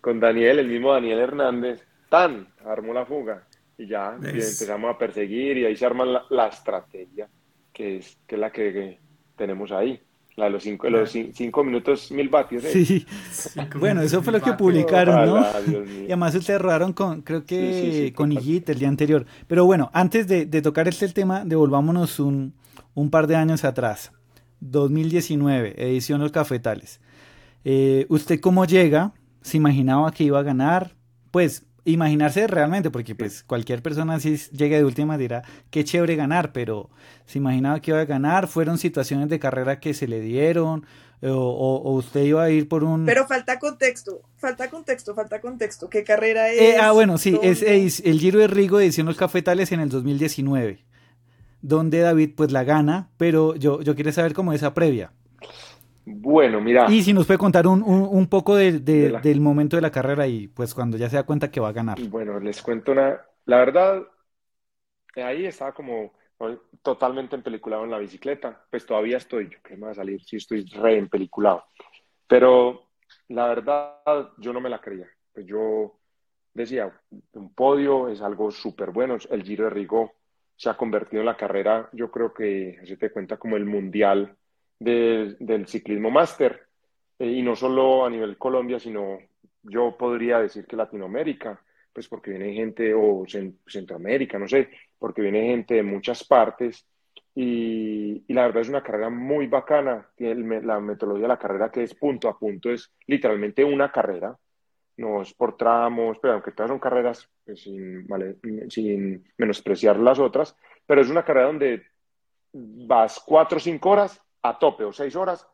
Con 0.00 0.20
Daniel, 0.20 0.58
el 0.58 0.68
mismo 0.68 0.92
Daniel 0.92 1.20
Hernández, 1.20 1.82
tan 2.08 2.48
armó 2.64 2.92
la 2.92 3.06
fuga. 3.06 3.44
Y 3.78 3.86
ya 3.86 4.16
empezamos 4.16 4.94
a 4.94 4.98
perseguir 4.98 5.58
y 5.58 5.64
ahí 5.64 5.76
se 5.76 5.86
arma 5.86 6.24
la, 6.28 6.48
estrategia, 6.48 7.28
que 7.72 7.98
es, 7.98 8.18
que 8.26 8.34
es 8.34 8.40
la 8.40 8.50
que 8.50 8.98
tenemos 9.36 9.70
ahí. 9.72 10.02
De 10.44 10.50
los 10.50 10.62
cinco, 10.62 10.88
los 10.88 11.10
cinco 11.10 11.64
minutos, 11.64 12.12
mil 12.12 12.28
vatios. 12.28 12.64
¿eh? 12.64 12.84
Sí. 12.84 13.06
bueno, 13.80 14.02
eso 14.02 14.22
fue 14.22 14.32
lo 14.32 14.40
que 14.40 14.52
publicaron, 14.52 15.26
¿no? 15.26 15.44
y 16.02 16.06
además 16.06 16.32
se 16.32 16.42
cerraron 16.42 16.92
con, 16.92 17.22
creo 17.22 17.44
que 17.44 18.12
con 18.14 18.30
Higuita 18.30 18.70
el 18.70 18.78
día 18.78 18.88
anterior. 18.88 19.26
Pero 19.48 19.64
bueno, 19.64 19.90
antes 19.92 20.28
de, 20.28 20.46
tocar 20.62 20.86
este 20.86 21.08
tema, 21.08 21.44
devolvámonos 21.44 22.20
un, 22.20 22.54
un, 22.94 23.10
par 23.10 23.26
de 23.26 23.34
años 23.34 23.64
atrás. 23.64 24.12
2019, 24.60 25.74
edición 25.76 26.20
Los 26.20 26.30
Cafetales. 26.30 27.00
Eh, 27.64 28.06
¿Usted 28.08 28.38
cómo 28.38 28.64
llega? 28.64 29.12
¿Se 29.42 29.56
imaginaba 29.56 30.12
que 30.12 30.24
iba 30.24 30.38
a 30.38 30.44
ganar? 30.44 30.94
Pues 31.32 31.64
imaginarse 31.92 32.46
realmente, 32.46 32.90
porque 32.90 33.14
pues 33.14 33.42
cualquier 33.42 33.82
persona 33.82 34.20
si 34.20 34.36
llega 34.36 34.76
de 34.76 34.84
última 34.84 35.16
dirá, 35.18 35.42
qué 35.70 35.84
chévere 35.84 36.16
ganar, 36.16 36.52
pero 36.52 36.90
se 37.26 37.38
imaginaba 37.38 37.80
que 37.80 37.90
iba 37.90 38.00
a 38.00 38.04
ganar, 38.04 38.48
fueron 38.48 38.78
situaciones 38.78 39.28
de 39.28 39.38
carrera 39.38 39.80
que 39.80 39.94
se 39.94 40.06
le 40.06 40.20
dieron, 40.20 40.86
o, 41.22 41.92
usted 41.94 42.22
iba 42.22 42.44
a 42.44 42.50
ir 42.50 42.68
por 42.68 42.84
un... 42.84 43.04
Pero 43.04 43.26
falta 43.26 43.58
contexto, 43.58 44.22
falta 44.36 44.70
contexto, 44.70 45.14
falta 45.14 45.40
contexto, 45.40 45.88
¿qué 45.88 46.04
carrera 46.04 46.50
eh, 46.52 46.74
es? 46.74 46.80
ah, 46.80 46.92
bueno, 46.92 47.18
sí, 47.18 47.38
es, 47.42 47.62
el 47.62 48.20
Giro 48.20 48.38
de 48.38 48.46
Rigo 48.46 48.80
edición 48.80 49.06
Los 49.06 49.16
Cafetales 49.16 49.72
en 49.72 49.80
el 49.80 49.88
2019, 49.88 50.84
donde 51.62 52.00
David 52.00 52.32
pues 52.36 52.52
la 52.52 52.64
gana, 52.64 53.10
pero 53.16 53.56
yo, 53.56 53.80
yo 53.82 53.94
quiero 53.94 54.12
saber 54.12 54.32
cómo 54.32 54.52
esa 54.52 54.74
previa. 54.74 55.12
Bueno, 56.10 56.60
mira. 56.60 56.90
Y 56.90 57.02
si 57.02 57.12
nos 57.12 57.26
puede 57.26 57.38
contar 57.38 57.66
un, 57.66 57.82
un, 57.82 58.26
poco 58.28 58.56
de, 58.56 58.80
del 58.80 59.40
momento 59.40 59.76
de 59.76 59.82
la 59.82 59.90
carrera 59.90 60.26
y 60.26 60.48
pues 60.48 60.74
cuando 60.74 60.96
ya 60.96 61.08
se 61.08 61.16
da 61.16 61.24
cuenta 61.24 61.50
que 61.50 61.60
va 61.60 61.68
a 61.68 61.72
ganar. 61.72 62.00
Bueno, 62.08 62.40
les 62.40 62.62
cuento 62.62 62.92
una. 62.92 63.20
La 63.44 63.58
verdad, 63.58 64.02
ahí 65.16 65.46
estaba 65.46 65.72
como 65.72 66.12
totalmente 66.82 67.36
empeliculado 67.36 67.84
en 67.84 67.90
la 67.90 67.98
bicicleta. 67.98 68.64
Pues 68.70 68.86
todavía 68.86 69.16
estoy, 69.16 69.50
yo 69.50 69.58
que 69.62 69.76
me 69.76 69.86
va 69.86 69.92
a 69.92 69.94
salir 69.94 70.22
si 70.22 70.36
estoy 70.36 70.64
re 70.64 70.98
empeliculado. 70.98 71.64
Pero 72.26 72.88
la 73.28 73.48
verdad, 73.48 74.30
yo 74.38 74.52
no 74.52 74.60
me 74.60 74.70
la 74.70 74.80
creía. 74.80 75.08
Pues 75.32 75.46
yo 75.46 75.98
decía, 76.54 76.92
un 77.32 77.54
podio 77.54 78.08
es 78.08 78.20
algo 78.20 78.50
súper 78.50 78.90
bueno. 78.90 79.16
El 79.30 79.42
Giro 79.42 79.64
de 79.64 79.70
Rigo 79.70 80.12
se 80.58 80.68
ha 80.68 80.76
convertido 80.76 81.20
en 81.20 81.26
la 81.26 81.36
carrera, 81.36 81.88
yo 81.92 82.10
creo 82.10 82.34
que, 82.34 82.80
se 82.84 82.96
te 82.96 83.12
cuenta 83.12 83.36
como 83.36 83.56
el 83.56 83.64
mundial 83.64 84.36
del 84.78 85.66
ciclismo 85.66 86.10
máster. 86.10 86.68
Eh, 87.18 87.26
y 87.26 87.42
no 87.42 87.56
solo 87.56 88.04
a 88.06 88.10
nivel 88.10 88.38
Colombia, 88.38 88.78
sino 88.78 89.18
yo 89.62 89.96
podría 89.96 90.38
decir 90.40 90.66
que 90.66 90.76
Latinoamérica, 90.76 91.60
pues 91.92 92.08
porque 92.08 92.30
viene 92.30 92.54
gente, 92.54 92.94
o 92.94 93.24
Centroamérica, 93.66 94.38
no 94.38 94.46
sé, 94.46 94.70
porque 94.98 95.22
viene 95.22 95.46
gente 95.48 95.74
de 95.74 95.82
muchas 95.82 96.24
partes. 96.24 96.86
Y, 97.34 98.24
la 98.32 98.46
verdad 98.46 98.62
es 98.62 98.68
una 98.68 98.82
carrera 98.82 99.10
muy 99.10 99.46
bacana. 99.46 100.08
Tiene 100.16 100.60
la 100.62 100.80
metodología 100.80 101.22
de 101.22 101.28
la 101.28 101.38
carrera 101.38 101.70
que 101.70 101.82
es 101.82 101.94
punto 101.94 102.28
a 102.28 102.38
punto, 102.38 102.70
es 102.70 102.92
literalmente 103.06 103.64
una 103.64 103.90
carrera. 103.90 104.36
No 104.96 105.22
es 105.22 105.32
por 105.34 105.56
tramos, 105.56 106.18
pero 106.20 106.34
aunque 106.34 106.50
todas 106.52 106.70
son 106.70 106.80
carreras, 106.80 107.28
pues, 107.44 107.62
sin, 107.62 108.06
sin 108.68 109.24
menospreciar 109.36 109.96
las 109.98 110.18
otras, 110.18 110.56
pero 110.86 111.00
es 111.00 111.08
una 111.08 111.24
carrera 111.24 111.46
donde 111.46 111.84
vas 112.52 113.22
cuatro 113.24 113.58
o 113.58 113.60
cinco 113.60 113.90
horas 113.90 114.20
a 114.42 114.58
tope 114.58 114.84
o 114.84 114.92
seis 114.92 115.14
horas 115.16 115.46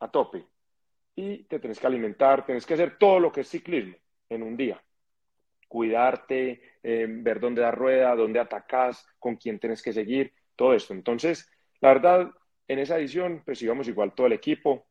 a 0.00 0.10
tope. 0.10 0.46
Y 1.14 1.44
te 1.44 1.58
tienes 1.58 1.78
que 1.78 1.86
alimentar, 1.86 2.44
tienes 2.46 2.66
que 2.66 2.74
hacer 2.74 2.98
todo 2.98 3.20
lo 3.20 3.30
que 3.32 3.42
es 3.42 3.48
ciclismo 3.48 3.96
en 4.28 4.42
un 4.42 4.56
día. 4.56 4.82
cuidarte, 5.68 6.60
eh, 6.82 7.06
ver 7.08 7.40
dónde 7.40 7.62
da 7.62 7.70
rueda, 7.70 8.14
dónde 8.14 8.38
atacas, 8.40 9.06
con 9.18 9.36
quién 9.36 9.58
tienes 9.58 9.82
que 9.82 9.92
seguir, 9.92 10.34
todo 10.56 10.74
esto. 10.74 10.92
Entonces, 10.94 11.50
la 11.80 11.88
verdad, 11.94 12.30
en 12.68 12.78
esa 12.78 12.98
edición, 12.98 13.42
pues 13.44 13.62
íbamos 13.62 13.88
igual 13.88 14.14
todo 14.14 14.26
el 14.26 14.34
equipo. 14.34 14.86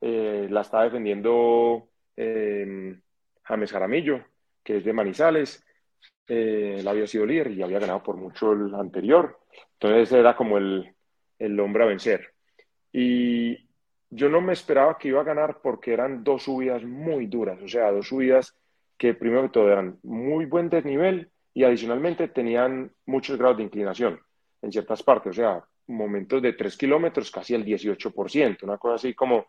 Eh, 0.00 0.46
la 0.50 0.60
estaba 0.62 0.84
defendiendo 0.84 1.88
eh, 2.16 2.98
James 3.44 3.72
Jaramillo, 3.72 4.24
que 4.62 4.78
es 4.78 4.84
de 4.84 4.92
Manizales. 4.92 5.64
Eh, 6.28 6.76
él 6.80 6.88
había 6.88 7.06
sido 7.06 7.24
líder 7.26 7.52
y 7.52 7.62
había 7.62 7.78
ganado 7.78 8.02
por 8.02 8.16
mucho 8.16 8.52
el 8.52 8.74
anterior. 8.74 9.40
Entonces 9.74 10.12
era 10.12 10.36
como 10.36 10.58
el, 10.58 10.94
el 11.38 11.60
hombre 11.60 11.84
a 11.84 11.86
vencer. 11.86 12.35
Y 12.98 13.68
yo 14.08 14.30
no 14.30 14.40
me 14.40 14.54
esperaba 14.54 14.96
que 14.96 15.08
iba 15.08 15.20
a 15.20 15.24
ganar 15.24 15.60
porque 15.62 15.92
eran 15.92 16.24
dos 16.24 16.44
subidas 16.44 16.82
muy 16.82 17.26
duras, 17.26 17.60
o 17.62 17.68
sea, 17.68 17.92
dos 17.92 18.08
subidas 18.08 18.56
que 18.96 19.12
primero 19.12 19.42
que 19.42 19.48
todo 19.50 19.70
eran 19.70 19.98
muy 20.02 20.46
buen 20.46 20.70
desnivel 20.70 21.30
y 21.52 21.64
adicionalmente 21.64 22.28
tenían 22.28 22.90
muchos 23.04 23.36
grados 23.36 23.58
de 23.58 23.64
inclinación 23.64 24.18
en 24.62 24.72
ciertas 24.72 25.02
partes, 25.02 25.32
o 25.32 25.34
sea, 25.34 25.62
momentos 25.88 26.40
de 26.40 26.54
3 26.54 26.74
kilómetros 26.74 27.30
casi 27.30 27.54
al 27.54 27.66
18%, 27.66 28.62
una 28.62 28.78
cosa 28.78 28.94
así 28.94 29.12
como 29.12 29.44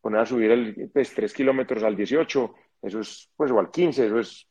poner 0.00 0.20
a 0.20 0.26
subir 0.26 0.52
el, 0.52 0.88
pues, 0.92 1.12
3 1.12 1.34
kilómetros 1.34 1.82
al 1.82 1.96
18, 1.96 2.54
eso 2.82 3.00
es, 3.00 3.28
pues, 3.34 3.50
o 3.50 3.58
al 3.58 3.72
15, 3.72 4.06
eso 4.06 4.20
es, 4.20 4.46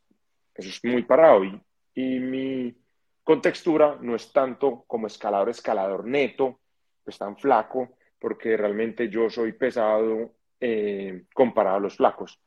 eso 0.56 0.70
es 0.70 0.80
muy 0.84 1.04
parado. 1.04 1.45
Y, 1.45 1.62
y 1.95 2.20
mi 2.20 2.76
contextura 3.24 3.97
no 4.02 4.14
es 4.14 4.30
tanto 4.34 4.84
como 4.88 5.08
escalador, 5.08 5.47
escalador 5.47 6.06
neto, 6.06 6.60
pues 7.06 7.18
tan 7.18 7.38
flaco, 7.38 7.95
porque 8.22 8.55
realmente 8.55 9.09
yo 9.09 9.30
soy 9.30 9.51
pesado 9.51 10.32
eh, 10.59 11.24
comparado 11.34 11.78
a 11.78 11.80
los 11.80 11.97
flacos. 11.97 12.39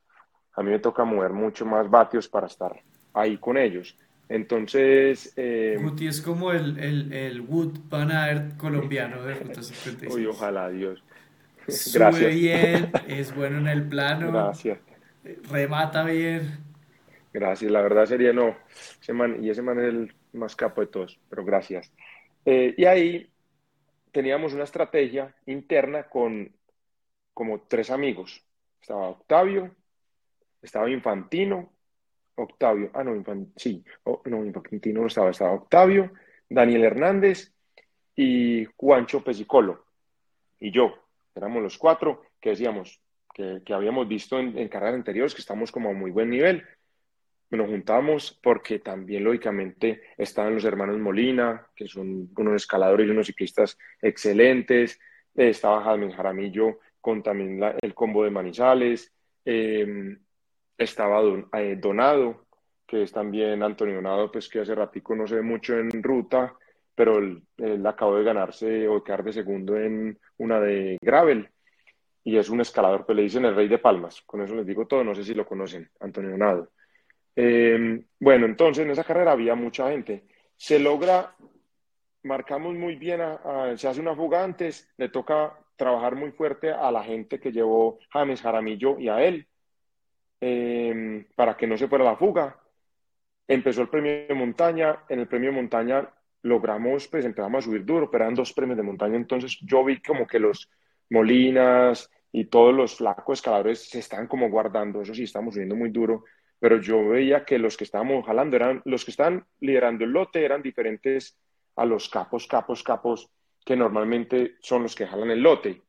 A 0.55 0.63
mí 0.63 0.71
me 0.71 0.79
toca 0.79 1.05
mover 1.05 1.33
mucho 1.33 1.67
más 1.67 1.91
vatios 1.91 2.29
para 2.29 2.47
estar 2.47 2.81
ahí 3.13 3.37
con 3.39 3.59
ellos. 3.59 3.99
Entonces... 4.29 5.33
Eh, 5.37 5.77
Guti 5.83 6.07
es 6.07 6.23
como 6.23 6.53
el, 6.53 6.79
el, 6.79 7.13
el 7.13 7.41
Wood 7.41 7.81
Van 7.89 8.13
Aert 8.13 8.57
colombiano 8.57 9.23
de 9.25 9.35
Ruta 9.35 9.63
56. 9.63 10.15
Uy, 10.15 10.27
ojalá, 10.27 10.71
Dios. 10.71 11.03
Sube 11.69 12.29
bien, 12.29 12.93
es 13.09 13.35
bueno 13.35 13.59
en 13.59 13.67
el 13.67 13.89
plano. 13.89 14.31
Gracias. 14.31 14.79
Remata 15.51 16.05
bien. 16.05 16.59
Gracias, 17.33 17.69
la 17.73 17.83
verdad 17.83 18.07
sería 18.07 18.33
no. 18.33 18.57
Ese 19.03 19.13
man, 19.13 19.43
y 19.43 19.51
ese 19.51 19.61
man 19.61 19.81
es 19.81 19.87
el 19.87 20.15
más 20.35 20.55
capo 20.55 20.83
de 20.83 20.87
todos, 20.87 21.19
pero 21.29 21.45
gracias. 21.45 21.93
Eh, 22.45 22.75
y 22.77 22.85
ahí 22.85 23.29
teníamos 24.15 24.55
una 24.55 24.63
estrategia 24.63 25.35
interna 25.45 26.05
con 26.05 26.55
como 27.35 27.63
tres 27.63 27.91
amigos. 27.91 28.47
Estaba 28.81 29.09
Octavio, 29.09 29.75
estaba 30.63 30.89
Infantino, 30.89 31.73
Octavio, 32.37 32.93
ah, 32.95 33.03
no, 33.03 33.23
sí, 33.57 33.85
no, 34.27 34.45
Infantino 34.45 35.01
no 35.01 35.09
estaba, 35.09 35.31
estaba 35.31 35.53
Octavio, 35.53 36.13
Daniel 36.49 36.85
Hernández 36.85 37.53
y 38.15 38.65
Juancho 38.77 39.25
Pesicolo 39.25 39.85
y 40.61 40.71
yo. 40.71 40.95
Éramos 41.35 41.61
los 41.61 41.77
cuatro 41.77 42.23
que 42.41 42.51
decíamos 42.51 43.01
que, 43.35 43.61
habíamos 43.75 44.07
visto 44.07 44.39
en, 44.39 44.57
en 44.57 44.69
carreras 44.69 44.95
anteriores 44.95 45.35
que 45.35 45.41
estamos 45.41 45.73
como 45.73 45.91
a 45.91 45.93
muy 45.93 46.13
buen 46.13 46.31
nivel. 46.31 46.65
Nos 47.57 47.69
juntamos 47.69 48.39
porque 48.43 48.81
también, 48.81 49.25
lógicamente, 49.25 50.03
estaban 50.17 50.55
los 50.55 50.65
hermanos 50.65 50.99
Molina, 50.99 51.69
que 51.75 51.87
son 51.87 52.29
unos 52.37 52.55
escaladores 52.57 53.07
y 53.07 53.11
unos 53.11 53.27
ciclistas 53.27 53.79
excelentes. 54.03 54.99
estaba 55.35 55.85
Jaime 55.85 56.13
Jaramillo 56.13 56.81
con 57.01 57.23
también 57.23 57.63
el 57.81 57.95
combo 57.95 58.25
de 58.25 58.31
Manizales. 58.31 59.13
Eh, 59.45 60.17
estaba 60.77 61.23
eh, 61.59 61.77
Donado, 61.77 62.47
que 62.87 63.03
es 63.03 63.13
también 63.13 63.63
Antonio 63.63 63.97
Donado, 63.97 64.33
pues 64.33 64.49
que 64.49 64.61
hace 64.61 64.75
ratico 64.75 65.15
no 65.15 65.27
se 65.27 65.37
ve 65.37 65.43
mucho 65.43 65.79
en 65.79 66.03
ruta, 66.03 66.55
pero 66.95 67.19
él, 67.19 67.43
acabó 67.87 68.17
de 68.17 68.25
ganarse 68.25 68.89
o 68.89 68.97
de 68.97 69.03
quedar 69.05 69.25
de 69.25 69.33
segundo 69.33 69.77
en 69.77 70.19
una 70.39 70.61
de 70.61 70.99
Gravel. 71.01 71.49
Y 72.25 72.37
es 72.39 72.49
un 72.49 72.63
escalador, 72.63 73.05
pues 73.05 73.17
le 73.17 73.23
dicen 73.23 73.45
el 73.45 73.55
Rey 73.55 73.69
de 73.69 73.79
Palmas. 73.79 74.23
Con 74.23 74.41
eso 74.41 74.55
les 74.55 74.67
digo 74.67 74.87
todo, 74.87 75.05
no 75.05 75.15
sé 75.15 75.25
si 75.25 75.35
lo 75.35 75.47
conocen, 75.47 75.91
Antonio 76.01 76.31
Donado. 76.31 76.71
Eh, 77.37 78.05
bueno, 78.21 78.47
entonces 78.47 78.85
en 78.85 78.91
esa 78.91 79.05
carrera 79.05 79.33
había 79.33 79.55
mucha 79.55 79.91
gente. 79.91 80.25
Se 80.57 80.79
logra, 80.79 81.35
marcamos 82.23 82.75
muy 82.75 82.97
bien, 82.97 83.21
se 83.77 83.89
hace 83.89 84.01
una 84.01 84.15
fuga 84.15 84.45
antes, 84.45 84.89
le 84.97 85.09
toca 85.09 85.59
trabajar 85.77 86.15
muy 86.15 86.31
fuerte 86.31 86.71
a 86.71 86.91
la 86.91 87.03
gente 87.03 87.41
que 87.41 87.53
llevó 87.53 87.99
James 88.13 88.41
Jaramillo 88.41 88.99
y 88.99 89.09
a 89.09 89.23
él 89.23 89.49
Em, 90.47 91.25
para 91.35 91.57
que 91.57 91.67
no 91.67 91.79
se 91.79 91.89
fuera 91.89 92.05
la 92.05 92.17
fuga. 92.17 92.55
Empezó 93.49 93.81
el 93.81 93.89
premio 93.89 94.27
de 94.29 94.35
montaña, 94.35 95.05
en 95.09 95.21
el 95.21 95.27
premio 95.27 95.51
de 95.51 95.57
montaña 95.57 96.07
logramos, 96.43 97.09
pues 97.09 97.25
empezamos 97.25 97.65
a 97.65 97.67
subir 97.67 97.83
duro, 97.87 98.11
pero 98.11 98.25
eran 98.25 98.35
dos 98.35 98.53
premios 98.53 98.77
de 98.77 98.83
montaña, 98.83 99.17
entonces 99.17 99.59
yo 99.63 99.83
vi 99.83 100.03
como 100.03 100.27
que 100.27 100.39
los 100.39 100.71
Molinas 101.09 102.11
y 102.31 102.45
todos 102.47 102.75
los 102.75 102.95
flacos 102.97 103.39
escaladores 103.39 103.89
se 103.89 104.01
estaban 104.01 104.27
como 104.27 104.51
guardando, 104.51 105.01
eso 105.01 105.15
sí, 105.15 105.23
estamos 105.23 105.55
subiendo 105.55 105.77
muy 105.77 105.89
duro, 105.89 106.25
pero 106.59 106.79
yo 106.81 107.09
veía 107.09 107.45
que 107.45 107.59
los 107.59 107.77
que 107.77 107.85
estábamos 107.85 108.25
jalando 108.25 108.57
eran, 108.57 108.83
los 108.85 109.05
que 109.05 109.11
están 109.11 109.47
liderando 109.61 110.05
el 110.05 110.11
lote 110.11 110.45
eran 110.45 110.63
diferentes 110.63 111.39
a 111.77 111.85
los 111.85 112.09
capos, 112.09 112.47
capos, 112.47 112.83
capos, 112.83 113.31
que 113.65 113.77
normalmente 113.77 114.57
son 114.61 114.83
los 114.83 114.95
que 114.95 115.07
jalan 115.07 115.31
el 115.31 115.43
lote 115.43 115.83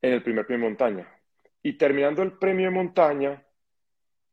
en 0.00 0.12
el 0.12 0.22
primer 0.22 0.46
premio 0.46 0.66
de 0.66 0.70
montaña. 0.70 1.20
Y 1.62 1.74
terminando 1.74 2.22
el 2.22 2.32
premio 2.32 2.66
de 2.66 2.74
montaña, 2.74 3.42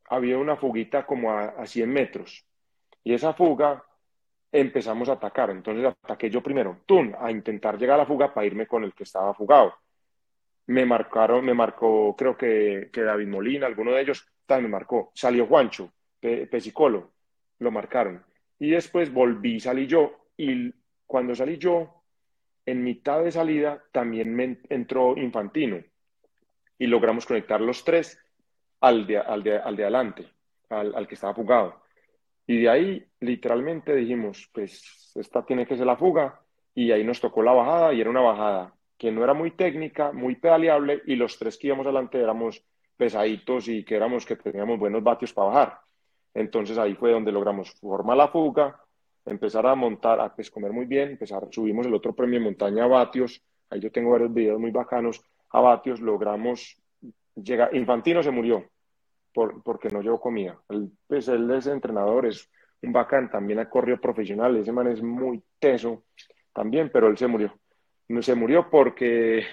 había 0.09 0.37
una 0.37 0.57
fuguita 0.57 1.05
como 1.05 1.31
a, 1.31 1.65
100 1.65 1.89
metros. 1.89 2.45
Y 3.03 3.13
esa 3.13 3.33
fuga 3.33 3.83
empezamos 4.51 5.09
a 5.09 5.13
atacar. 5.13 5.49
Entonces 5.49 5.85
ataqué 5.85 6.29
yo 6.29 6.43
primero, 6.43 6.81
¡tum! 6.85 7.13
a 7.17 7.31
intentar 7.31 7.77
llegar 7.77 7.95
a 7.95 8.03
la 8.03 8.05
fuga 8.05 8.33
para 8.33 8.45
irme 8.45 8.67
con 8.67 8.83
el 8.83 8.93
que 8.93 9.03
estaba 9.03 9.33
fugado. 9.33 9.73
Me 10.67 10.85
marcaron, 10.85 11.43
me 11.43 11.53
marcó, 11.53 12.15
creo 12.17 12.37
que, 12.37 12.89
que 12.91 13.01
David 13.01 13.27
Molina, 13.27 13.67
alguno 13.67 13.91
de 13.91 14.01
ellos, 14.01 14.27
también 14.51 14.71
marcó. 14.71 15.11
Salió 15.15 15.47
Juancho, 15.47 15.93
Pesicolo, 16.19 17.11
lo 17.59 17.71
marcaron. 17.71 18.23
Y 18.59 18.71
después 18.71 19.11
volví, 19.11 19.59
salí 19.59 19.87
yo. 19.87 20.27
Y 20.35 20.73
cuando 21.05 21.33
salí 21.33 21.57
yo, 21.57 22.03
en 22.65 22.83
mitad 22.83 23.23
de 23.23 23.31
salida 23.31 23.81
también 23.91 24.59
entró 24.69 25.15
Infantino. 25.17 25.81
Y 26.77 26.87
logramos 26.87 27.25
conectar 27.25 27.61
los 27.61 27.83
tres 27.83 28.19
al 28.81 29.07
de, 29.07 29.19
al 29.19 29.47
al 29.63 29.75
de 29.75 29.83
adelante, 29.83 30.27
al, 30.69 30.95
al, 30.95 31.07
que 31.07 31.15
estaba 31.15 31.33
fugado. 31.33 31.83
Y 32.45 32.61
de 32.61 32.69
ahí, 32.69 33.05
literalmente, 33.19 33.95
dijimos, 33.95 34.49
pues 34.51 35.13
esta 35.15 35.45
tiene 35.45 35.65
que 35.65 35.77
ser 35.77 35.85
la 35.85 35.95
fuga, 35.95 36.41
y 36.73 36.91
ahí 36.91 37.03
nos 37.03 37.21
tocó 37.21 37.43
la 37.43 37.53
bajada, 37.53 37.93
y 37.93 38.01
era 38.01 38.09
una 38.09 38.21
bajada 38.21 38.75
que 38.97 39.11
no 39.11 39.23
era 39.23 39.33
muy 39.33 39.51
técnica, 39.51 40.11
muy 40.11 40.35
pedaleable, 40.35 41.01
y 41.05 41.15
los 41.15 41.37
tres 41.37 41.57
que 41.57 41.67
íbamos 41.67 41.85
adelante 41.85 42.19
éramos 42.19 42.65
pesaditos 42.97 43.67
y 43.67 43.83
que 43.83 43.95
éramos 43.95 44.25
que 44.25 44.35
teníamos 44.35 44.79
buenos 44.79 45.03
vatios 45.03 45.33
para 45.33 45.47
bajar. 45.47 45.79
Entonces 46.33 46.77
ahí 46.77 46.95
fue 46.95 47.11
donde 47.11 47.31
logramos 47.31 47.71
formar 47.79 48.17
la 48.17 48.27
fuga, 48.27 48.79
empezar 49.25 49.65
a 49.65 49.75
montar, 49.75 50.19
a 50.19 50.33
pues, 50.33 50.49
comer 50.49 50.71
muy 50.71 50.85
bien, 50.85 51.11
empezar, 51.11 51.47
subimos 51.51 51.85
el 51.85 51.93
otro 51.93 52.13
premio 52.13 52.39
de 52.39 52.45
montaña 52.45 52.85
a 52.85 52.87
vatios, 52.87 53.41
ahí 53.69 53.79
yo 53.79 53.91
tengo 53.91 54.11
varios 54.11 54.33
videos 54.33 54.59
muy 54.59 54.71
bacanos, 54.71 55.21
a 55.49 55.59
vatios, 55.59 55.99
logramos 55.99 56.81
llega, 57.35 57.69
Infantino 57.73 58.23
se 58.23 58.31
murió 58.31 58.65
por, 59.33 59.63
porque 59.63 59.89
no 59.89 60.01
llevó 60.01 60.19
comida. 60.19 60.59
Él, 60.69 60.91
pues 61.07 61.27
él 61.27 61.49
es 61.51 61.67
entrenador, 61.67 62.25
es 62.25 62.49
un 62.81 62.91
bacán, 62.91 63.29
también 63.29 63.59
ha 63.59 63.69
corrido 63.69 63.99
profesional, 63.99 64.55
ese 64.57 64.71
man 64.71 64.87
es 64.87 65.01
muy 65.01 65.41
teso 65.59 66.03
también, 66.53 66.89
pero 66.91 67.07
él 67.07 67.17
se 67.17 67.27
murió. 67.27 67.53
No 68.09 68.21
se 68.21 68.35
murió 68.35 68.69
porque 68.69 69.45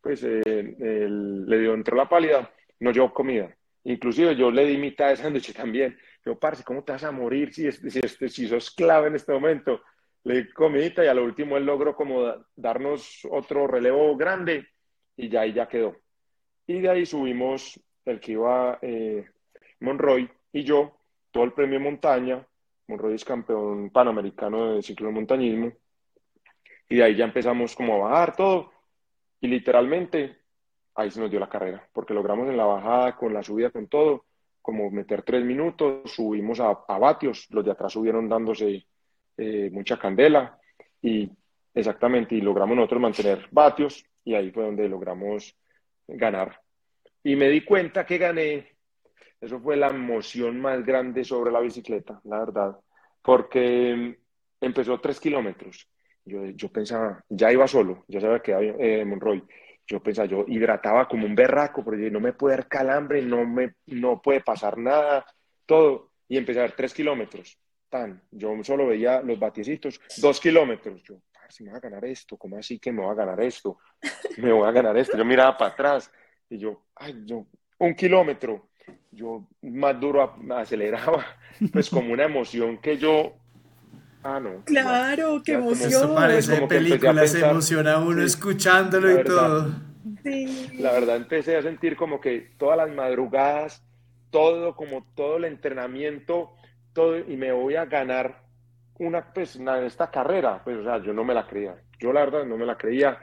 pues 0.00 0.22
eh, 0.24 1.06
le 1.08 1.58
dio 1.58 1.74
entró 1.74 1.96
la 1.96 2.08
pálida, 2.08 2.50
no 2.80 2.90
llevó 2.92 3.12
comida. 3.12 3.54
Inclusive 3.84 4.36
yo 4.36 4.50
le 4.50 4.66
di 4.66 4.76
mitad 4.76 5.08
de 5.08 5.16
sándwich 5.16 5.52
también. 5.54 5.98
Yo, 6.24 6.38
parce, 6.38 6.64
¿cómo 6.64 6.84
te 6.84 6.92
vas 6.92 7.04
a 7.04 7.12
morir 7.12 7.54
si, 7.54 7.70
si, 7.72 7.90
si, 7.90 8.28
si 8.28 8.48
sos 8.48 8.70
clave 8.70 9.08
en 9.08 9.14
este 9.14 9.32
momento? 9.32 9.80
Le 10.24 10.42
di 10.42 10.52
comidita 10.52 11.04
y 11.04 11.08
a 11.08 11.14
lo 11.14 11.24
último 11.24 11.56
él 11.56 11.64
logró 11.64 11.94
como 11.94 12.34
darnos 12.54 13.26
otro 13.30 13.66
relevo 13.66 14.16
grande 14.16 14.66
y 15.16 15.28
ya 15.28 15.42
ahí 15.42 15.52
ya 15.52 15.68
quedó. 15.68 15.96
Y 16.66 16.80
de 16.80 16.90
ahí 16.90 17.06
subimos 17.06 17.80
el 18.04 18.20
que 18.20 18.32
iba 18.32 18.78
eh, 18.82 19.26
Monroy 19.80 20.30
y 20.52 20.64
yo, 20.64 20.98
todo 21.30 21.44
el 21.44 21.52
premio 21.52 21.80
montaña. 21.80 22.46
Monroy 22.88 23.14
es 23.14 23.24
campeón 23.24 23.90
panamericano 23.90 24.74
de 24.74 24.82
ciclo 24.82 25.08
de 25.08 25.14
montañismo. 25.14 25.72
Y 26.88 26.96
de 26.96 27.04
ahí 27.04 27.16
ya 27.16 27.24
empezamos 27.24 27.74
como 27.74 27.94
a 27.94 28.08
bajar 28.08 28.36
todo. 28.36 28.72
Y 29.40 29.48
literalmente 29.48 30.37
ahí 30.98 31.10
se 31.10 31.20
nos 31.20 31.30
dio 31.30 31.40
la 31.40 31.48
carrera, 31.48 31.88
porque 31.92 32.14
logramos 32.14 32.48
en 32.48 32.56
la 32.56 32.64
bajada, 32.64 33.16
con 33.16 33.32
la 33.32 33.42
subida, 33.42 33.70
con 33.70 33.86
todo, 33.88 34.24
como 34.60 34.90
meter 34.90 35.22
tres 35.22 35.44
minutos, 35.44 36.12
subimos 36.12 36.60
a, 36.60 36.70
a 36.86 36.98
vatios, 36.98 37.46
los 37.50 37.64
de 37.64 37.70
atrás 37.70 37.92
subieron 37.92 38.28
dándose 38.28 38.86
eh, 39.36 39.70
mucha 39.72 39.98
candela 39.98 40.58
y 41.00 41.30
exactamente, 41.72 42.34
y 42.34 42.40
logramos 42.40 42.76
nosotros 42.76 43.00
mantener 43.00 43.46
vatios 43.50 44.04
y 44.24 44.34
ahí 44.34 44.50
fue 44.50 44.64
donde 44.64 44.88
logramos 44.88 45.56
ganar. 46.06 46.60
Y 47.22 47.36
me 47.36 47.48
di 47.48 47.64
cuenta 47.64 48.04
que 48.04 48.18
gané 48.18 48.78
eso 49.40 49.60
fue 49.60 49.76
la 49.76 49.88
emoción 49.88 50.60
más 50.60 50.84
grande 50.84 51.24
sobre 51.24 51.52
la 51.52 51.60
bicicleta, 51.60 52.20
la 52.24 52.40
verdad, 52.40 52.76
porque 53.22 54.18
empezó 54.60 55.00
tres 55.00 55.20
kilómetros. 55.20 55.88
Yo, 56.24 56.44
yo 56.46 56.68
pensaba, 56.70 57.24
ya 57.28 57.52
iba 57.52 57.66
solo, 57.68 58.04
ya 58.08 58.20
sabía 58.20 58.40
que 58.40 58.52
había 58.52 58.74
eh, 58.78 59.04
Monroy. 59.04 59.42
Yo 59.88 60.02
pensaba, 60.02 60.28
yo 60.28 60.44
hidrataba 60.46 61.08
como 61.08 61.26
un 61.26 61.34
berraco, 61.34 61.82
porque 61.82 62.10
no 62.10 62.20
me 62.20 62.34
puede 62.34 62.56
dar 62.56 62.68
calambre, 62.68 63.22
no, 63.22 63.46
me, 63.46 63.74
no 63.86 64.20
puede 64.20 64.42
pasar 64.42 64.76
nada, 64.76 65.24
todo. 65.64 66.12
Y 66.28 66.36
empecé 66.36 66.60
a 66.60 66.64
ver 66.64 66.72
tres 66.72 66.92
kilómetros. 66.92 67.58
Tan, 67.88 68.22
yo 68.30 68.52
solo 68.62 68.86
veía 68.86 69.22
los 69.22 69.38
batiecitos, 69.38 69.98
dos 70.18 70.38
kilómetros. 70.40 71.02
Yo, 71.02 71.22
si 71.48 71.64
me 71.64 71.70
va 71.70 71.78
a 71.78 71.80
ganar 71.80 72.04
esto, 72.04 72.36
¿cómo 72.36 72.58
así 72.58 72.78
que 72.78 72.92
me 72.92 73.02
va 73.02 73.12
a 73.12 73.14
ganar 73.14 73.40
esto? 73.40 73.78
Me 74.36 74.52
voy 74.52 74.68
a 74.68 74.72
ganar 74.72 74.96
esto. 74.98 75.16
Yo 75.16 75.24
miraba 75.24 75.56
para 75.56 75.72
atrás 75.72 76.12
y 76.50 76.58
yo, 76.58 76.84
ay, 76.94 77.22
yo, 77.24 77.46
un 77.78 77.94
kilómetro. 77.94 78.68
Yo 79.10 79.48
más 79.62 79.98
duro 79.98 80.36
aceleraba, 80.54 81.24
pues 81.72 81.90
como 81.90 82.12
una 82.12 82.24
emoción 82.24 82.78
que 82.78 82.96
yo 82.96 83.36
Ah, 84.22 84.40
no. 84.40 84.62
Claro, 84.64 85.42
qué 85.44 85.52
emoción. 85.54 85.88
Eso 85.88 86.14
parece 86.14 86.66
película, 86.66 87.26
se 87.26 87.40
emociona 87.40 87.98
uno 87.98 88.22
escuchándolo 88.22 89.20
y 89.20 89.24
todo. 89.24 89.68
Sí. 90.22 90.78
La 90.78 90.92
verdad 90.92 91.16
empecé 91.16 91.56
a 91.56 91.62
sentir 91.62 91.96
como 91.96 92.20
que 92.20 92.50
todas 92.58 92.76
las 92.76 92.90
madrugadas, 92.90 93.82
todo, 94.30 94.74
como 94.74 95.06
todo 95.14 95.36
el 95.36 95.44
entrenamiento, 95.44 96.52
todo, 96.92 97.18
y 97.18 97.36
me 97.36 97.52
voy 97.52 97.76
a 97.76 97.84
ganar 97.84 98.42
una, 98.98 99.32
pues, 99.32 99.56
una, 99.56 99.80
esta 99.86 100.10
carrera. 100.10 100.62
Pues, 100.64 100.78
o 100.78 100.82
sea, 100.82 101.02
yo 101.02 101.12
no 101.12 101.24
me 101.24 101.34
la 101.34 101.46
creía. 101.46 101.76
Yo, 102.00 102.12
la 102.12 102.20
verdad, 102.20 102.44
no 102.44 102.56
me 102.56 102.66
la 102.66 102.76
creía. 102.76 103.18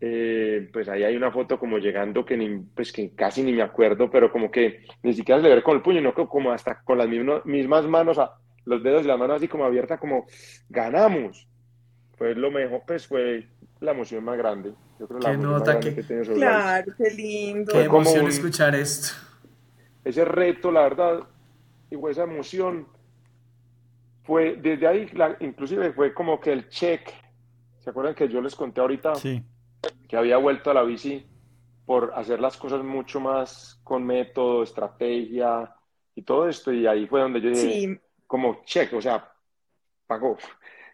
Eh, 0.00 0.68
pues 0.72 0.88
ahí 0.88 1.04
hay 1.04 1.16
una 1.16 1.30
foto 1.30 1.58
como 1.58 1.78
llegando 1.78 2.24
que, 2.24 2.36
ni, 2.36 2.48
pues, 2.74 2.90
que 2.90 3.14
casi 3.14 3.42
ni 3.42 3.52
me 3.52 3.62
acuerdo, 3.62 4.10
pero 4.10 4.32
como 4.32 4.50
que 4.50 4.84
ni 5.02 5.12
siquiera 5.12 5.36
es 5.36 5.44
de 5.44 5.50
ver 5.50 5.62
con 5.62 5.76
el 5.76 5.82
puño, 5.82 6.00
no 6.00 6.12
como 6.12 6.50
hasta 6.50 6.82
con 6.82 6.98
las 6.98 7.06
mismas 7.44 7.86
manos 7.86 8.18
a, 8.18 8.32
los 8.64 8.82
dedos 8.82 9.04
y 9.04 9.08
la 9.08 9.16
mano 9.16 9.34
así 9.34 9.48
como 9.48 9.64
abierta, 9.64 9.98
como 9.98 10.26
ganamos. 10.68 11.48
Fue 12.16 12.34
lo 12.34 12.50
mejor, 12.50 12.82
pues 12.86 13.06
fue 13.06 13.48
la 13.80 13.92
emoción 13.92 14.24
más 14.24 14.38
grande. 14.38 14.74
Yo 14.98 15.08
creo 15.08 15.20
la 15.20 15.36
nota 15.36 15.80
que... 15.80 15.94
que 15.94 16.02
Claro, 16.02 16.92
qué 16.96 17.10
lindo. 17.10 17.72
Qué 17.72 17.84
emoción 17.84 18.26
escuchar 18.26 18.74
esto. 18.74 19.14
Ese 20.04 20.24
reto, 20.24 20.70
la 20.70 20.82
verdad, 20.82 21.20
y 21.90 21.96
esa 22.08 22.24
emoción 22.24 22.86
fue, 24.24 24.56
desde 24.56 24.86
ahí, 24.86 25.10
inclusive 25.40 25.92
fue 25.92 26.12
como 26.12 26.40
que 26.40 26.52
el 26.52 26.68
check, 26.68 27.08
¿se 27.78 27.90
acuerdan 27.90 28.14
que 28.14 28.28
yo 28.28 28.40
les 28.40 28.54
conté 28.54 28.80
ahorita? 28.80 29.14
Sí. 29.16 29.42
Que 30.08 30.16
había 30.16 30.36
vuelto 30.36 30.70
a 30.70 30.74
la 30.74 30.82
bici 30.82 31.26
por 31.86 32.12
hacer 32.14 32.40
las 32.40 32.56
cosas 32.56 32.82
mucho 32.84 33.20
más 33.20 33.80
con 33.82 34.04
método, 34.04 34.62
estrategia 34.62 35.74
y 36.14 36.22
todo 36.22 36.48
esto, 36.48 36.72
y 36.72 36.86
ahí 36.86 37.06
fue 37.06 37.20
donde 37.20 37.40
yo 37.40 37.50
dije, 37.50 37.72
sí 37.72 38.00
como 38.32 38.64
check, 38.64 38.90
o 38.94 39.02
sea, 39.02 39.30
pagó, 40.06 40.38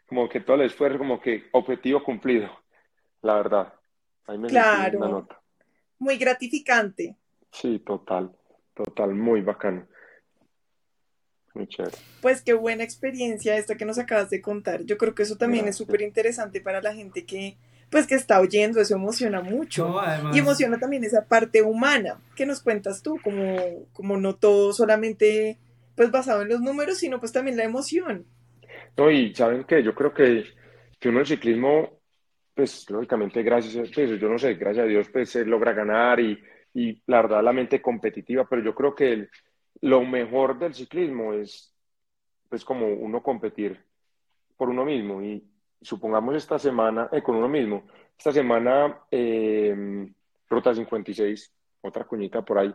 como 0.08 0.28
que 0.28 0.40
todo 0.40 0.56
el 0.56 0.62
esfuerzo, 0.62 0.98
como 0.98 1.20
que 1.20 1.44
objetivo 1.52 2.02
cumplido, 2.02 2.50
la 3.22 3.34
verdad. 3.34 3.72
Ahí 4.26 4.38
me 4.38 4.48
claro. 4.48 4.98
Una 4.98 5.08
nota. 5.08 5.40
Muy 6.00 6.18
gratificante. 6.18 7.14
Sí, 7.52 7.78
total, 7.78 8.36
total, 8.74 9.14
muy 9.14 9.42
bacano. 9.42 9.86
Muy 11.54 11.68
chévere. 11.68 11.96
Pues 12.20 12.42
qué 12.42 12.54
buena 12.54 12.82
experiencia 12.82 13.56
esta 13.56 13.76
que 13.76 13.84
nos 13.84 14.00
acabas 14.00 14.30
de 14.30 14.42
contar. 14.42 14.82
Yo 14.82 14.98
creo 14.98 15.14
que 15.14 15.22
eso 15.22 15.36
también 15.36 15.68
es 15.68 15.76
súper 15.76 16.02
interesante 16.02 16.60
para 16.60 16.82
la 16.82 16.92
gente 16.92 17.24
que, 17.24 17.56
pues 17.88 18.08
que 18.08 18.16
está 18.16 18.40
oyendo, 18.40 18.80
eso 18.80 18.96
emociona 18.96 19.42
mucho. 19.42 19.94
Y 20.32 20.40
emociona 20.40 20.80
también 20.80 21.04
esa 21.04 21.24
parte 21.26 21.62
humana. 21.62 22.20
¿Qué 22.34 22.46
nos 22.46 22.60
cuentas 22.60 23.00
tú? 23.00 23.20
Como, 23.22 23.86
como 23.92 24.16
no 24.16 24.34
todo 24.34 24.72
solamente 24.72 25.56
pues 25.98 26.12
basado 26.12 26.42
en 26.42 26.48
los 26.48 26.60
números, 26.60 26.98
sino 26.98 27.18
pues 27.18 27.32
también 27.32 27.56
la 27.56 27.64
emoción. 27.64 28.24
No, 28.96 29.10
y 29.10 29.34
saben 29.34 29.64
que 29.64 29.82
yo 29.82 29.96
creo 29.96 30.14
que, 30.14 30.44
que 31.00 31.08
uno 31.08 31.18
el 31.18 31.26
ciclismo, 31.26 31.98
pues 32.54 32.88
lógicamente 32.88 33.42
gracias 33.42 33.76
a 33.76 33.92
pues, 33.92 34.20
yo 34.20 34.28
no 34.28 34.38
sé, 34.38 34.54
gracias 34.54 34.84
a 34.84 34.88
Dios 34.88 35.08
pues 35.12 35.28
se 35.28 35.44
logra 35.44 35.72
ganar 35.72 36.20
y, 36.20 36.38
y 36.72 37.02
la 37.06 37.22
verdad 37.22 37.42
la 37.42 37.52
mente 37.52 37.82
competitiva, 37.82 38.46
pero 38.48 38.62
yo 38.62 38.76
creo 38.76 38.94
que 38.94 39.26
lo 39.80 40.04
mejor 40.04 40.56
del 40.56 40.72
ciclismo 40.72 41.32
es 41.34 41.74
pues 42.48 42.64
como 42.64 42.86
uno 42.86 43.20
competir 43.20 43.84
por 44.56 44.68
uno 44.68 44.84
mismo 44.84 45.20
y 45.20 45.44
supongamos 45.82 46.36
esta 46.36 46.60
semana, 46.60 47.08
eh, 47.10 47.22
con 47.22 47.34
uno 47.34 47.48
mismo, 47.48 47.88
esta 48.16 48.30
semana 48.30 49.00
eh, 49.10 50.08
Ruta 50.48 50.72
56, 50.72 51.52
otra 51.80 52.04
cuñita 52.04 52.42
por 52.42 52.58
ahí, 52.58 52.72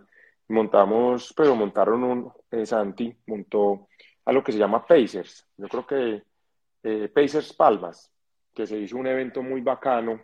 montamos, 0.49 1.33
pero 1.35 1.55
montaron 1.55 2.03
un, 2.03 2.31
eh, 2.51 2.65
Santi 2.65 3.13
montó 3.27 3.87
a 4.25 4.31
lo 4.31 4.43
que 4.43 4.51
se 4.51 4.57
llama 4.57 4.85
Pacers. 4.85 5.47
Yo 5.57 5.67
creo 5.67 5.85
que 5.85 6.23
eh, 6.83 7.09
Pacers 7.09 7.53
Palmas, 7.53 8.11
que 8.53 8.67
se 8.67 8.77
hizo 8.77 8.97
un 8.97 9.07
evento 9.07 9.41
muy 9.41 9.61
bacano, 9.61 10.21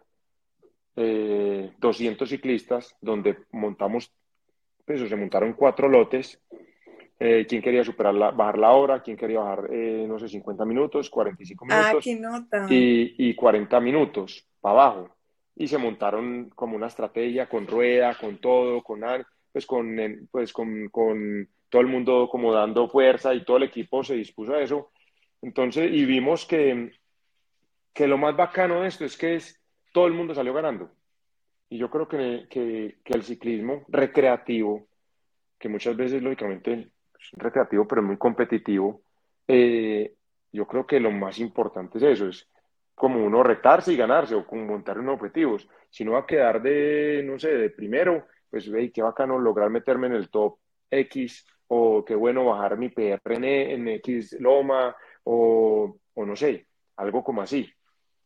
200 0.95 1.77
eh, 1.81 2.35
ciclistas, 2.35 2.95
donde 2.99 3.45
montamos, 3.51 4.11
pues 4.85 5.07
se 5.07 5.15
montaron 5.15 5.53
cuatro 5.53 5.87
lotes. 5.87 6.39
¿Quién 7.17 7.61
quería 7.61 7.83
superar 7.83 8.13
la, 8.13 8.31
bajar 8.31 8.57
la 8.57 8.71
hora? 8.71 9.01
¿Quién 9.01 9.17
quería 9.17 9.39
bajar, 9.41 9.69
no 9.69 10.17
sé, 10.19 10.29
50 10.29 10.63
minutos, 10.63 11.09
45 11.09 11.65
ah, 11.69 11.79
minutos? 11.79 12.03
qué 12.05 12.15
nota. 12.15 12.65
Y, 12.69 13.29
y 13.29 13.35
40 13.35 13.77
minutos 13.81 14.47
para 14.61 14.83
abajo. 14.83 15.17
Y 15.53 15.67
se 15.67 15.77
montaron 15.77 16.49
como 16.55 16.77
una 16.77 16.87
estrategia 16.87 17.49
con 17.49 17.67
rueda, 17.67 18.17
con 18.17 18.37
todo, 18.37 18.81
con 18.81 19.03
pues 19.51 19.65
con, 19.65 20.27
pues 20.31 20.53
con, 20.53 20.89
con 20.89 21.49
todo 21.69 21.81
el 21.81 21.87
mundo 21.87 22.27
como 22.31 22.53
dando 22.53 22.87
fuerza 22.87 23.33
y 23.33 23.43
todo 23.43 23.57
el 23.57 23.63
equipo 23.63 24.03
se 24.03 24.15
dispuso 24.15 24.53
a 24.53 24.61
eso. 24.61 24.91
Entonces, 25.41 25.89
y 25.91 26.05
vimos 26.05 26.45
que, 26.45 26.91
que 27.93 28.07
lo 28.07 28.17
más 28.17 28.35
bacano 28.35 28.81
de 28.81 28.87
esto 28.87 29.05
es 29.05 29.17
que 29.17 29.35
es, 29.35 29.61
todo 29.93 30.07
el 30.07 30.13
mundo 30.13 30.33
salió 30.33 30.53
ganando. 30.53 30.91
Y 31.69 31.77
yo 31.77 31.89
creo 31.89 32.07
que, 32.07 32.47
que, 32.49 32.97
el 33.05 33.23
ciclismo 33.23 33.85
recreativo, 33.89 34.87
que 35.57 35.69
muchas 35.69 35.95
veces 35.95 36.21
lógicamente 36.21 36.73
es 37.19 37.31
recreativo 37.33 37.87
pero 37.87 38.01
muy 38.01 38.17
competitivo, 38.17 39.01
eh, 39.47 40.15
yo 40.51 40.65
creo 40.65 40.87
que 40.87 40.99
lo 40.99 41.11
más 41.11 41.39
importante 41.39 41.99
es 41.99 42.03
eso, 42.03 42.27
es 42.27 42.49
como 42.95 43.23
uno 43.23 43.43
retarse 43.43 43.93
y 43.93 43.97
ganarse 43.97 44.35
o 44.35 44.45
como 44.45 44.65
montar 44.65 44.99
unos 44.99 45.15
objetivos. 45.15 45.67
Si 45.89 46.03
no 46.03 46.13
va 46.13 46.19
a 46.19 46.25
quedar 46.25 46.61
de, 46.61 47.23
no 47.23 47.39
sé, 47.39 47.49
de 47.49 47.69
primero, 47.69 48.25
pues 48.49 48.69
ve, 48.69 48.91
qué 48.91 49.01
bacano 49.01 49.39
lograr 49.39 49.69
meterme 49.69 50.07
en 50.07 50.13
el 50.13 50.29
top 50.29 50.57
X, 50.89 51.45
o 51.67 52.03
qué 52.03 52.15
bueno 52.15 52.45
bajar 52.45 52.77
mi 52.77 52.89
PR 52.89 53.19
en, 53.73 53.87
X 53.87 54.35
Loma, 54.39 54.95
o, 55.23 55.97
o, 56.13 56.25
no 56.25 56.35
sé, 56.35 56.67
algo 56.97 57.23
como 57.23 57.41
así. 57.41 57.71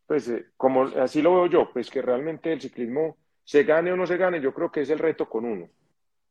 Pues 0.05 0.27
eh, 0.29 0.45
como 0.57 0.83
así 0.83 1.21
lo 1.21 1.35
veo 1.35 1.45
yo, 1.47 1.69
pues 1.71 1.89
que 1.89 2.01
realmente 2.01 2.51
el 2.53 2.61
ciclismo 2.61 3.17
se 3.43 3.63
gane 3.63 3.91
o 3.91 3.97
no 3.97 4.07
se 4.07 4.17
gane, 4.17 4.41
yo 4.41 4.53
creo 4.53 4.71
que 4.71 4.81
es 4.81 4.89
el 4.89 4.99
reto 4.99 5.29
con 5.29 5.45
uno, 5.45 5.69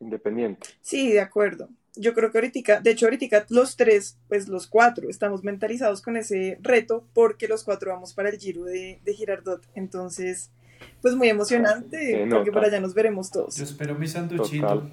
independiente. 0.01 0.69
Sí, 0.81 1.13
de 1.13 1.21
acuerdo. 1.21 1.69
Yo 1.95 2.15
creo 2.15 2.31
que 2.31 2.39
ahorita, 2.39 2.81
de 2.81 2.91
hecho 2.91 3.05
ahorita 3.05 3.45
los 3.51 3.77
tres, 3.77 4.19
pues 4.29 4.49
los 4.49 4.67
cuatro, 4.67 5.11
estamos 5.11 5.45
mentalizados 5.45 6.01
con 6.01 6.17
ese 6.17 6.57
reto 6.63 7.07
porque 7.13 7.49
los 7.49 7.65
cuatro 7.65 7.93
vamos 7.93 8.15
para 8.15 8.31
el 8.31 8.39
Giro 8.39 8.65
de, 8.65 9.01
de 9.05 9.15
Girardot. 9.15 9.67
Entonces, 9.75 10.51
pues 11.01 11.15
muy 11.15 11.29
emocionante, 11.29 12.27
porque 12.31 12.53
por 12.53 12.65
allá 12.65 12.81
nos 12.81 12.95
veremos 12.95 13.31
todos. 13.31 13.57
Yo 13.57 13.65
espero 13.65 13.95
mi 13.95 14.07
sanduchito. 14.07 14.91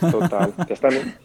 Total, 0.00 0.54
Ya 0.68 0.74
están, 0.74 1.18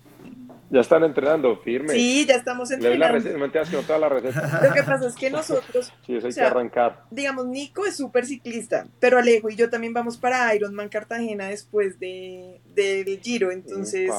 ya 0.70 0.80
están 0.80 1.04
entrenando 1.04 1.58
firme. 1.58 1.94
Sí, 1.94 2.26
ya 2.26 2.36
estamos 2.36 2.72
entrenando. 2.72 3.06
La 3.06 3.12
receta, 3.12 3.82
toda 3.86 4.00
la 4.00 4.10
receta. 4.10 4.62
Lo 4.68 4.74
que 4.74 4.84
pasa 4.84 5.08
es 5.08 5.16
que 5.16 5.30
nosotros. 5.30 5.94
Sí, 6.06 6.16
eso 6.16 6.28
hay 6.28 6.34
que 6.34 6.42
arrancar. 6.42 7.04
Digamos, 7.12 7.46
Nico 7.48 7.86
es 7.86 7.98
súper 7.98 8.26
ciclista, 8.26 8.88
pero 9.00 9.20
Alejo 9.20 9.50
y 9.50 9.56
yo 9.56 9.70
también 9.70 9.94
vamos 9.94 10.18
para 10.18 10.54
Ironman 10.56 10.90
Cartagena 10.90 11.50
después 11.50 12.00
de, 12.00 12.62
del 12.74 13.20
Giro, 13.22 13.52
entonces 13.52 14.12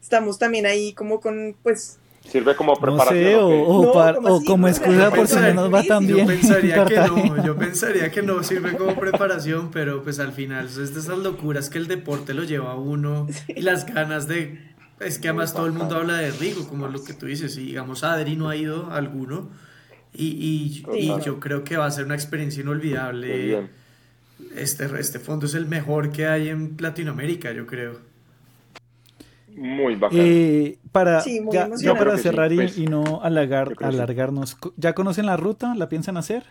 estamos 0.00 0.38
también 0.38 0.66
ahí 0.66 0.94
como 0.94 1.20
con, 1.20 1.56
pues, 1.62 1.98
Sirve 2.30 2.54
como 2.54 2.76
preparación. 2.76 3.40
o, 3.42 4.42
como, 4.44 4.68
excusa 4.68 5.10
por 5.10 5.26
si 5.26 5.36
no 5.36 5.54
nos 5.54 5.74
va 5.74 5.82
tan 5.82 6.06
bien. 6.06 6.18
Yo 6.18 6.26
pensaría 6.26 6.84
que 6.84 6.96
no, 6.96 7.44
yo 7.44 7.56
pensaría 7.56 8.10
que 8.10 8.22
no 8.22 8.42
sirve 8.42 8.76
como 8.76 8.94
preparación, 8.94 9.70
pero 9.70 10.02
pues 10.02 10.18
al 10.18 10.32
final 10.32 10.66
es 10.66 10.94
de 10.94 11.00
esas 11.00 11.18
locuras 11.18 11.70
que 11.70 11.78
el 11.78 11.88
deporte 11.88 12.34
lo 12.34 12.44
lleva 12.44 12.72
a 12.72 12.76
uno 12.76 13.26
y 13.48 13.62
las 13.62 13.86
ganas 13.86 14.28
de... 14.28 14.68
Es 15.00 15.18
que 15.18 15.28
además 15.28 15.54
todo 15.54 15.66
el 15.66 15.72
mundo 15.72 15.96
habla 15.96 16.16
de 16.16 16.32
Rigo, 16.32 16.68
como 16.68 16.88
lo 16.88 17.02
que 17.04 17.14
tú 17.14 17.26
dices, 17.26 17.56
y 17.56 17.66
digamos 17.66 18.02
Adri 18.02 18.34
no 18.34 18.48
ha 18.48 18.56
ido 18.56 18.90
alguno, 18.90 19.48
y, 20.12 20.82
y, 20.92 21.22
yo 21.24 21.38
creo 21.38 21.62
que 21.62 21.76
va 21.76 21.86
a 21.86 21.90
ser 21.90 22.04
una 22.04 22.16
experiencia 22.16 22.62
inolvidable. 22.62 23.68
Este, 24.56 24.88
este 24.98 25.20
fondo 25.20 25.46
es 25.46 25.54
el 25.54 25.66
mejor 25.66 26.10
que 26.10 26.26
hay 26.26 26.48
en 26.48 26.76
Latinoamérica, 26.78 27.52
yo 27.52 27.66
creo. 27.66 28.07
Muy 29.58 29.96
bacán. 29.96 30.18
Eh, 30.20 30.78
para, 30.92 31.22
ya, 31.24 31.94
para 31.94 32.16
cerrar 32.16 32.54
pues, 32.54 32.78
y, 32.78 32.86
no 32.86 33.20
alargar, 33.22 33.74
alargarnos, 33.80 34.56
¿ya 34.76 34.94
conocen 34.94 35.26
la 35.26 35.36
ruta? 35.36 35.74
¿La 35.74 35.88
piensan 35.88 36.16
hacer? 36.16 36.44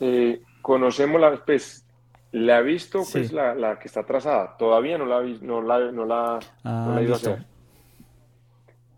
Eh, 0.00 0.42
conocemos 0.60 1.20
la, 1.20 1.36
pues, 1.44 1.86
La 2.32 2.58
he 2.58 2.62
visto, 2.62 3.02
pues 3.12 3.32
la, 3.32 3.54
la, 3.54 3.78
que 3.78 3.86
está 3.86 4.04
trazada. 4.04 4.56
Todavía 4.56 4.98
no 4.98 5.06
la, 5.06 5.22
no 5.22 5.62
la, 5.62 5.92
no 5.92 6.04
la, 6.04 6.40
ah, 6.64 6.84
no 6.88 6.94
la 6.94 7.00
he 7.00 7.04
ido 7.04 7.14
a 7.14 7.16
hacer. 7.16 7.44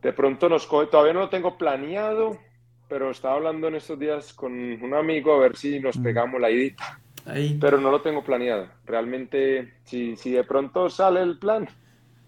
De 0.01 0.13
pronto 0.13 0.49
nos 0.49 0.67
coge, 0.67 0.87
todavía 0.87 1.13
no 1.13 1.21
lo 1.21 1.29
tengo 1.29 1.59
planeado, 1.59 2.39
pero 2.89 3.11
estaba 3.11 3.35
hablando 3.35 3.69
en 3.69 3.75
estos 3.75 3.99
días 3.99 4.33
con 4.33 4.53
un 4.53 4.95
amigo 4.95 5.35
a 5.35 5.39
ver 5.39 5.57
si 5.57 5.81
nos 5.81 5.99
mm. 5.99 6.03
pegamos 6.03 6.41
la 6.41 6.51
idita. 6.51 6.99
Ahí. 7.27 7.57
Pero 7.61 7.81
no 7.81 7.91
lo 7.91 8.01
tengo 8.01 8.25
planeado. 8.25 8.69
Realmente, 8.87 9.75
si, 9.85 10.17
si 10.17 10.31
de 10.31 10.45
pronto 10.45 10.91
sale 10.91 11.23
el 11.23 11.39
plan, 11.39 11.69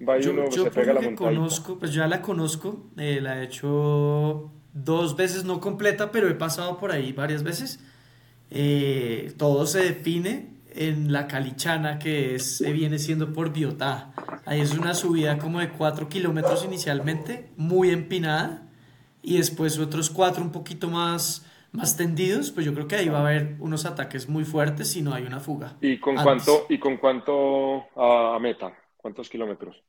va 0.07 0.19
y 0.19 0.27
uno 0.27 0.51
se 0.51 0.71
pega 0.71 0.93
la 0.93 1.01
montaña. 1.01 1.31
conozco, 1.31 1.79
pues 1.79 1.93
ya 1.93 2.07
la 2.07 2.23
conozco, 2.23 2.87
eh, 2.97 3.21
la 3.21 3.41
he 3.41 3.45
hecho 3.45 4.51
dos 4.73 5.17
veces, 5.17 5.45
no 5.45 5.61
completa, 5.61 6.11
pero 6.11 6.29
he 6.29 6.35
pasado 6.35 6.79
por 6.79 6.93
ahí 6.93 7.13
varias 7.13 7.43
veces. 7.43 7.81
Eh, 8.51 9.33
todo 9.37 9.67
se 9.67 9.81
define 9.81 10.55
en 10.75 11.13
la 11.13 11.27
Calichana, 11.27 11.99
que 11.99 12.35
es, 12.35 12.61
viene 12.61 12.99
siendo 12.99 13.33
por 13.33 13.53
Biotá. 13.53 14.13
Ahí 14.45 14.61
es 14.61 14.77
una 14.77 14.95
subida 14.95 15.39
como 15.39 15.61
de 15.61 15.71
4 15.71 16.09
kilómetros 16.09 16.65
inicialmente, 16.65 17.49
muy 17.57 17.91
empinada, 17.91 18.63
y 19.23 19.39
después 19.39 19.79
otros 19.79 20.11
4 20.11 20.43
un 20.43 20.53
poquito 20.53 20.91
más, 20.91 21.47
más 21.75 21.97
tendidos, 21.97 22.53
pues 22.53 22.65
yo 22.65 22.73
creo 22.73 22.87
que 22.87 22.95
ahí 22.95 23.09
va 23.09 23.19
a 23.19 23.27
haber 23.27 23.57
unos 23.59 23.85
ataques 23.85 24.29
muy 24.29 24.45
fuertes 24.45 24.93
si 24.93 25.03
no 25.03 25.13
hay 25.13 25.25
una 25.25 25.41
fuga. 25.41 25.77
¿Y 25.81 25.99
con 25.99 26.15
cuánto, 26.15 26.67
y 26.69 26.79
con 26.79 26.99
cuánto 26.99 27.87
a, 27.97 28.39
meta? 28.41 28.73
¿Cuántos 28.97 29.29
kilómetros? 29.29 29.83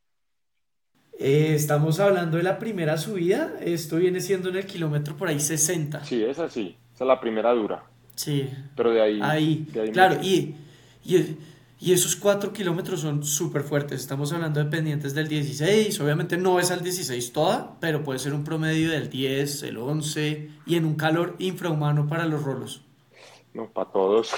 Eh, 1.19 1.53
estamos 1.53 1.99
hablando 1.99 2.37
de 2.37 2.43
la 2.43 2.57
primera 2.57 2.97
subida, 2.97 3.53
esto 3.61 3.97
viene 3.97 4.19
siendo 4.19 4.49
en 4.49 4.55
el 4.55 4.65
kilómetro 4.65 5.15
por 5.15 5.27
ahí 5.27 5.39
60. 5.39 6.03
Sí, 6.03 6.23
esa 6.23 6.49
sí, 6.49 6.75
esa 6.93 7.03
es 7.03 7.07
la 7.07 7.19
primera 7.19 7.53
dura. 7.53 7.83
Sí. 8.15 8.49
Pero 8.75 8.91
de 8.91 9.01
ahí. 9.01 9.19
Ahí, 9.21 9.67
claro, 9.93 10.17
y, 10.23 10.55
y, 11.03 11.37
y, 11.85 11.93
esos 11.93 12.15
4 12.15 12.51
kilómetros 12.51 13.01
son 13.01 13.23
súper 13.23 13.63
fuertes. 13.63 14.01
Estamos 14.01 14.33
hablando 14.33 14.63
de 14.63 14.69
pendientes 14.69 15.13
del 15.13 15.27
16. 15.27 15.99
Obviamente 15.99 16.37
no 16.37 16.59
es 16.59 16.71
al 16.71 16.81
16 16.81 17.31
toda, 17.31 17.77
pero 17.79 18.03
puede 18.03 18.19
ser 18.19 18.33
un 18.33 18.43
promedio 18.43 18.89
del 18.89 19.09
10, 19.09 19.63
el 19.63 19.77
11 19.77 20.49
y 20.65 20.75
en 20.75 20.85
un 20.85 20.95
calor 20.95 21.35
infrahumano 21.39 22.07
para 22.07 22.25
los 22.25 22.43
rolos. 22.43 22.81
No, 23.53 23.69
para 23.73 23.89
todos. 23.91 24.31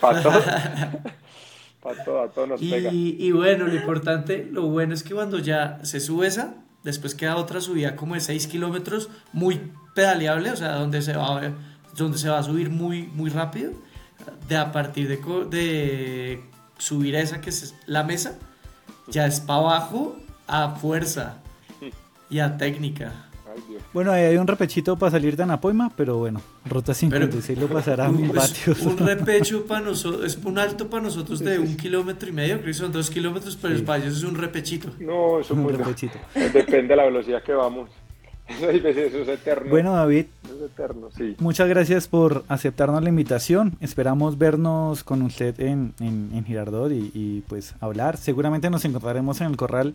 para 0.00 0.22
todos. 0.22 0.44
para 1.80 2.04
todos, 2.04 2.30
a 2.30 2.32
todos 2.32 2.48
nos 2.48 2.62
y, 2.62 2.70
pega. 2.70 2.90
Y 2.92 3.32
bueno, 3.32 3.66
lo 3.66 3.74
importante, 3.74 4.48
lo 4.50 4.62
bueno 4.68 4.94
es 4.94 5.02
que 5.02 5.14
cuando 5.14 5.38
ya 5.38 5.80
se 5.84 6.00
sube 6.00 6.26
esa, 6.26 6.54
después 6.82 7.14
queda 7.14 7.36
otra 7.36 7.60
subida 7.60 7.96
como 7.96 8.14
de 8.14 8.20
6 8.20 8.46
kilómetros, 8.46 9.08
muy 9.32 9.72
pedaleable, 9.94 10.50
o 10.50 10.56
sea, 10.56 10.74
donde 10.74 11.02
se 11.02 11.14
va 11.14 11.54
donde 11.96 12.18
se 12.18 12.28
va 12.28 12.38
a 12.38 12.42
subir 12.42 12.70
muy, 12.70 13.04
muy 13.14 13.30
rápido, 13.30 13.72
de 14.48 14.56
a 14.56 14.72
partir 14.72 15.08
de, 15.08 15.16
de 15.50 16.40
subir 16.78 17.16
a 17.16 17.20
esa 17.20 17.40
que 17.40 17.50
es 17.50 17.74
la 17.86 18.04
mesa, 18.04 18.38
ya 19.08 19.26
es 19.26 19.40
para 19.40 19.60
abajo 19.60 20.16
a 20.46 20.70
fuerza 20.76 21.38
y 22.30 22.38
a 22.40 22.56
técnica. 22.56 23.12
Bueno, 23.92 24.10
ahí 24.10 24.24
hay 24.24 24.36
un 24.36 24.46
repechito 24.46 24.96
para 24.96 25.12
salir 25.12 25.36
de 25.36 25.44
Anapoima, 25.44 25.92
pero 25.96 26.18
bueno, 26.18 26.40
ruta 26.64 26.92
56 26.92 27.58
lo 27.58 27.68
pasará 27.68 28.06
a 28.06 28.10
mil 28.10 28.30
vatios. 28.32 28.80
Un 28.82 28.98
repecho 29.06 29.64
para 29.66 29.80
nosotros, 29.80 30.24
es 30.24 30.44
un 30.44 30.58
alto 30.58 30.90
para 30.90 31.04
nosotros 31.04 31.40
de 31.40 31.58
un 31.58 31.76
kilómetro 31.76 32.28
y 32.28 32.32
medio, 32.32 32.56
creo 32.56 32.66
que 32.66 32.74
son 32.74 32.90
dos 32.90 33.10
kilómetros, 33.10 33.56
pero 33.60 33.74
el 33.74 33.84
país 33.84 34.06
es 34.06 34.24
un 34.24 34.34
repechito. 34.34 34.88
No, 34.98 35.38
es 35.40 35.50
un 35.50 35.68
repechito. 35.68 36.18
Depende 36.34 36.88
de 36.88 36.96
la 36.96 37.04
velocidad 37.04 37.42
que 37.42 37.52
vamos. 37.52 37.90
Eso 38.48 39.22
es 39.22 39.28
eterno. 39.28 39.70
Bueno, 39.70 39.94
David, 39.94 40.26
eterno, 40.64 41.08
sí. 41.16 41.36
muchas 41.38 41.68
gracias 41.68 42.08
por 42.08 42.44
aceptarnos 42.48 43.02
la 43.02 43.08
invitación. 43.08 43.76
Esperamos 43.80 44.38
vernos 44.38 45.02
con 45.02 45.22
usted 45.22 45.58
en, 45.60 45.94
en, 46.00 46.44
Girardot 46.44 46.92
y, 46.92 47.10
y, 47.14 47.44
pues 47.48 47.74
hablar. 47.80 48.16
Seguramente 48.16 48.68
nos 48.70 48.84
encontraremos 48.84 49.40
en 49.40 49.48
el 49.48 49.56
corral 49.56 49.94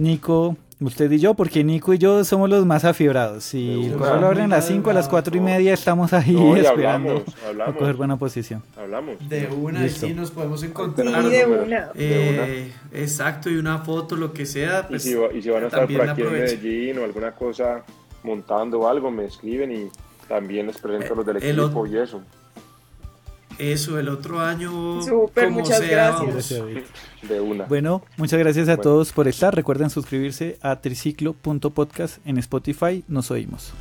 Nico, 0.00 0.56
usted 0.80 1.10
y 1.12 1.18
yo, 1.18 1.34
porque 1.34 1.62
Nico 1.62 1.92
y 1.92 1.98
yo 1.98 2.24
somos 2.24 2.48
los 2.48 2.64
más 2.64 2.86
afibrados. 2.86 3.44
Si 3.44 3.84
el 3.84 3.96
corral 3.96 4.24
abre 4.24 4.42
a 4.42 4.48
las 4.48 4.66
5, 4.66 4.88
a 4.88 4.94
las 4.94 5.10
4 5.10 5.36
y 5.36 5.40
media 5.40 5.74
estamos 5.74 6.14
ahí 6.14 6.34
esperando 6.56 7.22
a 7.66 7.72
coger 7.72 7.96
buena 7.96 8.16
posición. 8.16 8.62
Hablamos. 8.78 9.16
De 9.28 9.46
una, 9.48 9.84
y 9.84 9.90
sí 9.90 10.14
nos 10.14 10.30
podemos 10.30 10.62
encontrar. 10.62 11.28
de 11.28 11.44
una. 11.44 11.90
Eh, 11.94 12.72
exacto, 12.92 13.50
y 13.50 13.56
una 13.56 13.80
foto, 13.80 14.16
lo 14.16 14.32
que 14.32 14.46
sea. 14.46 14.88
Pues, 14.88 15.04
y, 15.04 15.10
si, 15.42 15.50
van 15.50 15.64
a 15.64 15.66
estar 15.66 15.86
por 15.86 16.08
aquí 16.08 16.22
en 16.22 16.32
Medellín 16.32 16.98
o 16.98 17.04
alguna 17.04 17.32
cosa 17.32 17.84
montando 18.22 18.88
algo, 18.88 19.10
me 19.10 19.26
escriben 19.26 19.70
y 19.70 19.90
también 20.28 20.66
les 20.66 20.78
presento 20.78 21.14
los 21.14 21.26
del 21.26 21.36
equipo 21.36 21.86
y 21.86 21.98
eso. 21.98 22.22
Eso, 23.60 23.98
el 23.98 24.08
otro 24.08 24.40
año. 24.40 25.02
Súper, 25.02 25.50
muchas 25.50 25.86
gracias. 25.86 26.54
De 27.22 27.40
una. 27.40 27.66
Bueno, 27.66 28.02
muchas 28.16 28.38
gracias 28.38 28.68
a 28.70 28.78
todos 28.78 29.12
por 29.12 29.28
estar. 29.28 29.54
Recuerden 29.54 29.90
suscribirse 29.90 30.58
a 30.62 30.80
triciclo.podcast 30.80 32.26
en 32.26 32.38
Spotify. 32.38 33.04
Nos 33.06 33.30
oímos. 33.30 33.74